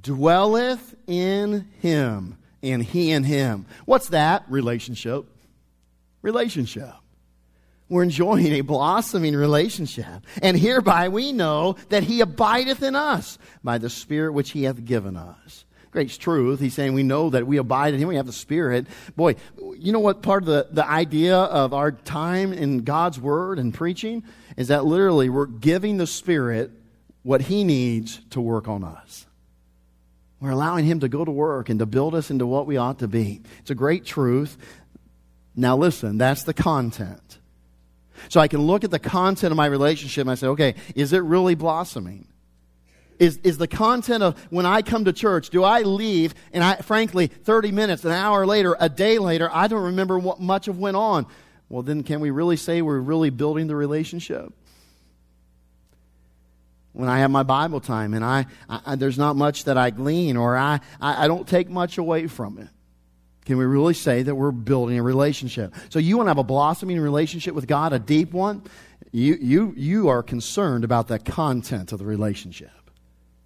dwelleth 0.00 0.94
in 1.06 1.68
him, 1.80 2.38
and 2.62 2.82
he 2.82 3.10
in 3.10 3.24
him. 3.24 3.66
What's 3.84 4.08
that? 4.10 4.44
Relationship. 4.48 5.26
Relationship. 6.22 6.92
We're 7.92 8.04
enjoying 8.04 8.52
a 8.54 8.62
blossoming 8.62 9.36
relationship. 9.36 10.26
And 10.40 10.58
hereby 10.58 11.10
we 11.10 11.30
know 11.30 11.76
that 11.90 12.02
he 12.02 12.22
abideth 12.22 12.82
in 12.82 12.96
us 12.96 13.36
by 13.62 13.76
the 13.76 13.90
Spirit 13.90 14.32
which 14.32 14.52
he 14.52 14.62
hath 14.62 14.82
given 14.82 15.14
us. 15.14 15.66
Great 15.90 16.08
truth. 16.18 16.58
He's 16.58 16.72
saying 16.72 16.94
we 16.94 17.02
know 17.02 17.28
that 17.28 17.46
we 17.46 17.58
abide 17.58 17.92
in 17.92 18.00
him. 18.00 18.08
We 18.08 18.16
have 18.16 18.24
the 18.24 18.32
Spirit. 18.32 18.86
Boy, 19.14 19.36
you 19.76 19.92
know 19.92 20.00
what 20.00 20.22
part 20.22 20.42
of 20.42 20.46
the, 20.46 20.68
the 20.70 20.88
idea 20.88 21.36
of 21.36 21.74
our 21.74 21.92
time 21.92 22.54
in 22.54 22.78
God's 22.78 23.20
Word 23.20 23.58
and 23.58 23.74
preaching 23.74 24.24
is 24.56 24.68
that 24.68 24.86
literally 24.86 25.28
we're 25.28 25.44
giving 25.44 25.98
the 25.98 26.06
Spirit 26.06 26.70
what 27.22 27.42
he 27.42 27.62
needs 27.62 28.22
to 28.30 28.40
work 28.40 28.68
on 28.68 28.84
us. 28.84 29.26
We're 30.40 30.48
allowing 30.48 30.86
him 30.86 31.00
to 31.00 31.10
go 31.10 31.26
to 31.26 31.30
work 31.30 31.68
and 31.68 31.78
to 31.78 31.84
build 31.84 32.14
us 32.14 32.30
into 32.30 32.46
what 32.46 32.66
we 32.66 32.78
ought 32.78 33.00
to 33.00 33.06
be. 33.06 33.42
It's 33.58 33.70
a 33.70 33.74
great 33.74 34.06
truth. 34.06 34.56
Now 35.54 35.76
listen, 35.76 36.16
that's 36.16 36.44
the 36.44 36.54
content. 36.54 37.38
So 38.28 38.40
I 38.40 38.48
can 38.48 38.62
look 38.62 38.84
at 38.84 38.90
the 38.90 38.98
content 38.98 39.50
of 39.50 39.56
my 39.56 39.66
relationship 39.66 40.22
and 40.22 40.30
I 40.30 40.34
say, 40.34 40.48
okay, 40.48 40.74
is 40.94 41.12
it 41.12 41.22
really 41.22 41.54
blossoming? 41.54 42.26
Is, 43.18 43.38
is 43.44 43.58
the 43.58 43.68
content 43.68 44.22
of 44.22 44.38
when 44.50 44.66
I 44.66 44.82
come 44.82 45.04
to 45.04 45.12
church, 45.12 45.50
do 45.50 45.62
I 45.62 45.82
leave 45.82 46.34
and 46.52 46.64
I, 46.64 46.76
frankly, 46.76 47.28
30 47.28 47.70
minutes, 47.70 48.04
an 48.04 48.10
hour 48.10 48.46
later, 48.46 48.76
a 48.80 48.88
day 48.88 49.18
later, 49.18 49.48
I 49.52 49.68
don't 49.68 49.84
remember 49.84 50.18
what 50.18 50.40
much 50.40 50.66
of 50.66 50.78
went 50.78 50.96
on. 50.96 51.26
Well, 51.68 51.82
then 51.82 52.02
can 52.02 52.20
we 52.20 52.30
really 52.30 52.56
say 52.56 52.82
we're 52.82 52.98
really 52.98 53.30
building 53.30 53.66
the 53.66 53.76
relationship? 53.76 54.52
When 56.92 57.08
I 57.08 57.20
have 57.20 57.30
my 57.30 57.42
Bible 57.42 57.80
time 57.80 58.12
and 58.12 58.24
I, 58.24 58.46
I 58.68 58.96
there's 58.96 59.16
not 59.16 59.36
much 59.36 59.64
that 59.64 59.78
I 59.78 59.90
glean 59.90 60.36
or 60.36 60.56
I, 60.56 60.80
I, 61.00 61.24
I 61.24 61.28
don't 61.28 61.48
take 61.48 61.70
much 61.70 61.96
away 61.96 62.26
from 62.26 62.58
it. 62.58 62.68
Can 63.44 63.58
we 63.58 63.64
really 63.64 63.94
say 63.94 64.22
that 64.22 64.34
we're 64.34 64.52
building 64.52 64.98
a 64.98 65.02
relationship? 65.02 65.74
So 65.88 65.98
you 65.98 66.16
want 66.16 66.26
to 66.26 66.30
have 66.30 66.38
a 66.38 66.44
blossoming 66.44 67.00
relationship 67.00 67.54
with 67.54 67.66
God, 67.66 67.92
a 67.92 67.98
deep 67.98 68.32
one? 68.32 68.62
You, 69.10 69.36
you, 69.40 69.74
you 69.76 70.08
are 70.08 70.22
concerned 70.22 70.84
about 70.84 71.08
the 71.08 71.18
content 71.18 71.92
of 71.92 71.98
the 71.98 72.06
relationship. 72.06 72.70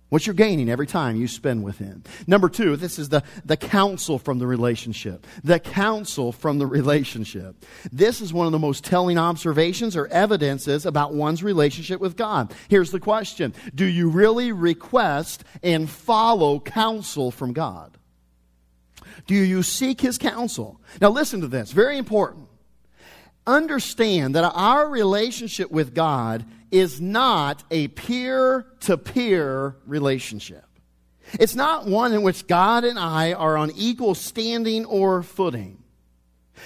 What 0.08 0.24
you're 0.24 0.34
gaining 0.34 0.68
every 0.68 0.86
time 0.86 1.16
you 1.16 1.26
spend 1.26 1.64
with 1.64 1.78
Him. 1.78 2.04
Number 2.28 2.48
two, 2.48 2.76
this 2.76 2.98
is 2.98 3.08
the, 3.08 3.24
the 3.44 3.56
counsel 3.56 4.20
from 4.20 4.38
the 4.38 4.46
relationship. 4.46 5.26
The 5.42 5.58
counsel 5.58 6.30
from 6.30 6.58
the 6.58 6.66
relationship. 6.66 7.64
This 7.90 8.20
is 8.20 8.32
one 8.32 8.46
of 8.46 8.52
the 8.52 8.58
most 8.60 8.84
telling 8.84 9.18
observations 9.18 9.96
or 9.96 10.06
evidences 10.06 10.86
about 10.86 11.14
one's 11.14 11.42
relationship 11.42 12.00
with 12.00 12.16
God. 12.16 12.54
Here's 12.68 12.92
the 12.92 13.00
question 13.00 13.52
Do 13.74 13.84
you 13.84 14.08
really 14.08 14.52
request 14.52 15.42
and 15.64 15.90
follow 15.90 16.60
counsel 16.60 17.32
from 17.32 17.52
God? 17.52 17.98
Do 19.26 19.34
you 19.34 19.62
seek 19.62 20.00
his 20.00 20.18
counsel? 20.18 20.80
Now, 21.00 21.10
listen 21.10 21.40
to 21.40 21.48
this, 21.48 21.72
very 21.72 21.98
important. 21.98 22.48
Understand 23.46 24.34
that 24.34 24.44
our 24.54 24.88
relationship 24.88 25.70
with 25.70 25.94
God 25.94 26.44
is 26.70 27.00
not 27.00 27.62
a 27.70 27.88
peer 27.88 28.66
to 28.80 28.98
peer 28.98 29.76
relationship. 29.86 30.64
It's 31.34 31.54
not 31.54 31.86
one 31.86 32.12
in 32.12 32.22
which 32.22 32.46
God 32.46 32.84
and 32.84 32.98
I 32.98 33.32
are 33.32 33.56
on 33.56 33.70
equal 33.76 34.14
standing 34.14 34.84
or 34.84 35.22
footing. 35.22 35.82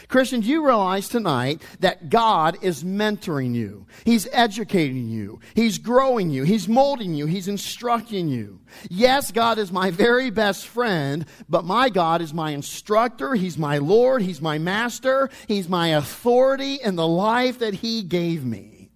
Christians, 0.09 0.47
you 0.47 0.65
realize 0.65 1.09
tonight 1.09 1.63
that 1.81 2.09
God 2.09 2.59
is 2.63 2.85
mentoring 2.85 3.55
you. 3.55 3.87
He's 4.05 4.29
educating 4.33 5.09
you. 5.09 5.41
He's 5.55 5.79
growing 5.79 6.31
you. 6.31 6.45
He's 6.45 6.69
molding 6.69 7.15
you. 7.15 7.27
He's 7.27 7.49
instructing 7.49 8.29
you. 8.29 8.61
Yes, 8.89 9.33
God 9.33 9.59
is 9.59 9.73
my 9.73 9.91
very 9.91 10.31
best 10.31 10.67
friend, 10.67 11.27
but 11.49 11.65
my 11.65 11.91
God 11.91 12.23
is 12.23 12.33
my 12.33 12.53
instructor. 12.53 13.35
He's 13.35 13.59
my 13.59 13.79
Lord. 13.79 14.23
He's 14.23 14.41
my 14.41 14.59
master. 14.59 15.31
He's 15.49 15.69
my 15.69 15.89
authority 15.89 16.75
in 16.83 16.97
the 16.97 17.07
life 17.07 17.59
that 17.61 17.75
He 17.75 18.03
gave 18.03 18.45
me. 18.45 18.91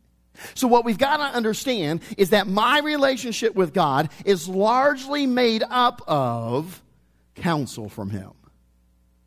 So, 0.55 0.67
what 0.67 0.85
we've 0.85 0.99
got 0.99 1.19
to 1.19 1.37
understand 1.37 2.03
is 2.17 2.31
that 2.31 2.47
my 2.47 2.81
relationship 2.81 3.55
with 3.55 3.73
God 3.73 4.11
is 4.25 4.49
largely 4.49 5.27
made 5.27 5.63
up 5.69 6.03
of 6.07 6.83
counsel 7.35 7.89
from 7.89 8.11
Him. 8.11 8.33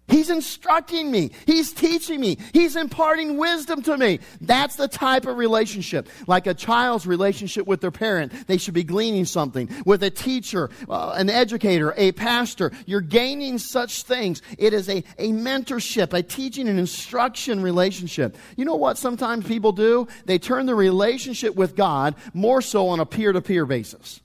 He's 0.08 0.30
instructing 0.30 1.12
me. 1.12 1.32
He's 1.46 1.74
teaching 1.74 2.22
me. 2.22 2.38
He's 2.54 2.78
imparting 2.78 3.38
wisdom 3.38 3.82
to 3.84 3.98
me. 3.98 4.20
That's 4.40 4.78
the 4.78 4.88
type 4.88 5.26
of 5.26 5.36
relationship. 5.36 6.08
Like 6.28 6.48
a 6.48 6.54
child's 6.54 7.06
relationship 7.06 7.68
with 7.68 7.82
their 7.82 7.92
parent. 7.92 8.48
They 8.48 8.58
should 8.58 8.74
be 8.74 8.86
gleaning 8.86 9.26
something. 9.26 9.70
With 9.86 10.04
a 10.04 10.10
teacher, 10.10 10.70
uh, 10.90 11.16
an 11.18 11.30
educator, 11.30 11.94
a 11.98 12.14
pastor, 12.14 12.72
you're 12.86 13.02
gaining 13.02 13.58
such 13.58 14.04
things. 14.04 14.42
It 14.58 14.74
is 14.74 14.88
a, 14.88 15.04
a 15.18 15.34
mentorship, 15.34 16.14
a 16.14 16.24
teaching 16.24 16.70
and 16.70 16.80
instruction 16.80 17.62
relationship. 17.62 18.38
You 18.56 18.64
know 18.64 18.76
what 18.76 18.98
sometimes 18.98 19.46
people 19.46 19.74
do? 19.74 20.08
They 20.26 20.40
turn 20.40 20.68
the 20.68 20.76
relationship 20.76 21.56
with 21.56 21.76
God 21.76 22.16
more 22.34 22.62
so 22.62 22.88
on 22.88 23.02
a 23.02 23.06
peer 23.06 23.34
to 23.34 23.42
peer 23.42 23.66
basis. 23.66 24.22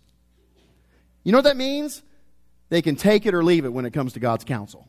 You 1.24 1.32
know 1.32 1.38
what 1.38 1.44
that 1.44 1.56
means? 1.56 2.02
They 2.68 2.82
can 2.82 2.94
take 2.94 3.26
it 3.26 3.34
or 3.34 3.42
leave 3.42 3.64
it 3.64 3.72
when 3.72 3.84
it 3.84 3.92
comes 3.92 4.12
to 4.12 4.20
God's 4.20 4.44
counsel. 4.44 4.88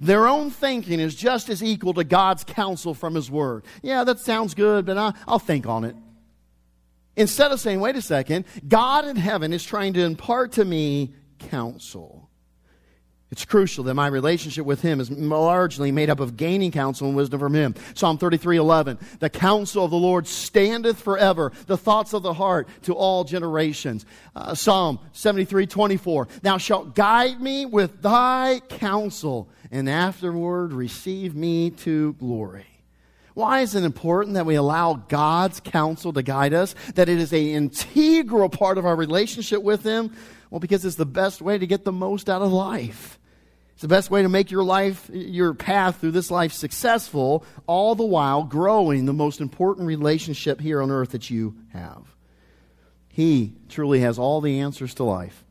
Their 0.00 0.26
own 0.26 0.50
thinking 0.50 1.00
is 1.00 1.14
just 1.14 1.48
as 1.48 1.62
equal 1.62 1.94
to 1.94 2.04
God's 2.04 2.44
counsel 2.44 2.94
from 2.94 3.14
His 3.14 3.30
Word. 3.30 3.64
Yeah, 3.82 4.04
that 4.04 4.20
sounds 4.20 4.54
good, 4.54 4.86
but 4.86 4.96
I, 4.98 5.12
will 5.26 5.38
think 5.38 5.66
on 5.66 5.84
it. 5.84 5.96
Instead 7.16 7.52
of 7.52 7.60
saying, 7.60 7.80
wait 7.80 7.96
a 7.96 8.02
second, 8.02 8.44
God 8.66 9.06
in 9.06 9.16
heaven 9.16 9.52
is 9.52 9.64
trying 9.64 9.92
to 9.94 10.00
impart 10.00 10.52
to 10.52 10.64
me 10.64 11.14
counsel. 11.38 12.23
It's 13.34 13.44
crucial 13.44 13.82
that 13.82 13.94
my 13.94 14.06
relationship 14.06 14.64
with 14.64 14.80
Him 14.80 15.00
is 15.00 15.10
largely 15.10 15.90
made 15.90 16.08
up 16.08 16.20
of 16.20 16.36
gaining 16.36 16.70
counsel 16.70 17.08
and 17.08 17.16
wisdom 17.16 17.40
from 17.40 17.52
Him. 17.52 17.74
Psalm 17.94 18.16
33 18.16 18.58
11. 18.58 18.96
The 19.18 19.28
counsel 19.28 19.84
of 19.84 19.90
the 19.90 19.96
Lord 19.96 20.28
standeth 20.28 21.00
forever, 21.00 21.50
the 21.66 21.76
thoughts 21.76 22.12
of 22.12 22.22
the 22.22 22.34
heart 22.34 22.68
to 22.82 22.94
all 22.94 23.24
generations. 23.24 24.06
Uh, 24.36 24.54
Psalm 24.54 25.00
73 25.14 25.66
24. 25.66 26.28
Thou 26.42 26.58
shalt 26.58 26.94
guide 26.94 27.40
me 27.40 27.66
with 27.66 28.02
thy 28.02 28.60
counsel, 28.68 29.48
and 29.72 29.90
afterward 29.90 30.72
receive 30.72 31.34
me 31.34 31.70
to 31.70 32.12
glory. 32.12 32.66
Why 33.34 33.62
is 33.62 33.74
it 33.74 33.82
important 33.82 34.34
that 34.34 34.46
we 34.46 34.54
allow 34.54 34.94
God's 34.94 35.58
counsel 35.58 36.12
to 36.12 36.22
guide 36.22 36.54
us? 36.54 36.76
That 36.94 37.08
it 37.08 37.18
is 37.18 37.32
an 37.32 37.38
integral 37.40 38.48
part 38.48 38.78
of 38.78 38.86
our 38.86 38.94
relationship 38.94 39.60
with 39.60 39.82
Him? 39.82 40.14
Well, 40.50 40.60
because 40.60 40.84
it's 40.84 40.94
the 40.94 41.04
best 41.04 41.42
way 41.42 41.58
to 41.58 41.66
get 41.66 41.82
the 41.82 41.90
most 41.90 42.30
out 42.30 42.40
of 42.40 42.52
life. 42.52 43.18
It's 43.74 43.82
the 43.82 43.88
best 43.88 44.08
way 44.08 44.22
to 44.22 44.28
make 44.28 44.52
your 44.52 44.62
life, 44.62 45.10
your 45.12 45.52
path 45.52 46.00
through 46.00 46.12
this 46.12 46.30
life 46.30 46.52
successful, 46.52 47.44
all 47.66 47.96
the 47.96 48.04
while 48.04 48.44
growing 48.44 49.04
the 49.04 49.12
most 49.12 49.40
important 49.40 49.88
relationship 49.88 50.60
here 50.60 50.80
on 50.80 50.92
earth 50.92 51.10
that 51.10 51.28
you 51.28 51.56
have. 51.72 52.04
He 53.08 53.54
truly 53.68 54.00
has 54.00 54.16
all 54.16 54.40
the 54.40 54.60
answers 54.60 54.94
to 54.94 55.04
life. 55.04 55.44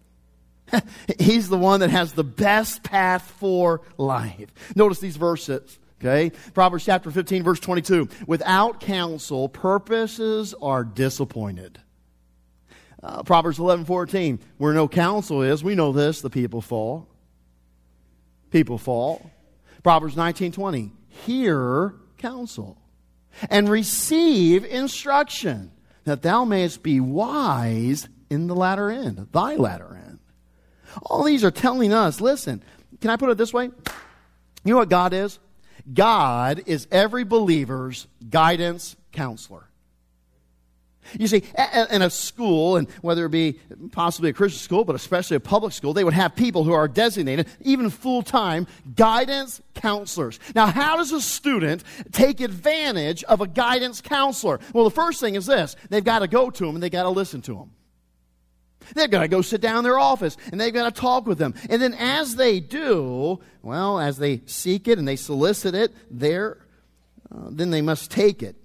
He's 1.19 1.49
the 1.49 1.57
one 1.57 1.81
that 1.81 1.89
has 1.89 2.13
the 2.13 2.23
best 2.23 2.81
path 2.83 3.29
for 3.39 3.81
life. 3.97 4.53
Notice 4.73 4.99
these 4.99 5.17
verses. 5.17 5.77
Okay? 5.99 6.31
Proverbs 6.53 6.85
chapter 6.85 7.11
15, 7.11 7.43
verse 7.43 7.59
22. 7.59 8.07
Without 8.25 8.79
counsel, 8.79 9.49
purposes 9.49 10.53
are 10.61 10.85
disappointed. 10.85 11.77
Uh, 13.01 13.23
Proverbs 13.23 13.59
11, 13.59 13.83
14. 13.83 14.39
Where 14.57 14.73
no 14.73 14.87
counsel 14.87 15.41
is, 15.41 15.61
we 15.61 15.75
know 15.75 15.91
this, 15.91 16.21
the 16.21 16.29
people 16.29 16.61
fall 16.61 17.09
people 18.53 18.77
fall. 18.77 19.29
Proverbs 19.83 20.15
19:20. 20.15 20.91
Hear 21.09 21.95
counsel 22.17 22.77
and 23.49 23.67
receive 23.67 24.63
instruction 24.63 25.71
that 26.05 26.21
thou 26.21 26.45
mayest 26.45 26.83
be 26.83 26.99
wise 26.99 28.07
in 28.29 28.47
the 28.47 28.55
latter 28.55 28.89
end, 28.89 29.27
thy 29.31 29.55
latter 29.55 29.99
end. 30.07 30.19
All 31.03 31.23
these 31.23 31.43
are 31.43 31.51
telling 31.51 31.91
us, 31.91 32.21
listen, 32.21 32.63
can 33.01 33.09
I 33.09 33.17
put 33.17 33.29
it 33.29 33.37
this 33.37 33.53
way? 33.53 33.65
You 33.65 34.73
know 34.73 34.77
what 34.77 34.89
God 34.89 35.13
is? 35.13 35.39
God 35.91 36.61
is 36.65 36.87
every 36.91 37.23
believer's 37.23 38.07
guidance 38.29 38.95
counselor. 39.11 39.69
You 41.17 41.27
see, 41.27 41.43
in 41.91 42.01
a 42.01 42.09
school, 42.09 42.77
and 42.77 42.89
whether 43.01 43.25
it 43.25 43.29
be 43.29 43.59
possibly 43.91 44.29
a 44.29 44.33
Christian 44.33 44.59
school, 44.59 44.83
but 44.83 44.95
especially 44.95 45.37
a 45.37 45.39
public 45.39 45.73
school, 45.73 45.93
they 45.93 46.03
would 46.03 46.13
have 46.13 46.35
people 46.35 46.63
who 46.63 46.73
are 46.73 46.87
designated, 46.87 47.47
even 47.61 47.89
full 47.89 48.21
time, 48.23 48.67
guidance 48.95 49.61
counselors. 49.75 50.39
Now, 50.55 50.67
how 50.67 50.97
does 50.97 51.11
a 51.11 51.21
student 51.21 51.83
take 52.11 52.41
advantage 52.41 53.23
of 53.25 53.41
a 53.41 53.47
guidance 53.47 54.01
counselor? 54.01 54.59
Well, 54.73 54.85
the 54.85 54.91
first 54.91 55.19
thing 55.19 55.35
is 55.35 55.45
this 55.45 55.75
they've 55.89 56.03
got 56.03 56.19
to 56.19 56.27
go 56.27 56.49
to 56.49 56.65
them 56.65 56.75
and 56.75 56.83
they've 56.83 56.91
got 56.91 57.03
to 57.03 57.09
listen 57.09 57.41
to 57.43 57.55
them. 57.55 57.71
They've 58.95 59.09
got 59.09 59.21
to 59.21 59.27
go 59.27 59.41
sit 59.41 59.61
down 59.61 59.79
in 59.79 59.83
their 59.83 59.99
office 59.99 60.37
and 60.51 60.59
they've 60.59 60.73
got 60.73 60.93
to 60.93 61.01
talk 61.01 61.25
with 61.25 61.37
them. 61.37 61.53
And 61.69 61.81
then 61.81 61.93
as 61.93 62.35
they 62.35 62.59
do, 62.59 63.39
well, 63.61 63.99
as 63.99 64.17
they 64.17 64.41
seek 64.45 64.87
it 64.87 64.99
and 64.99 65.07
they 65.07 65.15
solicit 65.15 65.73
it, 65.73 65.93
there, 66.11 66.57
uh, 67.33 67.47
then 67.49 67.69
they 67.71 67.81
must 67.81 68.11
take 68.11 68.43
it 68.43 68.55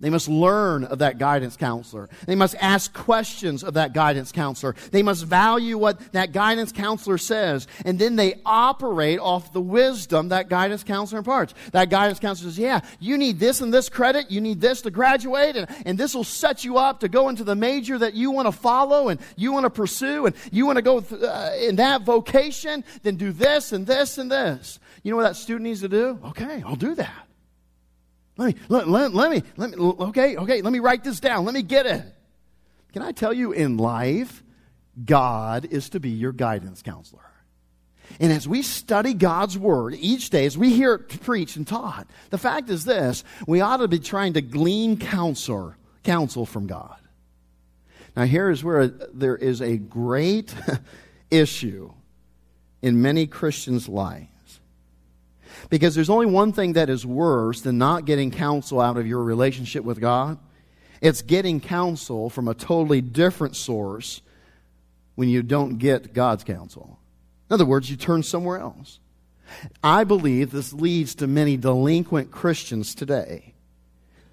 they 0.00 0.10
must 0.10 0.28
learn 0.28 0.84
of 0.84 1.00
that 1.00 1.18
guidance 1.18 1.56
counselor. 1.56 2.08
They 2.26 2.34
must 2.34 2.54
ask 2.60 2.92
questions 2.92 3.62
of 3.62 3.74
that 3.74 3.92
guidance 3.92 4.32
counselor. 4.32 4.74
They 4.90 5.02
must 5.02 5.24
value 5.24 5.76
what 5.76 6.12
that 6.12 6.32
guidance 6.32 6.72
counselor 6.72 7.18
says. 7.18 7.66
And 7.84 7.98
then 7.98 8.16
they 8.16 8.40
operate 8.46 9.18
off 9.18 9.52
the 9.52 9.60
wisdom 9.60 10.30
that 10.30 10.48
guidance 10.48 10.82
counselor 10.84 11.18
imparts. 11.18 11.54
That 11.72 11.90
guidance 11.90 12.18
counselor 12.18 12.50
says, 12.50 12.58
yeah, 12.58 12.80
you 12.98 13.18
need 13.18 13.38
this 13.38 13.60
and 13.60 13.72
this 13.72 13.90
credit. 13.90 14.30
You 14.30 14.40
need 14.40 14.60
this 14.60 14.80
to 14.82 14.90
graduate. 14.90 15.56
And, 15.56 15.68
and 15.84 15.98
this 15.98 16.14
will 16.14 16.24
set 16.24 16.64
you 16.64 16.78
up 16.78 17.00
to 17.00 17.08
go 17.08 17.28
into 17.28 17.44
the 17.44 17.54
major 17.56 17.98
that 17.98 18.14
you 18.14 18.30
want 18.30 18.46
to 18.46 18.52
follow 18.52 19.08
and 19.08 19.20
you 19.36 19.52
want 19.52 19.64
to 19.64 19.70
pursue. 19.70 20.26
And 20.26 20.34
you 20.50 20.64
want 20.64 20.76
to 20.76 20.82
go 20.82 21.00
th- 21.00 21.22
uh, 21.22 21.52
in 21.60 21.76
that 21.76 22.02
vocation. 22.02 22.84
Then 23.02 23.16
do 23.16 23.32
this 23.32 23.72
and 23.72 23.86
this 23.86 24.16
and 24.16 24.32
this. 24.32 24.78
You 25.02 25.10
know 25.10 25.18
what 25.18 25.24
that 25.24 25.36
student 25.36 25.64
needs 25.64 25.80
to 25.82 25.88
do? 25.88 26.18
Okay, 26.24 26.62
I'll 26.66 26.76
do 26.76 26.94
that. 26.94 27.29
Let 28.40 28.54
me, 28.54 28.62
let, 28.70 28.88
let, 28.88 29.12
let, 29.12 29.30
me, 29.30 29.42
let 29.58 29.70
me, 29.70 29.76
okay, 29.76 30.36
okay, 30.38 30.62
let 30.62 30.72
me 30.72 30.78
write 30.78 31.04
this 31.04 31.20
down. 31.20 31.44
Let 31.44 31.52
me 31.52 31.60
get 31.60 31.84
it. 31.84 32.02
Can 32.94 33.02
I 33.02 33.12
tell 33.12 33.34
you 33.34 33.52
in 33.52 33.76
life, 33.76 34.42
God 35.04 35.66
is 35.70 35.90
to 35.90 36.00
be 36.00 36.08
your 36.08 36.32
guidance 36.32 36.80
counselor. 36.80 37.20
And 38.18 38.32
as 38.32 38.48
we 38.48 38.62
study 38.62 39.12
God's 39.12 39.58
word 39.58 39.94
each 39.94 40.30
day, 40.30 40.46
as 40.46 40.56
we 40.56 40.70
hear 40.70 40.94
it 40.94 41.20
preached 41.20 41.56
and 41.56 41.66
taught, 41.66 42.08
the 42.30 42.38
fact 42.38 42.70
is 42.70 42.86
this 42.86 43.24
we 43.46 43.60
ought 43.60 43.76
to 43.76 43.88
be 43.88 43.98
trying 43.98 44.32
to 44.32 44.40
glean 44.40 44.96
counsel, 44.96 45.74
counsel 46.02 46.46
from 46.46 46.66
God. 46.66 46.96
Now, 48.16 48.24
here 48.24 48.48
is 48.48 48.64
where 48.64 48.86
there 48.86 49.36
is 49.36 49.60
a 49.60 49.76
great 49.76 50.54
issue 51.30 51.92
in 52.80 53.02
many 53.02 53.26
Christians' 53.26 53.86
life. 53.86 54.29
Because 55.68 55.94
there's 55.94 56.10
only 56.10 56.26
one 56.26 56.52
thing 56.52 56.72
that 56.74 56.88
is 56.88 57.04
worse 57.04 57.60
than 57.60 57.78
not 57.78 58.04
getting 58.04 58.30
counsel 58.30 58.80
out 58.80 58.96
of 58.96 59.06
your 59.06 59.22
relationship 59.22 59.84
with 59.84 60.00
God. 60.00 60.38
It's 61.00 61.22
getting 61.22 61.60
counsel 61.60 62.30
from 62.30 62.48
a 62.48 62.54
totally 62.54 63.00
different 63.00 63.56
source 63.56 64.22
when 65.14 65.28
you 65.28 65.42
don't 65.42 65.78
get 65.78 66.12
God's 66.12 66.44
counsel. 66.44 66.98
In 67.48 67.54
other 67.54 67.66
words, 67.66 67.90
you 67.90 67.96
turn 67.96 68.22
somewhere 68.22 68.58
else. 68.58 69.00
I 69.82 70.04
believe 70.04 70.50
this 70.50 70.72
leads 70.72 71.14
to 71.16 71.26
many 71.26 71.56
delinquent 71.56 72.30
Christians 72.30 72.94
today 72.94 73.49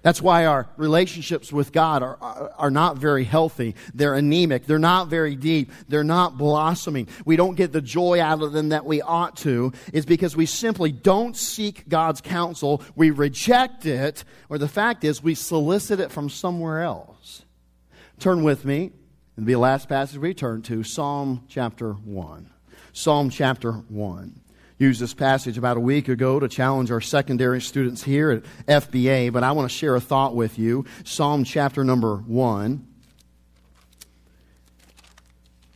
that's 0.02 0.22
why 0.22 0.46
our 0.46 0.68
relationships 0.76 1.52
with 1.52 1.72
God 1.72 2.02
are, 2.02 2.16
are, 2.20 2.52
are, 2.56 2.70
not 2.70 2.98
very 2.98 3.24
healthy. 3.24 3.74
They're 3.94 4.14
anemic. 4.14 4.64
They're 4.64 4.78
not 4.78 5.08
very 5.08 5.34
deep. 5.34 5.72
They're 5.88 6.04
not 6.04 6.38
blossoming. 6.38 7.08
We 7.24 7.34
don't 7.34 7.56
get 7.56 7.72
the 7.72 7.80
joy 7.80 8.20
out 8.20 8.40
of 8.40 8.52
them 8.52 8.68
that 8.68 8.84
we 8.84 9.02
ought 9.02 9.36
to. 9.38 9.72
Is 9.92 10.06
because 10.06 10.36
we 10.36 10.46
simply 10.46 10.92
don't 10.92 11.36
seek 11.36 11.88
God's 11.88 12.20
counsel. 12.20 12.82
We 12.94 13.10
reject 13.10 13.86
it, 13.86 14.22
or 14.48 14.58
the 14.58 14.68
fact 14.68 15.02
is 15.02 15.22
we 15.22 15.34
solicit 15.34 15.98
it 15.98 16.12
from 16.12 16.30
somewhere 16.30 16.82
else. 16.82 17.44
Turn 18.20 18.44
with 18.44 18.64
me. 18.64 18.92
It'll 19.36 19.46
be 19.46 19.54
the 19.54 19.58
last 19.58 19.88
passage 19.88 20.18
we 20.18 20.32
turn 20.32 20.62
to 20.62 20.84
Psalm 20.84 21.44
chapter 21.48 21.92
1. 21.92 22.50
Psalm 22.92 23.30
chapter 23.30 23.72
1 23.72 24.40
used 24.78 25.00
this 25.00 25.14
passage 25.14 25.58
about 25.58 25.76
a 25.76 25.80
week 25.80 26.08
ago 26.08 26.40
to 26.40 26.48
challenge 26.48 26.90
our 26.90 27.00
secondary 27.00 27.60
students 27.60 28.02
here 28.02 28.30
at 28.30 28.44
FBA, 28.66 29.32
but 29.32 29.42
I 29.42 29.52
want 29.52 29.70
to 29.70 29.76
share 29.76 29.94
a 29.94 30.00
thought 30.00 30.34
with 30.34 30.58
you. 30.58 30.84
Psalm 31.04 31.44
chapter 31.44 31.84
number 31.84 32.16
1. 32.16 32.87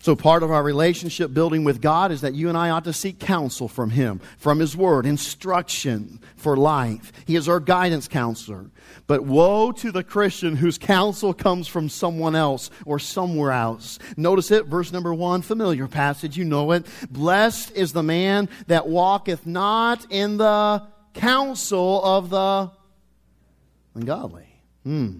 So, 0.03 0.16
part 0.16 0.42
of 0.42 0.50
our 0.50 0.64
relationship 0.64 1.32
building 1.32 1.62
with 1.62 1.80
God 1.80 2.11
is 2.11 2.22
that 2.22 2.34
you 2.34 2.48
and 2.48 2.59
I 2.59 2.70
ought 2.70 2.82
to 2.84 2.92
seek 2.92 3.20
counsel 3.20 3.68
from 3.68 3.90
Him, 3.90 4.20
from 4.36 4.59
His 4.59 4.76
Word, 4.76 5.07
instruction 5.07 6.18
for 6.34 6.57
life. 6.57 7.12
He 7.24 7.36
is 7.36 7.48
our 7.48 7.61
guidance 7.61 8.09
counselor. 8.09 8.72
But 9.07 9.22
woe 9.22 9.70
to 9.70 9.92
the 9.92 10.03
Christian 10.03 10.57
whose 10.57 10.76
counsel 10.76 11.32
comes 11.32 11.68
from 11.68 11.88
someone 11.88 12.34
else 12.34 12.68
or 12.84 12.98
somewhere 12.98 13.53
else. 13.53 14.00
Notice 14.16 14.50
it, 14.50 14.66
verse 14.66 14.90
number 14.90 15.14
one, 15.14 15.40
familiar 15.40 15.86
passage, 15.86 16.36
you 16.36 16.44
know 16.44 16.72
it. 16.72 16.84
Blessed 17.09 17.70
is 17.76 17.92
the 17.92 18.03
man 18.03 18.48
that 18.66 18.88
walketh 18.88 19.46
not 19.46 20.05
in 20.11 20.36
the 20.36 20.82
counsel 21.14 22.03
of 22.03 22.28
the 22.28 22.72
ungodly. 23.94 24.48
Hmm 24.82 25.18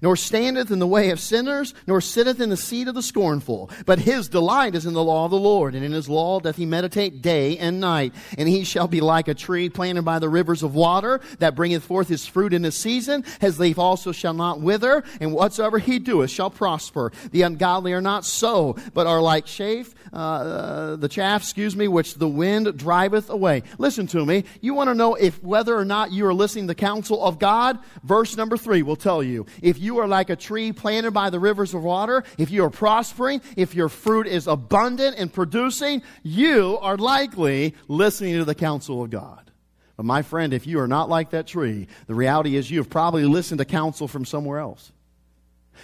nor 0.00 0.16
standeth 0.16 0.70
in 0.70 0.78
the 0.78 0.86
way 0.86 1.10
of 1.10 1.20
sinners, 1.20 1.74
nor 1.86 2.00
sitteth 2.00 2.40
in 2.40 2.50
the 2.50 2.56
seat 2.56 2.88
of 2.88 2.94
the 2.94 3.02
scornful. 3.02 3.70
But 3.86 3.98
his 3.98 4.28
delight 4.28 4.74
is 4.74 4.86
in 4.86 4.94
the 4.94 5.02
law 5.02 5.24
of 5.24 5.30
the 5.30 5.38
Lord, 5.38 5.74
and 5.74 5.84
in 5.84 5.92
his 5.92 6.08
law 6.08 6.40
doth 6.40 6.56
he 6.56 6.66
meditate 6.66 7.22
day 7.22 7.58
and 7.58 7.80
night. 7.80 8.14
And 8.36 8.48
he 8.48 8.64
shall 8.64 8.88
be 8.88 9.00
like 9.00 9.28
a 9.28 9.34
tree 9.34 9.68
planted 9.68 10.02
by 10.02 10.18
the 10.18 10.28
rivers 10.28 10.62
of 10.62 10.74
water, 10.74 11.20
that 11.38 11.54
bringeth 11.54 11.84
forth 11.84 12.08
his 12.08 12.26
fruit 12.26 12.52
in 12.52 12.64
his 12.64 12.76
season. 12.76 13.24
His 13.40 13.58
leaf 13.58 13.78
also 13.78 14.12
shall 14.12 14.34
not 14.34 14.60
wither, 14.60 15.04
and 15.20 15.32
whatsoever 15.32 15.78
he 15.78 15.98
doeth 15.98 16.30
shall 16.30 16.50
prosper. 16.50 17.12
The 17.30 17.42
ungodly 17.42 17.92
are 17.92 18.00
not 18.00 18.24
so, 18.24 18.76
but 18.94 19.06
are 19.06 19.22
like 19.22 19.46
chaff, 19.46 19.94
uh, 20.12 20.16
uh, 20.16 20.96
the 20.96 21.08
chaff, 21.08 21.42
excuse 21.42 21.74
me, 21.74 21.88
which 21.88 22.14
the 22.14 22.28
wind 22.28 22.76
driveth 22.76 23.30
away. 23.30 23.62
Listen 23.78 24.06
to 24.08 24.26
me. 24.26 24.44
You 24.60 24.74
want 24.74 24.88
to 24.88 24.94
know 24.94 25.14
if 25.14 25.42
whether 25.42 25.76
or 25.76 25.84
not 25.84 26.12
you 26.12 26.26
are 26.26 26.34
listening 26.34 26.64
to 26.64 26.68
the 26.68 26.74
counsel 26.74 27.24
of 27.24 27.38
God? 27.38 27.78
Verse 28.02 28.36
number 28.36 28.56
three 28.56 28.82
will 28.82 28.96
tell 28.96 29.22
you. 29.22 29.46
If 29.62 29.78
you 29.78 29.98
are 29.98 30.08
like 30.08 30.28
a 30.28 30.36
tree 30.36 30.72
planted 30.72 31.12
by 31.12 31.30
the 31.30 31.40
rivers 31.40 31.72
of 31.72 31.82
water, 31.82 32.24
if 32.36 32.50
you 32.50 32.64
are 32.64 32.70
prospering, 32.70 33.40
if 33.56 33.74
your 33.74 33.88
fruit 33.88 34.26
is 34.26 34.46
abundant 34.46 35.16
and 35.18 35.32
producing, 35.32 36.02
you 36.22 36.78
are 36.82 36.96
likely 36.98 37.74
listening 37.88 38.36
to 38.36 38.44
the 38.44 38.54
counsel 38.54 39.02
of 39.02 39.10
God. 39.10 39.50
But 39.96 40.04
my 40.04 40.22
friend, 40.22 40.52
if 40.52 40.66
you 40.66 40.80
are 40.80 40.88
not 40.88 41.08
like 41.08 41.30
that 41.30 41.46
tree, 41.46 41.86
the 42.06 42.14
reality 42.14 42.56
is 42.56 42.70
you 42.70 42.78
have 42.78 42.90
probably 42.90 43.24
listened 43.24 43.58
to 43.58 43.64
counsel 43.64 44.08
from 44.08 44.24
somewhere 44.24 44.58
else. 44.58 44.92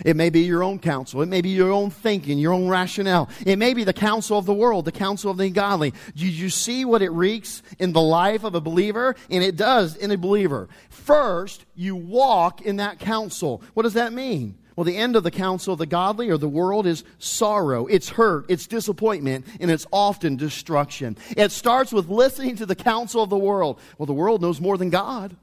It 0.05 0.17
may 0.17 0.31
be 0.31 0.41
your 0.41 0.63
own 0.63 0.79
counsel. 0.79 1.23
It 1.23 1.29
may 1.29 1.41
be 1.41 1.51
your 1.51 1.73
own 1.73 1.91
thinking, 1.91 2.39
your 2.39 2.53
own 2.53 2.69
rationale. 2.69 3.29
It 3.45 3.59
may 3.59 3.75
be 3.75 3.85
the 3.85 3.93
counsel 3.93 4.39
of 4.39 4.47
the 4.47 4.55
world, 4.55 4.85
the 4.85 4.93
counsel 4.93 5.31
of 5.31 5.37
the 5.37 5.47
ungodly. 5.47 5.93
Do 6.15 6.27
you 6.27 6.51
see 6.51 6.85
what 6.85 7.03
it 7.03 7.11
wreaks 7.11 7.63
in 7.79 7.93
the 7.93 8.01
life 8.01 8.45
of 8.45 8.55
a 8.55 8.61
believer? 8.61 9.17
And 9.31 9.43
it 9.43 9.57
does 9.57 9.97
in 9.97 10.11
a 10.11 10.17
believer. 10.17 10.69
First, 10.89 11.65
you 11.75 11.97
walk 11.97 12.63
in 12.63 12.77
that 12.77 12.99
counsel. 12.99 13.63
What 13.75 13.83
does 13.83 13.95
that 13.95 14.13
mean? 14.13 14.57
Well, 14.79 14.85
the 14.85 14.97
end 14.97 15.17
of 15.17 15.25
the 15.25 15.33
counsel 15.33 15.73
of 15.73 15.81
the 15.81 15.87
godly 15.87 16.29
or 16.29 16.39
the 16.39 16.49
world 16.49 16.87
is 16.87 17.03
sorrow, 17.19 17.87
it's 17.87 18.11
hurt, 18.11 18.47
it's 18.49 18.69
disappointment, 18.69 19.45
and 19.59 19.73
it's 19.73 19.89
often 19.93 20.37
destruction. 20.37 21.17
It 21.37 21.51
starts 21.51 21.93
with 21.93 22.09
listening 22.09 22.55
to 22.57 22.67
the 22.67 22.77
counsel 22.77 23.21
of 23.21 23.29
the 23.29 23.37
world. 23.37 23.81
Well, 23.99 24.07
the 24.07 24.13
world 24.13 24.41
knows 24.41 24.61
more 24.61 24.79
than 24.79 24.91
God. 24.91 25.37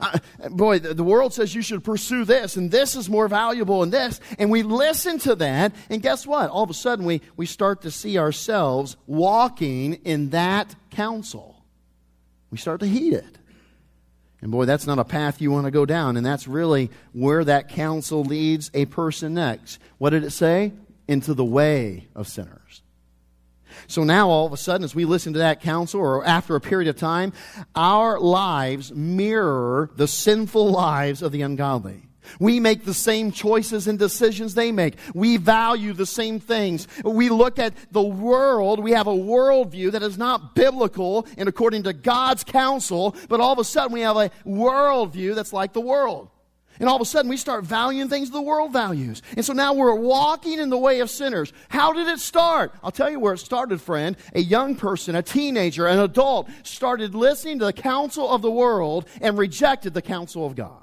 Uh, 0.00 0.18
boy, 0.50 0.78
the, 0.78 0.94
the 0.94 1.02
world 1.02 1.34
says 1.34 1.54
you 1.54 1.62
should 1.62 1.82
pursue 1.82 2.24
this, 2.24 2.56
and 2.56 2.70
this 2.70 2.94
is 2.94 3.10
more 3.10 3.26
valuable 3.26 3.80
than 3.80 3.90
this. 3.90 4.20
And 4.38 4.50
we 4.50 4.62
listen 4.62 5.18
to 5.20 5.34
that, 5.36 5.72
and 5.90 6.00
guess 6.00 6.26
what? 6.26 6.50
All 6.50 6.62
of 6.62 6.70
a 6.70 6.74
sudden, 6.74 7.04
we, 7.04 7.20
we 7.36 7.46
start 7.46 7.82
to 7.82 7.90
see 7.90 8.18
ourselves 8.18 8.96
walking 9.06 9.94
in 10.04 10.30
that 10.30 10.74
counsel. 10.90 11.64
We 12.50 12.58
start 12.58 12.80
to 12.80 12.86
heed 12.86 13.14
it. 13.14 13.38
And 14.40 14.52
boy, 14.52 14.66
that's 14.66 14.86
not 14.86 15.00
a 15.00 15.04
path 15.04 15.40
you 15.40 15.50
want 15.50 15.64
to 15.64 15.72
go 15.72 15.84
down, 15.84 16.16
and 16.16 16.24
that's 16.24 16.46
really 16.46 16.90
where 17.12 17.44
that 17.44 17.68
counsel 17.68 18.22
leads 18.22 18.70
a 18.74 18.84
person 18.86 19.34
next. 19.34 19.80
What 19.98 20.10
did 20.10 20.22
it 20.22 20.30
say? 20.30 20.72
Into 21.08 21.34
the 21.34 21.44
way 21.44 22.06
of 22.14 22.28
sinners. 22.28 22.82
So 23.86 24.04
now, 24.04 24.28
all 24.28 24.46
of 24.46 24.52
a 24.52 24.56
sudden, 24.56 24.84
as 24.84 24.94
we 24.94 25.04
listen 25.04 25.32
to 25.34 25.38
that 25.40 25.60
counsel, 25.60 26.00
or 26.00 26.24
after 26.24 26.56
a 26.56 26.60
period 26.60 26.88
of 26.88 26.96
time, 26.96 27.32
our 27.74 28.18
lives 28.18 28.92
mirror 28.92 29.90
the 29.96 30.08
sinful 30.08 30.70
lives 30.70 31.22
of 31.22 31.32
the 31.32 31.42
ungodly. 31.42 32.08
We 32.38 32.60
make 32.60 32.84
the 32.84 32.94
same 32.94 33.32
choices 33.32 33.86
and 33.86 33.98
decisions 33.98 34.54
they 34.54 34.72
make. 34.72 34.96
We 35.14 35.36
value 35.36 35.92
the 35.92 36.06
same 36.06 36.40
things. 36.40 36.86
We 37.04 37.28
look 37.28 37.58
at 37.58 37.74
the 37.90 38.02
world. 38.02 38.80
We 38.80 38.92
have 38.92 39.06
a 39.06 39.12
worldview 39.12 39.92
that 39.92 40.02
is 40.02 40.18
not 40.18 40.54
biblical 40.54 41.26
and 41.36 41.48
according 41.48 41.84
to 41.84 41.92
God's 41.92 42.44
counsel, 42.44 43.16
but 43.28 43.40
all 43.40 43.52
of 43.52 43.58
a 43.58 43.64
sudden 43.64 43.92
we 43.92 44.02
have 44.02 44.16
a 44.16 44.30
worldview 44.46 45.34
that's 45.34 45.52
like 45.52 45.72
the 45.72 45.80
world. 45.80 46.28
And 46.80 46.88
all 46.88 46.96
of 46.96 47.02
a 47.02 47.04
sudden, 47.04 47.28
we 47.28 47.36
start 47.36 47.64
valuing 47.64 48.08
things 48.08 48.30
the 48.30 48.40
world 48.40 48.72
values. 48.72 49.22
And 49.36 49.44
so 49.44 49.52
now 49.52 49.72
we're 49.72 49.94
walking 49.94 50.58
in 50.58 50.70
the 50.70 50.78
way 50.78 51.00
of 51.00 51.10
sinners. 51.10 51.52
How 51.68 51.92
did 51.92 52.06
it 52.08 52.20
start? 52.20 52.72
I'll 52.82 52.90
tell 52.90 53.10
you 53.10 53.20
where 53.20 53.34
it 53.34 53.38
started, 53.38 53.80
friend. 53.80 54.16
A 54.34 54.40
young 54.40 54.76
person, 54.76 55.14
a 55.14 55.22
teenager, 55.22 55.86
an 55.86 55.98
adult 55.98 56.48
started 56.62 57.14
listening 57.14 57.58
to 57.60 57.64
the 57.64 57.72
counsel 57.72 58.28
of 58.28 58.42
the 58.42 58.50
world 58.50 59.08
and 59.20 59.36
rejected 59.36 59.94
the 59.94 60.02
counsel 60.02 60.46
of 60.46 60.54
God. 60.54 60.82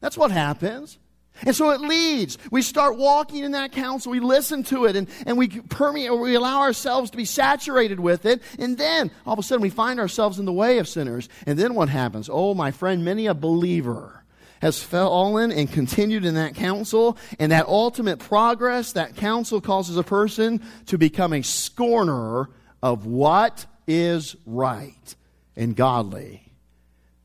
That's 0.00 0.16
what 0.16 0.30
happens. 0.30 0.98
And 1.42 1.54
so 1.54 1.70
it 1.70 1.80
leads. 1.80 2.36
We 2.50 2.62
start 2.62 2.96
walking 2.96 3.44
in 3.44 3.52
that 3.52 3.72
counsel. 3.72 4.10
We 4.10 4.20
listen 4.20 4.64
to 4.64 4.86
it 4.86 4.96
and, 4.96 5.08
and 5.24 5.38
we 5.38 5.48
permeate, 5.48 6.10
or 6.10 6.18
we 6.18 6.34
allow 6.34 6.60
ourselves 6.60 7.10
to 7.12 7.16
be 7.16 7.24
saturated 7.24 8.00
with 8.00 8.26
it. 8.26 8.42
And 8.58 8.76
then 8.76 9.10
all 9.24 9.34
of 9.34 9.38
a 9.38 9.42
sudden 9.42 9.62
we 9.62 9.70
find 9.70 10.00
ourselves 10.00 10.38
in 10.38 10.46
the 10.46 10.52
way 10.52 10.78
of 10.78 10.88
sinners. 10.88 11.28
And 11.46 11.58
then 11.58 11.74
what 11.74 11.88
happens? 11.88 12.28
Oh, 12.30 12.54
my 12.54 12.72
friend, 12.72 13.04
many 13.04 13.26
a 13.26 13.34
believer 13.34 14.17
has 14.60 14.82
fallen 14.82 15.52
and 15.52 15.70
continued 15.70 16.24
in 16.24 16.34
that 16.34 16.54
counsel, 16.54 17.16
and 17.38 17.52
that 17.52 17.66
ultimate 17.66 18.18
progress, 18.18 18.92
that 18.92 19.16
counsel 19.16 19.60
causes 19.60 19.96
a 19.96 20.02
person 20.02 20.62
to 20.86 20.98
become 20.98 21.32
a 21.32 21.42
scorner 21.42 22.50
of 22.82 23.06
what 23.06 23.66
is 23.86 24.36
right 24.46 25.14
and 25.56 25.74
godly. 25.74 26.52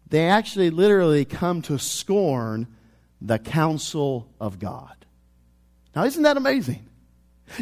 They 0.08 0.28
actually 0.28 0.70
literally 0.70 1.26
come 1.26 1.62
to 1.64 1.80
scorn 1.80 2.68
the 3.20 3.40
counsel 3.40 4.30
of 4.40 4.60
God. 4.60 4.94
Now, 5.96 6.04
isn't 6.04 6.24
that 6.24 6.38
amazing? 6.38 6.88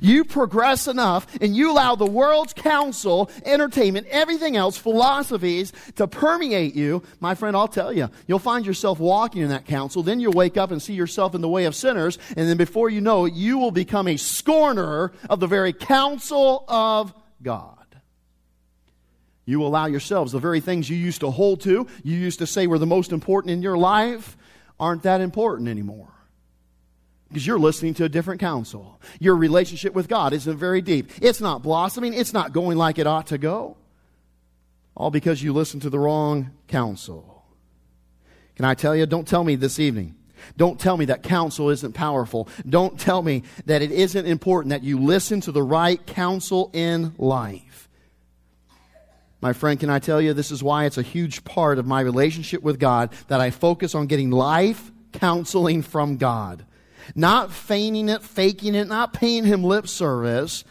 You 0.02 0.24
progress 0.24 0.88
enough 0.88 1.28
and 1.42 1.56
you 1.56 1.72
allow 1.72 1.96
the 1.96 2.06
world's 2.06 2.54
counsel, 2.54 3.30
entertainment, 3.46 4.08
everything 4.10 4.56
else, 4.56 4.78
philosophies 4.78 5.74
to 5.96 6.08
permeate 6.08 6.76
you. 6.76 7.04
My 7.20 7.36
friend, 7.36 7.56
I'll 7.56 7.68
tell 7.68 7.92
you, 7.92 8.10
you'll 8.28 8.40
find 8.40 8.66
yourself 8.66 9.00
walking 9.00 9.42
in 9.42 9.50
that 9.50 9.66
counsel. 9.66 10.04
Then 10.04 10.20
you'll 10.20 10.34
wake 10.34 10.58
up 10.58 10.72
and 10.72 10.82
see 10.82 10.94
yourself 10.94 11.36
in 11.36 11.42
the 11.42 11.50
way 11.50 11.66
of 11.66 11.76
sinners. 11.76 12.18
And 12.36 12.48
then 12.48 12.58
before 12.58 12.90
you 12.90 13.02
know 13.02 13.26
it, 13.26 13.34
you 13.34 13.58
will 13.58 13.72
become 13.72 14.08
a 14.08 14.18
scorner 14.18 15.12
of 15.30 15.40
the 15.40 15.48
very 15.48 15.74
counsel 15.74 16.66
of 16.68 17.14
God. 17.42 17.78
You 19.46 19.64
allow 19.64 19.88
yourselves 19.88 20.32
the 20.32 20.40
very 20.40 20.60
things 20.60 20.90
you 20.90 20.96
used 20.96 21.22
to 21.22 21.32
hold 21.32 21.62
to, 21.62 21.88
you 22.04 22.18
used 22.18 22.40
to 22.40 22.48
say 22.48 22.68
were 22.68 22.78
the 22.78 22.86
most 22.86 23.12
important 23.12 23.52
in 23.52 23.62
your 23.62 23.78
life, 23.78 24.38
aren't 24.80 25.04
that 25.04 25.20
important 25.20 25.68
anymore. 25.68 26.14
Because 27.32 27.48
you're 27.48 27.60
listening 27.60 27.94
to 27.96 28.04
a 28.04 28.10
different 28.10 28.42
counsel. 28.42 29.00
Your 29.20 29.38
relationship 29.38 29.94
with 29.94 30.10
God 30.10 30.34
isn't 30.34 30.58
very 30.58 30.82
deep. 30.82 31.12
It's 31.22 31.40
not 31.40 31.64
blossoming. 31.64 32.14
It's 32.14 32.34
not 32.34 32.52
going 32.52 32.78
like 32.78 33.00
it 33.00 33.08
ought 33.08 33.28
to 33.28 33.38
go. 33.38 33.78
All 34.96 35.12
because 35.12 35.42
you 35.42 35.54
listened 35.54 35.84
to 35.84 35.90
the 35.90 35.98
wrong 35.98 36.52
counsel. 36.68 37.46
Can 38.58 38.66
I 38.66 38.74
tell 38.74 38.96
you? 38.96 39.06
Don't 39.06 39.26
tell 39.26 39.46
me 39.46 39.56
this 39.56 39.80
evening. 39.80 40.16
Don't 40.58 40.78
tell 40.78 40.98
me 40.98 41.06
that 41.06 41.24
counsel 41.24 41.70
isn't 41.70 41.94
powerful. 41.94 42.50
Don't 42.68 43.00
tell 43.00 43.22
me 43.22 43.44
that 43.66 43.82
it 43.82 43.92
isn't 43.92 44.26
important 44.26 44.72
that 44.72 44.84
you 44.84 45.00
listen 45.00 45.40
to 45.42 45.54
the 45.54 45.64
right 45.64 46.06
counsel 46.06 46.70
in 46.74 47.14
life. 47.18 47.88
My 49.40 49.54
friend, 49.54 49.80
can 49.80 49.90
I 49.90 50.00
tell 50.00 50.22
you 50.22 50.34
this 50.34 50.52
is 50.52 50.62
why 50.62 50.86
it's 50.86 50.98
a 50.98 51.02
huge 51.02 51.46
part 51.46 51.80
of 51.80 51.88
my 51.88 52.02
relationship 52.02 52.62
with 52.62 52.78
God 52.78 53.14
that 53.30 53.40
I 53.40 53.52
focus 53.52 53.96
on 53.96 54.08
getting 54.08 54.32
life 54.32 54.92
counseling 55.12 55.82
from 55.82 56.18
God. 56.18 56.66
Not 57.16 57.52
feigning 57.52 58.10
it, 58.10 58.24
faking 58.24 58.76
it, 58.76 58.88
not 58.88 59.14
paying 59.14 59.44
him 59.44 59.64
lip 59.64 59.88
service, 59.88 60.64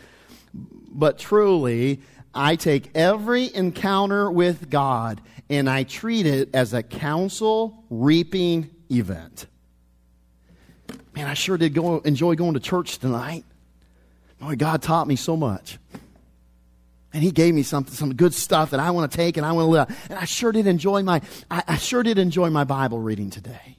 but 0.52 1.18
truly, 1.18 2.00
I 2.34 2.56
take 2.56 2.90
every 2.94 3.54
encounter 3.54 4.30
with 4.30 4.70
God 4.70 5.20
and 5.48 5.68
I 5.68 5.82
treat 5.82 6.26
it 6.26 6.54
as 6.54 6.74
a 6.74 6.82
counsel 6.82 7.84
reaping 7.90 8.70
event. 8.90 9.46
Man, 11.14 11.26
I 11.26 11.34
sure 11.34 11.58
did 11.58 11.74
go, 11.74 11.98
enjoy 11.98 12.36
going 12.36 12.54
to 12.54 12.60
church 12.60 12.98
tonight. 12.98 13.44
Boy, 14.38 14.56
God 14.56 14.80
taught 14.80 15.06
me 15.06 15.16
so 15.16 15.36
much. 15.36 15.78
And 17.12 17.22
he 17.22 17.32
gave 17.32 17.52
me 17.54 17.64
something, 17.64 17.92
some 17.92 18.14
good 18.14 18.32
stuff 18.32 18.70
that 18.70 18.78
I 18.78 18.92
want 18.92 19.10
to 19.10 19.16
take 19.16 19.36
and 19.36 19.44
I 19.44 19.50
want 19.52 19.66
to 19.66 19.70
live. 19.70 20.06
And 20.08 20.18
I 20.18 20.24
sure 20.24 20.52
did 20.52 20.68
enjoy 20.68 21.02
my, 21.02 21.20
I, 21.50 21.64
I 21.66 21.76
sure 21.76 22.04
did 22.04 22.18
enjoy 22.18 22.50
my 22.50 22.62
Bible 22.62 23.00
reading 23.00 23.30
today. 23.30 23.76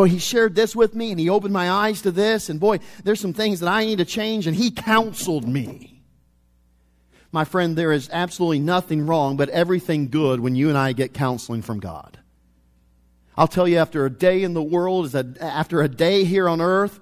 Boy, 0.00 0.08
he 0.08 0.18
shared 0.18 0.54
this 0.54 0.74
with 0.74 0.94
me 0.94 1.10
and 1.10 1.20
he 1.20 1.28
opened 1.28 1.52
my 1.52 1.70
eyes 1.70 2.00
to 2.00 2.10
this. 2.10 2.48
And 2.48 2.58
boy, 2.58 2.78
there's 3.04 3.20
some 3.20 3.34
things 3.34 3.60
that 3.60 3.68
I 3.68 3.84
need 3.84 3.98
to 3.98 4.06
change 4.06 4.46
and 4.46 4.56
he 4.56 4.70
counseled 4.70 5.46
me. 5.46 6.02
My 7.32 7.44
friend, 7.44 7.76
there 7.76 7.92
is 7.92 8.08
absolutely 8.10 8.60
nothing 8.60 9.04
wrong 9.04 9.36
but 9.36 9.50
everything 9.50 10.08
good 10.08 10.40
when 10.40 10.56
you 10.56 10.70
and 10.70 10.78
I 10.78 10.94
get 10.94 11.12
counseling 11.12 11.60
from 11.60 11.80
God. 11.80 12.18
I'll 13.36 13.46
tell 13.46 13.68
you, 13.68 13.76
after 13.76 14.06
a 14.06 14.10
day 14.10 14.42
in 14.42 14.54
the 14.54 14.62
world, 14.62 15.04
is 15.04 15.14
a, 15.14 15.34
after 15.38 15.82
a 15.82 15.88
day 15.88 16.24
here 16.24 16.48
on 16.48 16.62
earth, 16.62 16.98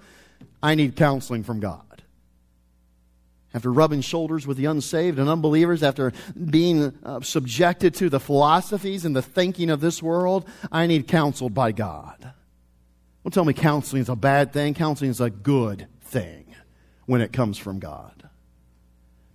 I 0.61 0.75
need 0.75 0.97
counseling 0.97 1.45
from 1.45 1.61
God. 1.61 2.03
After 3.55 3.73
rubbing 3.73 4.01
shoulders 4.01 4.45
with 4.45 4.57
the 4.57 4.65
unsaved 4.65 5.21
and 5.21 5.29
unbelievers, 5.29 5.85
after 5.85 6.13
being 6.51 6.99
uh, 7.05 7.21
subjected 7.21 7.95
to 7.95 8.11
the 8.11 8.19
philosophies 8.19 9.05
and 9.05 9.15
the 9.15 9.23
thinking 9.23 9.71
of 9.71 9.81
this 9.81 10.03
world, 10.03 10.49
I 10.73 10.89
need 10.89 11.07
counseled 11.07 11.55
by 11.55 11.71
God. 11.71 12.33
Don't 13.29 13.35
tell 13.35 13.45
me 13.45 13.53
counseling 13.53 14.01
is 14.01 14.09
a 14.09 14.17
bad 14.17 14.55
thing. 14.55 14.73
Counseling 14.73 15.11
is 15.11 15.21
a 15.21 15.29
good 15.29 15.87
thing 16.01 16.47
when 17.05 17.21
it 17.21 17.31
comes 17.31 17.59
from 17.59 17.79
God. 17.79 18.27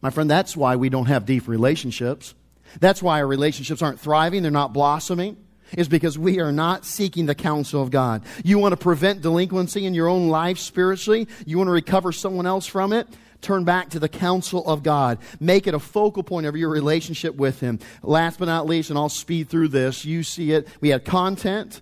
My 0.01 0.09
friend, 0.09 0.27
that's 0.27 0.57
why 0.57 0.77
we 0.77 0.89
don't 0.89 1.05
have 1.05 1.27
deep 1.27 1.47
relationships. 1.47 2.33
That's 2.79 3.03
why 3.03 3.19
our 3.19 3.27
relationships 3.27 3.83
aren't 3.83 3.99
thriving, 3.99 4.41
they're 4.41 4.49
not 4.49 4.73
blossoming, 4.73 5.37
is 5.77 5.87
because 5.87 6.17
we 6.17 6.39
are 6.39 6.51
not 6.51 6.85
seeking 6.85 7.27
the 7.27 7.35
counsel 7.35 7.83
of 7.83 7.91
God. 7.91 8.23
You 8.43 8.57
want 8.57 8.71
to 8.71 8.77
prevent 8.77 9.21
delinquency 9.21 9.85
in 9.85 9.93
your 9.93 10.07
own 10.07 10.27
life 10.27 10.57
spiritually? 10.57 11.27
You 11.45 11.59
want 11.59 11.67
to 11.67 11.73
recover 11.73 12.11
someone 12.11 12.47
else 12.47 12.65
from 12.65 12.93
it? 12.93 13.07
Turn 13.41 13.63
back 13.63 13.91
to 13.91 13.99
the 13.99 14.09
counsel 14.09 14.67
of 14.67 14.81
God. 14.81 15.19
Make 15.39 15.67
it 15.67 15.75
a 15.75 15.79
focal 15.79 16.23
point 16.23 16.47
of 16.47 16.55
your 16.55 16.69
relationship 16.69 17.35
with 17.35 17.59
Him. 17.59 17.77
Last 18.01 18.39
but 18.39 18.45
not 18.45 18.65
least, 18.65 18.89
and 18.89 18.97
I'll 18.97 19.07
speed 19.07 19.49
through 19.49 19.67
this, 19.67 20.03
you 20.03 20.23
see 20.23 20.51
it. 20.53 20.67
We 20.81 20.89
had 20.89 21.05
content, 21.05 21.79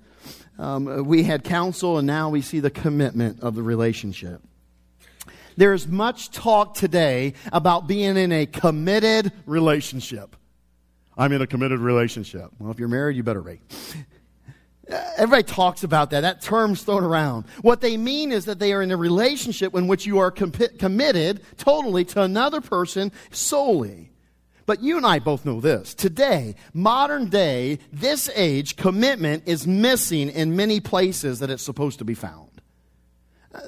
um, 0.62 1.06
we 1.06 1.24
had 1.24 1.44
counsel, 1.44 1.98
and 1.98 2.06
now 2.06 2.30
we 2.30 2.42
see 2.42 2.60
the 2.60 2.70
commitment 2.70 3.42
of 3.42 3.56
the 3.56 3.64
relationship. 3.64 4.42
There's 5.58 5.88
much 5.88 6.30
talk 6.30 6.76
today 6.76 7.34
about 7.52 7.88
being 7.88 8.16
in 8.16 8.32
a 8.32 8.46
committed 8.46 9.32
relationship. 9.48 10.36
I'm 11.18 11.32
in 11.32 11.42
a 11.42 11.48
committed 11.48 11.80
relationship. 11.80 12.52
Well, 12.60 12.72
if 12.72 12.78
you're 12.78 12.88
married, 12.88 13.18
you 13.18 13.24
better 13.24 13.42
be. 13.42 13.60
Everybody 15.18 15.44
talks 15.44 15.84
about 15.84 16.12
that. 16.12 16.22
That 16.22 16.42
term's 16.42 16.84
thrown 16.84 17.04
around. 17.04 17.46
What 17.62 17.82
they 17.82 17.98
mean 17.98 18.32
is 18.32 18.46
that 18.46 18.60
they 18.60 18.72
are 18.74 18.84
in 18.84 18.92
a 18.92 18.98
relationship 18.98 19.74
in 19.74 19.88
which 19.88 20.06
you 20.06 20.20
are 20.20 20.30
com- 20.30 20.52
committed 20.52 21.42
totally 21.58 22.06
to 22.06 22.22
another 22.22 22.62
person 22.62 23.12
solely. 23.32 24.11
But 24.72 24.82
you 24.82 24.96
and 24.96 25.06
I 25.06 25.20
both 25.20 25.46
know 25.46 25.60
this. 25.60 25.94
Today, 25.94 26.56
modern 26.74 27.26
day, 27.26 27.80
this 27.92 28.30
age, 28.34 28.78
commitment 28.78 29.44
is 29.46 29.68
missing 29.68 30.30
in 30.30 30.56
many 30.56 30.80
places 30.80 31.40
that 31.40 31.50
it's 31.50 31.62
supposed 31.62 32.00
to 32.00 32.06
be 32.06 32.14
found. 32.14 32.62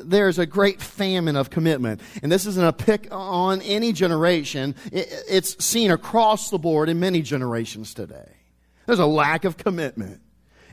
there's 0.02 0.40
a 0.40 0.46
great 0.46 0.82
famine 0.82 1.36
of 1.36 1.50
commitment. 1.50 2.00
And 2.22 2.32
this 2.32 2.46
isn't 2.46 2.66
a 2.66 2.72
pick 2.72 3.10
on 3.12 3.62
any 3.64 3.92
generation. 3.92 4.76
It's 4.94 5.62
seen 5.62 5.92
across 5.92 6.50
the 6.50 6.58
board 6.58 6.88
in 6.88 7.02
many 7.02 7.22
generations 7.22 7.94
today. 7.94 8.38
There's 8.86 9.00
a 9.00 9.06
lack 9.06 9.44
of 9.44 9.58
commitment. 9.58 10.22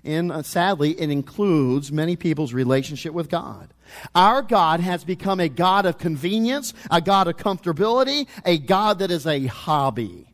And 0.05 0.32
uh, 0.32 0.42
sadly, 0.42 0.98
it 0.98 1.11
includes 1.11 1.92
many 1.92 2.16
people's 2.16 2.53
relationship 2.53 3.12
with 3.12 3.28
God. 3.28 3.74
Our 4.14 4.42
God 4.42 4.80
has 4.80 5.05
become 5.05 5.40
a 5.40 5.48
God 5.48 5.84
of 5.84 5.98
convenience, 5.98 6.72
a 6.90 7.01
God 7.01 7.28
of 7.28 7.36
comfortability, 7.36 8.26
a 8.44 8.59
God 8.59 9.01
that 9.01 9.11
is 9.11 9.26
a 9.26 9.46
hobby. 9.46 10.26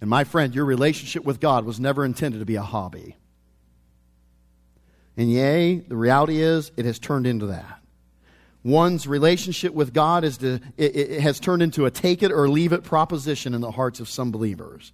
And 0.00 0.10
my 0.10 0.24
friend, 0.24 0.54
your 0.54 0.64
relationship 0.64 1.24
with 1.24 1.40
God 1.40 1.64
was 1.64 1.78
never 1.78 2.04
intended 2.04 2.38
to 2.38 2.44
be 2.44 2.56
a 2.56 2.62
hobby. 2.62 3.16
And 5.16 5.30
yea, 5.30 5.76
the 5.76 5.96
reality 5.96 6.40
is 6.42 6.72
it 6.76 6.84
has 6.84 6.98
turned 6.98 7.26
into 7.26 7.46
that. 7.46 7.80
One's 8.62 9.06
relationship 9.06 9.72
with 9.72 9.94
God 9.94 10.24
is 10.24 10.38
to, 10.38 10.60
it, 10.76 10.96
it 10.96 11.20
has 11.20 11.38
turned 11.38 11.62
into 11.62 11.86
a 11.86 11.90
take 11.90 12.22
it 12.22 12.32
or 12.32 12.48
leave 12.48 12.72
it 12.72 12.82
proposition 12.82 13.54
in 13.54 13.60
the 13.60 13.70
hearts 13.70 14.00
of 14.00 14.08
some 14.08 14.32
believers. 14.32 14.92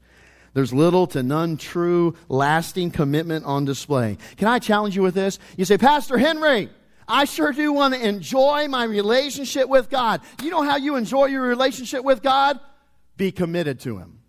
There's 0.54 0.72
little 0.72 1.06
to 1.08 1.22
none 1.22 1.56
true, 1.56 2.14
lasting 2.28 2.90
commitment 2.90 3.44
on 3.44 3.64
display. 3.64 4.18
Can 4.36 4.48
I 4.48 4.58
challenge 4.58 4.94
you 4.94 5.02
with 5.02 5.14
this? 5.14 5.38
You 5.56 5.64
say, 5.64 5.78
Pastor 5.78 6.18
Henry, 6.18 6.68
I 7.08 7.24
sure 7.24 7.52
do 7.52 7.72
want 7.72 7.94
to 7.94 8.06
enjoy 8.06 8.68
my 8.68 8.84
relationship 8.84 9.68
with 9.68 9.88
God. 9.88 10.20
You 10.42 10.50
know 10.50 10.62
how 10.62 10.76
you 10.76 10.96
enjoy 10.96 11.26
your 11.26 11.42
relationship 11.42 12.04
with 12.04 12.22
God? 12.22 12.60
Be 13.16 13.32
committed 13.32 13.80
to 13.80 13.98
Him. 13.98 14.20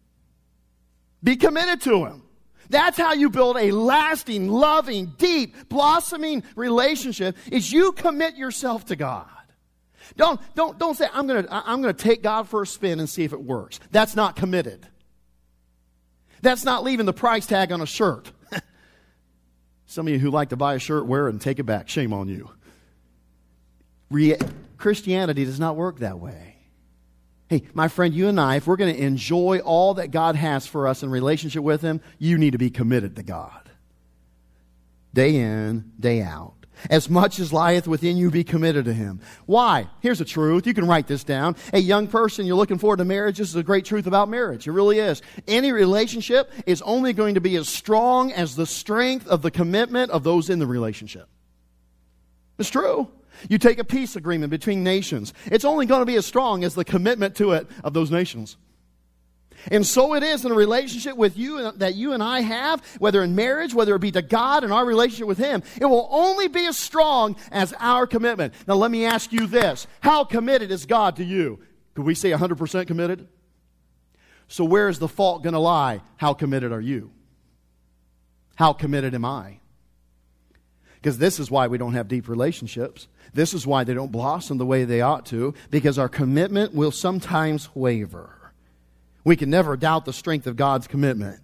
Be 1.22 1.36
committed 1.36 1.82
to 1.82 2.06
Him. 2.06 2.24
That's 2.70 2.98
how 2.98 3.14
you 3.14 3.30
build 3.30 3.58
a 3.58 3.72
lasting, 3.72 4.48
loving, 4.48 5.14
deep, 5.18 5.70
blossoming 5.70 6.44
relationship 6.56 7.38
is 7.52 7.72
you 7.72 7.92
commit 7.92 8.36
yourself 8.36 8.86
to 8.86 8.96
God. 8.96 9.28
Don't, 10.16 10.40
don't, 10.56 10.78
don't 10.80 10.96
say, 10.96 11.08
I'm 11.14 11.28
going 11.28 11.46
to 11.46 11.54
I'm 11.54 11.82
going 11.82 11.94
to 11.94 12.04
take 12.04 12.24
God 12.24 12.48
for 12.48 12.62
a 12.62 12.68
spin 12.68 13.00
and 13.00 13.10
see 13.10 13.24
if 13.24 13.34
it 13.34 13.42
works. 13.42 13.80
That's 13.92 14.16
not 14.16 14.36
committed. 14.36 14.88
That's 16.44 16.66
not 16.66 16.84
leaving 16.84 17.06
the 17.06 17.14
price 17.14 17.46
tag 17.46 17.72
on 17.72 17.80
a 17.80 17.86
shirt. 17.86 18.30
Some 19.86 20.08
of 20.08 20.14
you 20.14 20.20
who 20.20 20.30
like 20.30 20.50
to 20.50 20.58
buy 20.58 20.76
a 20.76 20.80
shirt, 20.80 21.06
wear 21.06 21.28
it 21.28 21.32
and 21.32 21.40
take 21.40 21.58
it 21.58 21.64
back. 21.64 21.88
Shame 21.88 22.12
on 22.12 22.28
you. 22.28 22.52
Re- 24.12 24.38
Christianity 24.78 25.46
does 25.46 25.58
not 25.58 25.78
work 25.78 26.00
that 26.00 26.20
way. 26.20 26.58
Hey, 27.48 27.64
my 27.74 27.88
friend, 27.88 28.14
you 28.14 28.28
and 28.28 28.38
I, 28.42 28.58
if 28.58 28.68
we're 28.68 28.76
going 28.76 28.94
to 28.94 29.02
enjoy 29.02 29.60
all 29.60 29.94
that 29.94 30.12
God 30.12 30.36
has 30.36 30.68
for 30.68 30.86
us 30.86 31.02
in 31.02 31.10
relationship 31.10 31.64
with 31.64 31.82
Him, 31.82 32.02
you 32.20 32.38
need 32.38 32.52
to 32.52 32.58
be 32.58 32.70
committed 32.70 33.16
to 33.16 33.24
God. 33.24 33.70
Day 35.14 35.38
in, 35.38 35.94
day 35.98 36.22
out. 36.22 36.63
As 36.90 37.10
much 37.10 37.40
as 37.40 37.54
lieth 37.54 37.88
within 37.88 38.18
you, 38.18 38.30
be 38.30 38.44
committed 38.44 38.86
to 38.86 38.94
Him. 38.94 39.22
Why? 39.46 39.88
Here's 40.02 40.20
the 40.20 40.26
truth. 40.26 40.68
You 40.68 40.74
can 40.74 40.88
write 40.88 41.08
this 41.08 41.24
down. 41.24 41.56
A 41.72 41.80
young 41.80 42.08
person, 42.08 42.46
you're 42.46 42.56
looking 42.56 42.78
forward 42.78 42.98
to 42.98 43.06
marriage. 43.06 43.38
This 43.38 43.50
is 43.50 43.56
a 43.56 43.64
great 43.64 43.86
truth 43.86 44.08
about 44.08 44.30
marriage. 44.30 44.68
It 44.68 44.72
really 44.72 45.00
is. 45.00 45.22
Any 45.48 45.72
relationship 45.72 46.52
is 46.66 46.82
only 46.82 47.14
going 47.14 47.36
to 47.36 47.42
be 47.42 47.56
as 47.56 47.70
strong 47.70 48.32
as 48.32 48.56
the 48.56 48.66
strength 48.66 49.28
of 49.28 49.42
the 49.42 49.52
commitment 49.52 50.12
of 50.12 50.24
those 50.24 50.50
in 50.50 50.60
the 50.60 50.68
relationship. 50.68 51.28
It's 52.58 52.70
true. 52.70 53.10
You 53.50 53.58
take 53.58 53.80
a 53.80 53.84
peace 53.84 54.16
agreement 54.16 54.52
between 54.52 54.84
nations. 54.84 55.34
It's 55.46 55.66
only 55.66 55.86
going 55.86 56.02
to 56.02 56.06
be 56.06 56.16
as 56.16 56.26
strong 56.26 56.64
as 56.64 56.76
the 56.76 56.86
commitment 56.86 57.36
to 57.38 57.54
it 57.54 57.68
of 57.84 57.94
those 57.94 58.12
nations. 58.12 58.58
And 59.72 59.86
so 59.86 60.14
it 60.14 60.24
is 60.24 60.46
in 60.46 60.52
a 60.52 60.56
relationship 60.56 61.16
with 61.16 61.38
you 61.38 61.72
that 61.74 61.96
you 61.96 62.14
and 62.14 62.22
I 62.22 62.42
have, 62.42 62.84
whether 63.00 63.24
in 63.24 63.36
marriage, 63.36 63.74
whether 63.74 63.96
it 63.96 64.00
be 64.00 64.12
to 64.12 64.22
God 64.22 64.64
and 64.64 64.74
our 64.74 64.86
relationship 64.86 65.28
with 65.28 65.38
Him. 65.38 65.64
It 65.80 65.86
will 65.86 66.08
only 66.12 66.48
be 66.48 66.66
as 66.66 66.78
strong 66.78 67.36
as 67.52 67.74
our 67.80 68.06
commitment. 68.06 68.54
Now 68.68 68.76
let 68.76 68.92
me 68.92 69.06
ask 69.06 69.32
you 69.32 69.48
this. 69.48 69.88
How 70.02 70.24
committed 70.24 70.72
is 70.72 70.86
God 70.86 71.16
to 71.18 71.24
you? 71.24 71.60
Could 71.96 72.06
we 72.06 72.16
say 72.16 72.32
100% 72.32 72.88
committed? 72.88 73.28
So 74.48 74.66
where 74.66 74.90
is 74.90 75.00
the 75.00 75.08
fault 75.08 75.44
going 75.44 75.54
to 75.54 75.60
lie? 75.60 76.02
How 76.18 76.34
committed 76.34 76.72
are 76.72 76.82
you? 76.82 77.12
How 78.56 78.74
committed 78.74 79.16
am 79.16 79.26
I? 79.26 79.60
Because 80.96 81.18
this 81.18 81.40
is 81.40 81.52
why 81.52 81.68
we 81.68 81.78
don't 81.78 81.94
have 81.94 82.08
deep 82.08 82.30
relationships. 82.30 83.08
This 83.34 83.54
is 83.54 83.68
why 83.68 83.84
they 83.84 83.94
don't 83.94 84.12
blossom 84.12 84.58
the 84.58 84.66
way 84.66 84.86
they 84.86 85.02
ought 85.02 85.26
to, 85.28 85.54
because 85.70 85.98
our 85.98 86.08
commitment 86.08 86.74
will 86.74 86.92
sometimes 86.92 87.70
waver. 87.76 88.43
We 89.24 89.36
can 89.36 89.50
never 89.50 89.78
doubt 89.78 90.06
the 90.06 90.14
strength 90.14 90.48
of 90.48 90.56
God's 90.56 90.88
commitment. 90.88 91.40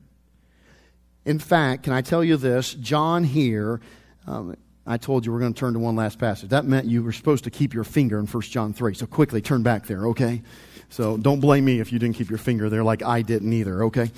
In 1.25 1.39
fact, 1.39 1.83
can 1.83 1.93
I 1.93 2.01
tell 2.01 2.23
you 2.23 2.37
this? 2.37 2.73
John 2.73 3.23
here, 3.23 3.79
um, 4.27 4.55
I 4.85 4.97
told 4.97 5.25
you 5.25 5.31
we're 5.31 5.39
going 5.39 5.53
to 5.53 5.59
turn 5.59 5.73
to 5.73 5.79
one 5.79 5.95
last 5.95 6.17
passage. 6.17 6.49
That 6.49 6.65
meant 6.65 6.87
you 6.87 7.03
were 7.03 7.11
supposed 7.11 7.43
to 7.43 7.51
keep 7.51 7.73
your 7.73 7.83
finger 7.83 8.19
in 8.19 8.25
1 8.25 8.41
John 8.43 8.73
3. 8.73 8.93
So 8.95 9.05
quickly 9.05 9.41
turn 9.41 9.61
back 9.61 9.85
there, 9.85 10.07
okay? 10.07 10.41
So 10.89 11.17
don't 11.17 11.39
blame 11.39 11.65
me 11.65 11.79
if 11.79 11.93
you 11.93 11.99
didn't 11.99 12.15
keep 12.15 12.29
your 12.29 12.39
finger 12.39 12.69
there 12.69 12.83
like 12.83 13.03
I 13.03 13.21
didn't 13.21 13.53
either, 13.53 13.83
okay? 13.85 14.11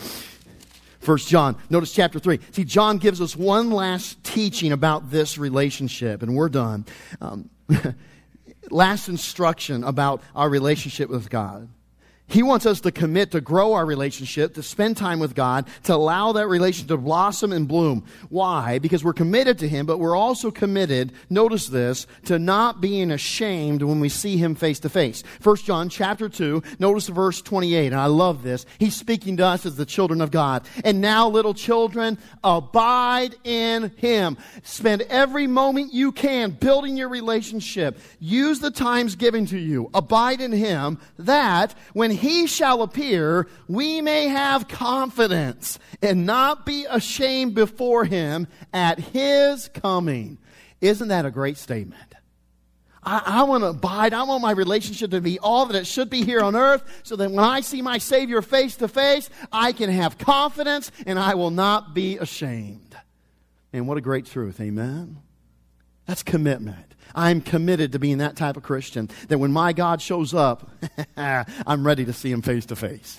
First 1.00 1.28
John. 1.28 1.58
Notice 1.70 1.92
chapter 1.92 2.20
3. 2.20 2.40
See, 2.52 2.64
John 2.64 2.98
gives 2.98 3.22
us 3.22 3.36
one 3.36 3.72
last 3.72 4.24
teaching 4.24 4.72
about 4.72 5.12
this 5.12 5.38
relationship, 5.38 6.22
and 6.22 6.36
we're 6.36 6.50
done. 6.50 6.86
Um, 7.20 7.50
last 8.70 9.10
instruction 9.10 9.84
about 9.84 10.22
our 10.36 10.48
relationship 10.48 11.10
with 11.10 11.30
God. 11.30 11.68
He 12.32 12.44
wants 12.44 12.66
us 12.66 12.80
to 12.82 12.92
commit 12.94 13.32
to 13.32 13.42
grow 13.42 13.74
our 13.74 13.86
relationship, 13.86 14.54
to 14.54 14.64
spend 14.64 14.96
time 14.96 15.20
with 15.20 15.36
God, 15.36 15.68
to 15.84 15.94
allow 15.94 16.32
that 16.32 16.48
relationship 16.48 16.88
to 16.88 16.98
blossom 16.98 17.52
and 17.52 17.68
bloom. 17.68 18.06
Why? 18.30 18.80
Because 18.80 19.04
we're 19.04 19.12
committed 19.12 19.60
to 19.60 19.68
Him, 19.68 19.86
but 19.86 19.98
we're 19.98 20.16
also 20.16 20.50
committed, 20.50 21.12
notice 21.30 21.68
this, 21.68 22.08
to 22.26 22.40
not 22.40 22.80
being 22.80 23.12
ashamed 23.12 23.82
when 23.84 24.00
we 24.00 24.08
see 24.08 24.38
Him 24.38 24.56
face 24.56 24.80
to 24.80 24.90
face. 24.90 25.24
First 25.42 25.66
John 25.66 25.90
chapter 25.90 26.30
2, 26.30 26.64
notice 26.80 27.10
verse 27.10 27.42
28, 27.42 27.88
and 27.88 28.00
I 28.00 28.06
love 28.06 28.44
this. 28.44 28.66
He's 28.80 28.96
speaking 28.96 29.36
to 29.38 29.46
us 29.46 29.66
as 29.66 29.76
the 29.76 29.86
children 29.86 30.22
of 30.22 30.32
God. 30.32 30.66
And 30.86 31.02
now, 31.02 31.28
little 31.28 31.54
children, 31.54 32.18
abide 32.46 33.36
in 33.44 33.92
Him. 33.98 34.38
Spend 34.64 35.02
every 35.04 35.48
moment 35.48 35.94
you 35.94 36.14
can 36.14 36.52
building 36.52 36.96
your 36.96 37.10
relationship. 37.10 38.00
Use 38.22 38.60
the 38.60 38.72
times 38.72 39.18
given 39.18 39.48
to 39.48 39.60
you. 39.60 39.90
Abide 39.94 40.40
in 40.40 40.54
Him, 40.54 40.98
that 41.20 41.76
when 41.92 42.21
he 42.22 42.48
shall 42.48 42.84
appear, 42.84 43.48
we 43.68 44.02
may 44.02 44.28
have 44.28 44.68
confidence 44.68 45.80
and 46.02 46.26
not 46.26 46.66
be 46.66 46.86
ashamed 46.90 47.56
before 47.56 48.06
him 48.06 48.48
at 48.72 49.00
his 49.00 49.68
coming. 49.70 50.38
Isn't 50.80 51.10
that 51.10 51.26
a 51.26 51.32
great 51.32 51.58
statement? 51.58 52.14
I, 53.04 53.22
I 53.26 53.44
want 53.44 53.64
to 53.64 53.70
abide. 53.70 54.14
I 54.14 54.24
want 54.24 54.42
my 54.42 54.52
relationship 54.52 55.12
to 55.12 55.22
be 55.22 55.40
all 55.40 55.66
that 55.66 55.76
it 55.76 55.88
should 55.88 56.10
be 56.10 56.24
here 56.24 56.42
on 56.42 56.56
earth 56.56 56.84
so 57.04 57.16
that 57.16 57.32
when 57.32 57.44
I 57.44 57.62
see 57.62 57.82
my 57.82 57.98
Savior 57.98 58.42
face 58.42 58.76
to 58.78 58.88
face, 58.88 59.30
I 59.52 59.72
can 59.74 59.90
have 59.90 60.18
confidence 60.18 60.92
and 61.06 61.18
I 61.18 61.36
will 61.36 61.52
not 61.52 61.94
be 61.94 62.18
ashamed. 62.18 62.96
And 63.74 63.88
what 63.88 63.98
a 63.98 64.02
great 64.02 64.28
truth. 64.28 64.62
Amen. 64.62 65.18
That's 66.06 66.24
commitment. 66.24 66.91
I'm 67.16 67.42
committed 67.42 67.92
to 67.92 68.00
being 68.00 68.20
that 68.20 68.36
type 68.36 68.58
of 68.58 68.64
Christian 68.64 69.10
that 69.28 69.38
when 69.38 69.52
my 69.52 69.74
God 69.74 70.02
shows 70.02 70.34
up, 70.34 70.70
I'm 71.18 71.86
ready 71.86 72.06
to 72.06 72.14
see 72.14 72.32
him 72.32 72.42
face 72.42 72.66
to 72.68 72.76
face. 72.76 73.18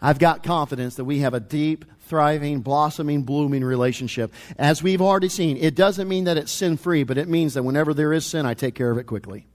I've 0.00 0.18
got 0.18 0.42
confidence 0.42 0.96
that 0.96 1.04
we 1.04 1.20
have 1.20 1.34
a 1.34 1.40
deep, 1.40 1.84
thriving, 2.02 2.60
blossoming, 2.60 3.22
blooming 3.22 3.64
relationship. 3.64 4.32
As 4.58 4.82
we've 4.82 5.02
already 5.02 5.28
seen, 5.28 5.56
it 5.56 5.74
doesn't 5.74 6.08
mean 6.08 6.24
that 6.24 6.36
it's 6.36 6.52
sin 6.52 6.76
free, 6.76 7.04
but 7.04 7.18
it 7.18 7.28
means 7.28 7.54
that 7.54 7.62
whenever 7.62 7.94
there 7.94 8.12
is 8.12 8.26
sin, 8.26 8.46
I 8.46 8.54
take 8.54 8.74
care 8.74 8.90
of 8.90 8.98
it 8.98 9.04
quickly. 9.04 9.46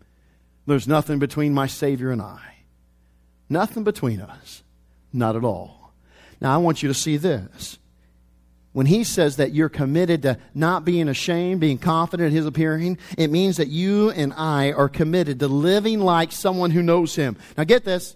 There's 0.65 0.87
nothing 0.87 1.19
between 1.19 1.53
my 1.53 1.67
Savior 1.67 2.11
and 2.11 2.21
I. 2.21 2.41
Nothing 3.49 3.83
between 3.83 4.21
us. 4.21 4.63
Not 5.11 5.35
at 5.35 5.43
all. 5.43 5.93
Now, 6.39 6.53
I 6.53 6.57
want 6.57 6.83
you 6.83 6.89
to 6.89 6.93
see 6.93 7.17
this. 7.17 7.78
When 8.71 8.85
he 8.85 9.03
says 9.03 9.37
that 9.37 9.51
you're 9.51 9.69
committed 9.69 10.21
to 10.21 10.37
not 10.53 10.85
being 10.85 11.09
ashamed, 11.09 11.59
being 11.59 11.79
confident 11.79 12.27
in 12.27 12.35
his 12.35 12.45
appearing, 12.45 12.99
it 13.17 13.31
means 13.31 13.57
that 13.57 13.67
you 13.67 14.11
and 14.11 14.31
I 14.33 14.71
are 14.73 14.89
committed 14.89 15.39
to 15.39 15.47
living 15.47 15.99
like 15.99 16.31
someone 16.31 16.71
who 16.71 16.83
knows 16.83 17.15
him. 17.15 17.35
Now 17.57 17.63
get 17.63 17.83
this. 17.83 18.15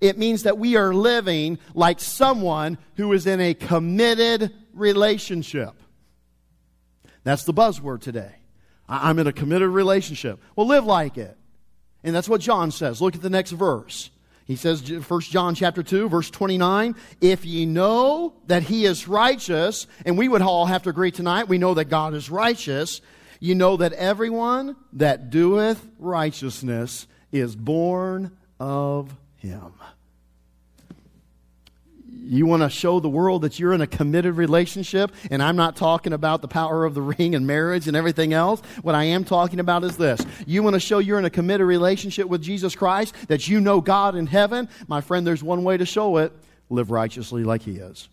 It 0.00 0.18
means 0.18 0.42
that 0.42 0.58
we 0.58 0.74
are 0.74 0.92
living 0.92 1.60
like 1.74 2.00
someone 2.00 2.78
who 2.96 3.12
is 3.12 3.28
in 3.28 3.40
a 3.40 3.54
committed 3.54 4.52
relationship. 4.74 5.74
That's 7.22 7.44
the 7.44 7.54
buzzword 7.54 8.00
today. 8.00 8.34
I'm 8.88 9.20
in 9.20 9.28
a 9.28 9.32
committed 9.32 9.68
relationship. 9.68 10.40
Well, 10.56 10.66
live 10.66 10.84
like 10.84 11.16
it. 11.16 11.38
And 12.02 12.14
that's 12.14 12.28
what 12.28 12.40
John 12.40 12.72
says. 12.72 13.00
Look 13.00 13.14
at 13.14 13.22
the 13.22 13.30
next 13.30 13.52
verse. 13.52 14.10
He 14.44 14.56
says, 14.56 14.90
1 14.90 15.20
John 15.20 15.54
chapter 15.54 15.82
2, 15.82 16.08
verse 16.08 16.30
29, 16.30 16.96
if 17.20 17.44
ye 17.44 17.64
know 17.64 18.34
that 18.46 18.64
he 18.64 18.84
is 18.84 19.06
righteous, 19.08 19.86
and 20.04 20.18
we 20.18 20.28
would 20.28 20.42
all 20.42 20.66
have 20.66 20.82
to 20.82 20.90
agree 20.90 21.10
tonight, 21.10 21.48
we 21.48 21.58
know 21.58 21.74
that 21.74 21.86
God 21.86 22.14
is 22.14 22.30
righteous, 22.30 23.00
you 23.40 23.54
know 23.54 23.76
that 23.76 23.92
everyone 23.94 24.76
that 24.94 25.30
doeth 25.30 25.84
righteousness 25.98 27.06
is 27.30 27.56
born 27.56 28.36
of 28.60 29.14
him. 29.36 29.72
You 32.24 32.46
want 32.46 32.62
to 32.62 32.70
show 32.70 33.00
the 33.00 33.08
world 33.08 33.42
that 33.42 33.58
you're 33.58 33.72
in 33.72 33.80
a 33.80 33.86
committed 33.86 34.36
relationship, 34.36 35.12
and 35.30 35.42
I'm 35.42 35.56
not 35.56 35.76
talking 35.76 36.12
about 36.12 36.40
the 36.40 36.48
power 36.48 36.84
of 36.84 36.94
the 36.94 37.02
ring 37.18 37.34
and 37.34 37.46
marriage 37.46 37.88
and 37.88 37.96
everything 37.96 38.32
else. 38.32 38.60
What 38.82 38.94
I 38.94 39.04
am 39.04 39.24
talking 39.24 39.60
about 39.60 39.82
is 39.84 39.96
this. 39.96 40.24
You 40.46 40.62
want 40.62 40.74
to 40.74 40.80
show 40.80 40.98
you're 40.98 41.18
in 41.18 41.24
a 41.24 41.30
committed 41.30 41.66
relationship 41.66 42.28
with 42.28 42.42
Jesus 42.42 42.76
Christ, 42.76 43.14
that 43.28 43.48
you 43.48 43.60
know 43.60 43.80
God 43.80 44.14
in 44.14 44.26
heaven. 44.26 44.68
My 44.86 45.00
friend, 45.00 45.26
there's 45.26 45.42
one 45.42 45.64
way 45.64 45.76
to 45.76 45.86
show 45.86 46.18
it 46.18 46.32
live 46.70 46.90
righteously 46.90 47.44
like 47.44 47.62
He 47.62 47.72
is. 47.72 48.08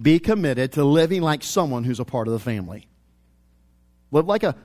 Be 0.00 0.18
committed 0.18 0.72
to 0.72 0.84
living 0.84 1.22
like 1.22 1.42
someone 1.42 1.84
who's 1.84 2.00
a 2.00 2.04
part 2.04 2.26
of 2.26 2.32
the 2.32 2.40
family. 2.40 2.88
Live 4.10 4.26
like 4.26 4.42
a, 4.42 4.56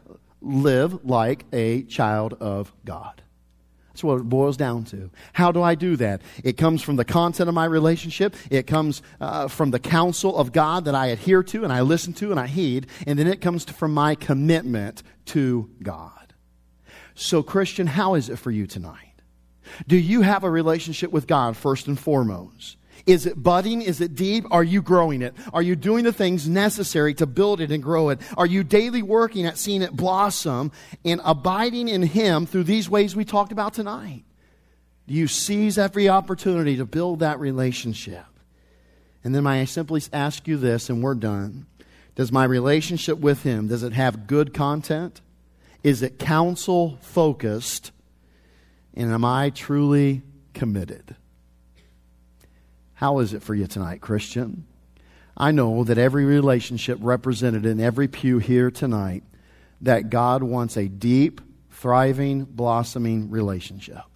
live 0.41 1.05
like 1.05 1.45
a 1.51 1.83
child 1.83 2.33
of 2.39 2.73
God. 2.85 3.21
That's 3.89 4.03
what 4.03 4.21
it 4.21 4.29
boils 4.29 4.55
down 4.55 4.85
to. 4.85 5.09
How 5.33 5.51
do 5.51 5.61
I 5.61 5.75
do 5.75 5.95
that? 5.97 6.21
It 6.43 6.57
comes 6.57 6.81
from 6.81 6.95
the 6.95 7.05
content 7.05 7.49
of 7.49 7.55
my 7.55 7.65
relationship. 7.65 8.35
It 8.49 8.67
comes 8.67 9.01
uh, 9.19 9.47
from 9.47 9.71
the 9.71 9.79
counsel 9.79 10.37
of 10.37 10.51
God 10.51 10.85
that 10.85 10.95
I 10.95 11.07
adhere 11.07 11.43
to 11.43 11.63
and 11.63 11.73
I 11.73 11.81
listen 11.81 12.13
to 12.13 12.31
and 12.31 12.39
I 12.39 12.47
heed. 12.47 12.87
And 13.05 13.19
then 13.19 13.27
it 13.27 13.41
comes 13.41 13.65
from 13.65 13.93
my 13.93 14.15
commitment 14.15 15.03
to 15.25 15.69
God. 15.83 16.33
So, 17.15 17.43
Christian, 17.43 17.87
how 17.87 18.13
is 18.15 18.29
it 18.29 18.37
for 18.37 18.51
you 18.51 18.65
tonight? 18.65 19.09
Do 19.87 19.97
you 19.97 20.21
have 20.21 20.43
a 20.43 20.49
relationship 20.49 21.11
with 21.11 21.27
God 21.27 21.57
first 21.57 21.87
and 21.87 21.99
foremost? 21.99 22.77
Is 23.06 23.26
it 23.26 23.41
budding? 23.41 23.82
Is 23.82 24.02
it 24.02 24.16
deep? 24.16 24.45
Are 24.52 24.64
you 24.64 24.82
growing 24.82 25.22
it? 25.22 25.36
Are 25.54 25.62
you 25.62 25.76
doing 25.76 26.04
the 26.04 26.14
things 26.14 26.47
necessary 26.47 27.14
to 27.16 27.26
build 27.26 27.62
it 27.62 27.72
and 27.72 27.82
grow 27.82 28.10
it? 28.10 28.20
Are 28.38 28.45
you 28.45 28.64
daily 28.64 29.02
working 29.02 29.45
at 29.45 29.58
seeing 29.58 29.82
it 29.82 29.95
blossom 29.95 30.72
and 31.04 31.22
abiding 31.24 31.88
in 31.88 32.04
Him 32.04 32.45
through 32.45 32.64
these 32.64 32.89
ways 32.89 33.16
we 33.16 33.26
talked 33.26 33.52
about 33.52 33.74
tonight? 33.74 34.24
Do 35.08 35.14
you 35.14 35.28
seize 35.28 35.78
every 35.78 36.08
opportunity 36.08 36.78
to 36.78 36.86
build 36.86 37.20
that 37.20 37.39
relationship? 37.39 38.26
And 39.24 39.34
then 39.34 39.47
I 39.47 39.66
simply 39.66 40.02
ask 40.14 40.47
you 40.47 40.58
this, 40.58 40.89
and 40.89 41.04
we're 41.04 41.16
done. 41.16 41.66
Does 42.16 42.32
my 42.32 42.43
relationship 42.43 43.18
with 43.18 43.43
Him, 43.43 43.68
does 43.68 43.84
it 43.84 43.93
have 43.93 44.28
good 44.28 44.54
content? 44.54 45.22
Is 45.84 46.04
it 46.04 46.20
counsel 46.20 46.97
focused? 47.02 47.91
And 48.93 49.12
am 49.12 49.24
I 49.24 49.50
truly 49.50 50.22
committed? 50.54 51.16
How 53.00 53.20
is 53.20 53.34
it 53.34 53.41
for 53.41 53.56
you 53.56 53.66
tonight, 53.66 54.02
Christian? 54.02 54.66
I 55.38 55.52
know 55.52 55.86
that 55.86 55.97
every 55.97 56.26
relationship 56.26 56.97
represented 57.00 57.66
in 57.66 57.80
every 57.80 58.10
pew 58.10 58.39
here 58.39 58.70
tonight, 58.70 59.24
that 59.80 60.10
God 60.10 60.43
wants 60.43 60.76
a 60.76 60.89
deep, 60.89 61.39
thriving, 61.72 62.43
blossoming 62.43 63.30
relationship. 63.30 64.09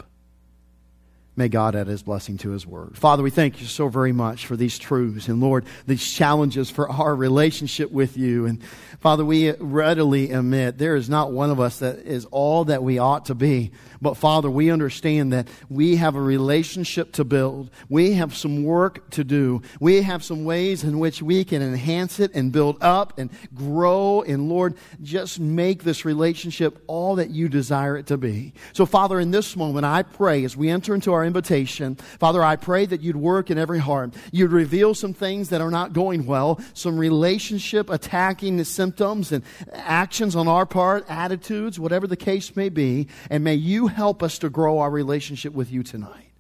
May 1.36 1.50
God 1.50 1.76
add 1.76 1.88
his 1.88 2.04
blessing 2.04 2.38
to 2.40 2.52
his 2.52 2.68
word. 2.68 2.96
Father, 2.96 3.24
we 3.24 3.32
thank 3.32 3.60
you 3.60 3.66
so 3.66 3.88
very 3.88 4.12
much 4.12 4.46
for 4.46 4.56
these 4.56 4.78
truths 4.78 5.28
and 5.28 5.42
Lord, 5.42 5.66
these 5.88 6.04
challenges 6.04 6.70
for 6.70 6.88
our 6.88 7.16
relationship 7.16 7.92
with 7.92 8.18
you. 8.18 8.46
And 8.46 8.62
Father, 9.00 9.26
we 9.26 9.52
readily 9.54 10.32
admit 10.32 10.78
there 10.78 10.96
is 10.96 11.10
not 11.10 11.32
one 11.32 11.50
of 11.50 11.60
us 11.60 11.80
that 11.80 12.00
is 12.00 12.26
all 12.26 12.66
that 12.66 12.84
we 12.84 13.00
ought 13.00 13.26
to 13.26 13.36
be. 13.36 13.72
But 14.00 14.18
Father, 14.18 14.50
we 14.50 14.70
understand 14.70 15.34
that 15.34 15.48
we 15.70 15.96
have 15.96 16.16
a 16.16 16.22
relationship 16.22 17.14
to 17.14 17.24
build. 17.24 17.72
We 17.90 18.14
have 18.14 18.36
some 18.36 18.64
work 18.64 19.10
to 19.12 19.24
do. 19.24 19.64
We 19.80 20.04
have 20.04 20.24
some 20.24 20.46
ways 20.46 20.84
in 20.84 21.00
which 21.00 21.22
we 21.22 21.46
can 21.46 21.62
enhance 21.62 22.20
it 22.20 22.32
and 22.36 22.52
build 22.52 22.78
up 22.84 23.18
and 23.18 23.32
grow. 23.56 24.22
And 24.22 24.50
Lord, 24.50 24.76
just 25.02 25.40
make 25.40 25.84
this 25.84 26.06
relationship 26.06 26.84
all 26.86 27.16
that 27.16 27.32
you 27.32 27.50
desire 27.50 27.98
it 27.98 28.08
to 28.08 28.18
be. 28.18 28.54
So 28.74 28.86
Father, 28.86 29.20
in 29.20 29.32
this 29.32 29.56
moment, 29.56 29.86
I 29.86 30.04
pray 30.04 30.44
as 30.44 30.56
we 30.56 30.70
enter 30.70 30.94
into 30.94 31.12
our 31.14 31.23
invitation, 31.24 31.96
Father, 31.96 32.44
I 32.44 32.56
pray 32.56 32.86
that 32.86 33.02
you'd 33.02 33.16
work 33.16 33.50
in 33.50 33.58
every 33.58 33.80
heart. 33.80 34.14
You'd 34.32 34.52
reveal 34.52 34.94
some 34.94 35.14
things 35.14 35.50
that 35.50 35.62
are 35.62 35.72
not 35.72 35.94
going 35.94 36.26
well, 36.26 36.60
some 36.74 36.98
relationship 36.98 37.90
attacking 37.90 38.64
symptoms 38.64 39.32
and 39.32 39.44
actions 39.72 40.36
on 40.36 40.48
our 40.48 40.66
part, 40.66 41.06
attitudes, 41.10 41.80
whatever 41.80 42.08
the 42.08 42.16
case 42.16 42.56
may 42.56 42.70
be. 42.70 43.08
And 43.30 43.44
may 43.44 43.56
you 43.56 43.88
help 43.88 44.22
us 44.22 44.38
to 44.40 44.50
grow 44.50 44.80
our 44.80 44.92
relationship 44.92 45.54
with 45.54 45.72
you 45.72 45.84
tonight. 45.84 46.32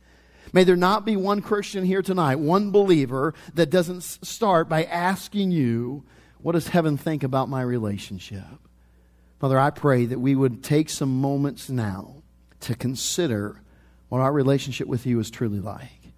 May 0.53 0.63
there 0.63 0.75
not 0.75 1.03
be 1.03 1.15
one 1.15 1.41
Christian 1.41 1.83
here 1.83 2.03
tonight, 2.03 2.35
one 2.35 2.69
believer 2.69 3.33
that 3.55 3.71
doesn't 3.71 4.01
start 4.01 4.69
by 4.69 4.83
asking 4.83 5.51
you, 5.51 6.05
What 6.41 6.51
does 6.51 6.67
heaven 6.67 6.95
think 6.95 7.23
about 7.23 7.49
my 7.49 7.63
relationship? 7.63 8.43
Father, 9.39 9.57
I 9.57 9.71
pray 9.71 10.05
that 10.05 10.19
we 10.19 10.35
would 10.35 10.63
take 10.63 10.89
some 10.89 11.19
moments 11.19 11.69
now 11.69 12.23
to 12.61 12.75
consider 12.75 13.62
what 14.13 14.21
our 14.21 14.31
relationship 14.31 14.87
with 14.87 15.07
you 15.07 15.19
is 15.19 15.31
truly 15.31 15.59
like. 15.59 16.13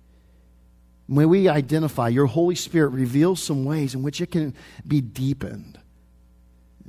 May 1.07 1.23
we 1.23 1.47
identify, 1.47 2.09
your 2.09 2.25
Holy 2.25 2.55
Spirit 2.55 2.89
reveals 2.89 3.41
some 3.41 3.63
ways 3.63 3.95
in 3.95 4.03
which 4.03 4.19
it 4.19 4.31
can 4.31 4.53
be 4.85 4.99
deepened, 4.99 5.79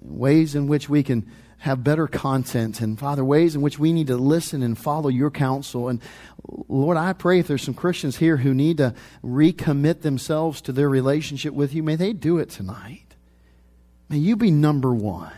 ways 0.03 0.57
in 0.57 0.67
which 0.67 0.89
we 0.89 1.05
can 1.05 1.31
have 1.59 1.85
better 1.85 2.09
content 2.09 2.81
and 2.81 2.99
father 2.99 3.25
ways 3.25 3.55
in 3.55 3.63
which 3.63 3.79
we 3.79 3.93
need 3.93 4.09
to 4.09 4.17
listen 4.17 4.65
and 4.65 4.77
follow 4.77 5.09
your 5.09 5.31
counsel. 5.31 5.89
And 5.89 6.03
lord 6.67 6.97
i 6.97 7.13
pray 7.13 7.39
if 7.39 7.47
there's 7.47 7.63
some 7.63 7.75
christians 7.75 8.17
here 8.17 8.39
who 8.39 8.53
need 8.53 8.79
to 8.79 8.95
recommit 9.25 10.03
themselves 10.03 10.61
to 10.61 10.73
their 10.73 10.89
relationship 10.89 11.55
with 11.55 11.73
you 11.73 11.85
may 11.85 11.95
they 11.95 12.13
do 12.13 12.39
it 12.39 12.51
tonight. 12.51 13.15
May 14.09 14.19
you 14.19 14.35
be 14.35 14.51
number 14.51 14.93
one. 14.93 15.31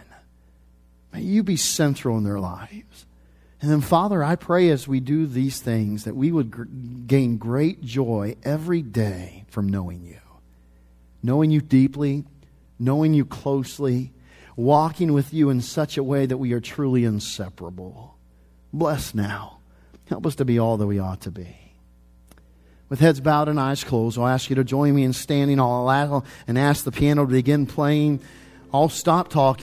May 1.12 1.21
you 1.21 1.43
be 1.43 1.57
central 1.57 2.16
in 2.16 2.25
their 2.25 2.41
lives 2.41 3.05
and 3.61 3.71
then 3.71 3.81
father 3.81 4.23
i 4.23 4.37
pray 4.37 4.69
as 4.71 4.89
we 4.89 5.01
do 5.01 5.27
these 5.27 5.61
things 5.61 6.05
that 6.05 6.17
we 6.17 6.31
would 6.33 6.51
gr- 6.51 6.65
gain 7.07 7.37
great 7.37 7.83
joy 7.83 8.35
every 8.45 8.83
day 8.83 9.45
from 9.49 9.69
knowing 9.69 10.05
you 10.05 10.21
knowing 11.23 11.51
you 11.51 11.61
deeply 11.61 12.25
knowing 12.79 13.15
you 13.15 13.25
closely 13.25 14.13
walking 14.59 15.13
with 15.13 15.33
you 15.33 15.51
in 15.51 15.61
such 15.61 15.97
a 15.97 16.03
way 16.03 16.27
that 16.27 16.37
we 16.37 16.53
are 16.53 16.61
truly 16.61 17.05
inseparable. 17.05 18.17
Bless 18.73 19.15
now. 19.15 19.59
Help 20.09 20.27
us 20.27 20.35
to 20.35 20.45
be 20.45 20.59
all 20.59 20.77
that 20.77 20.87
we 20.87 20.99
ought 20.99 21.21
to 21.23 21.31
be. 21.31 21.57
With 22.89 22.99
heads 22.99 23.21
bowed 23.21 23.49
and 23.49 23.61
eyes 23.61 23.85
closed, 23.85 24.19
I'll 24.19 24.27
ask 24.27 24.51
you 24.51 24.57
to 24.57 24.65
join 24.65 24.97
me 24.97 25.05
in 25.05 25.13
standing. 25.13 25.61
I'll 25.61 26.25
and 26.49 26.59
ask 26.59 26.85
the 26.85 26.91
piano 26.91 27.25
to 27.25 27.31
begin 27.31 27.67
playing. 27.67 28.21
I'll 28.75 28.89
stop 28.89 29.29
talking. 29.29 29.57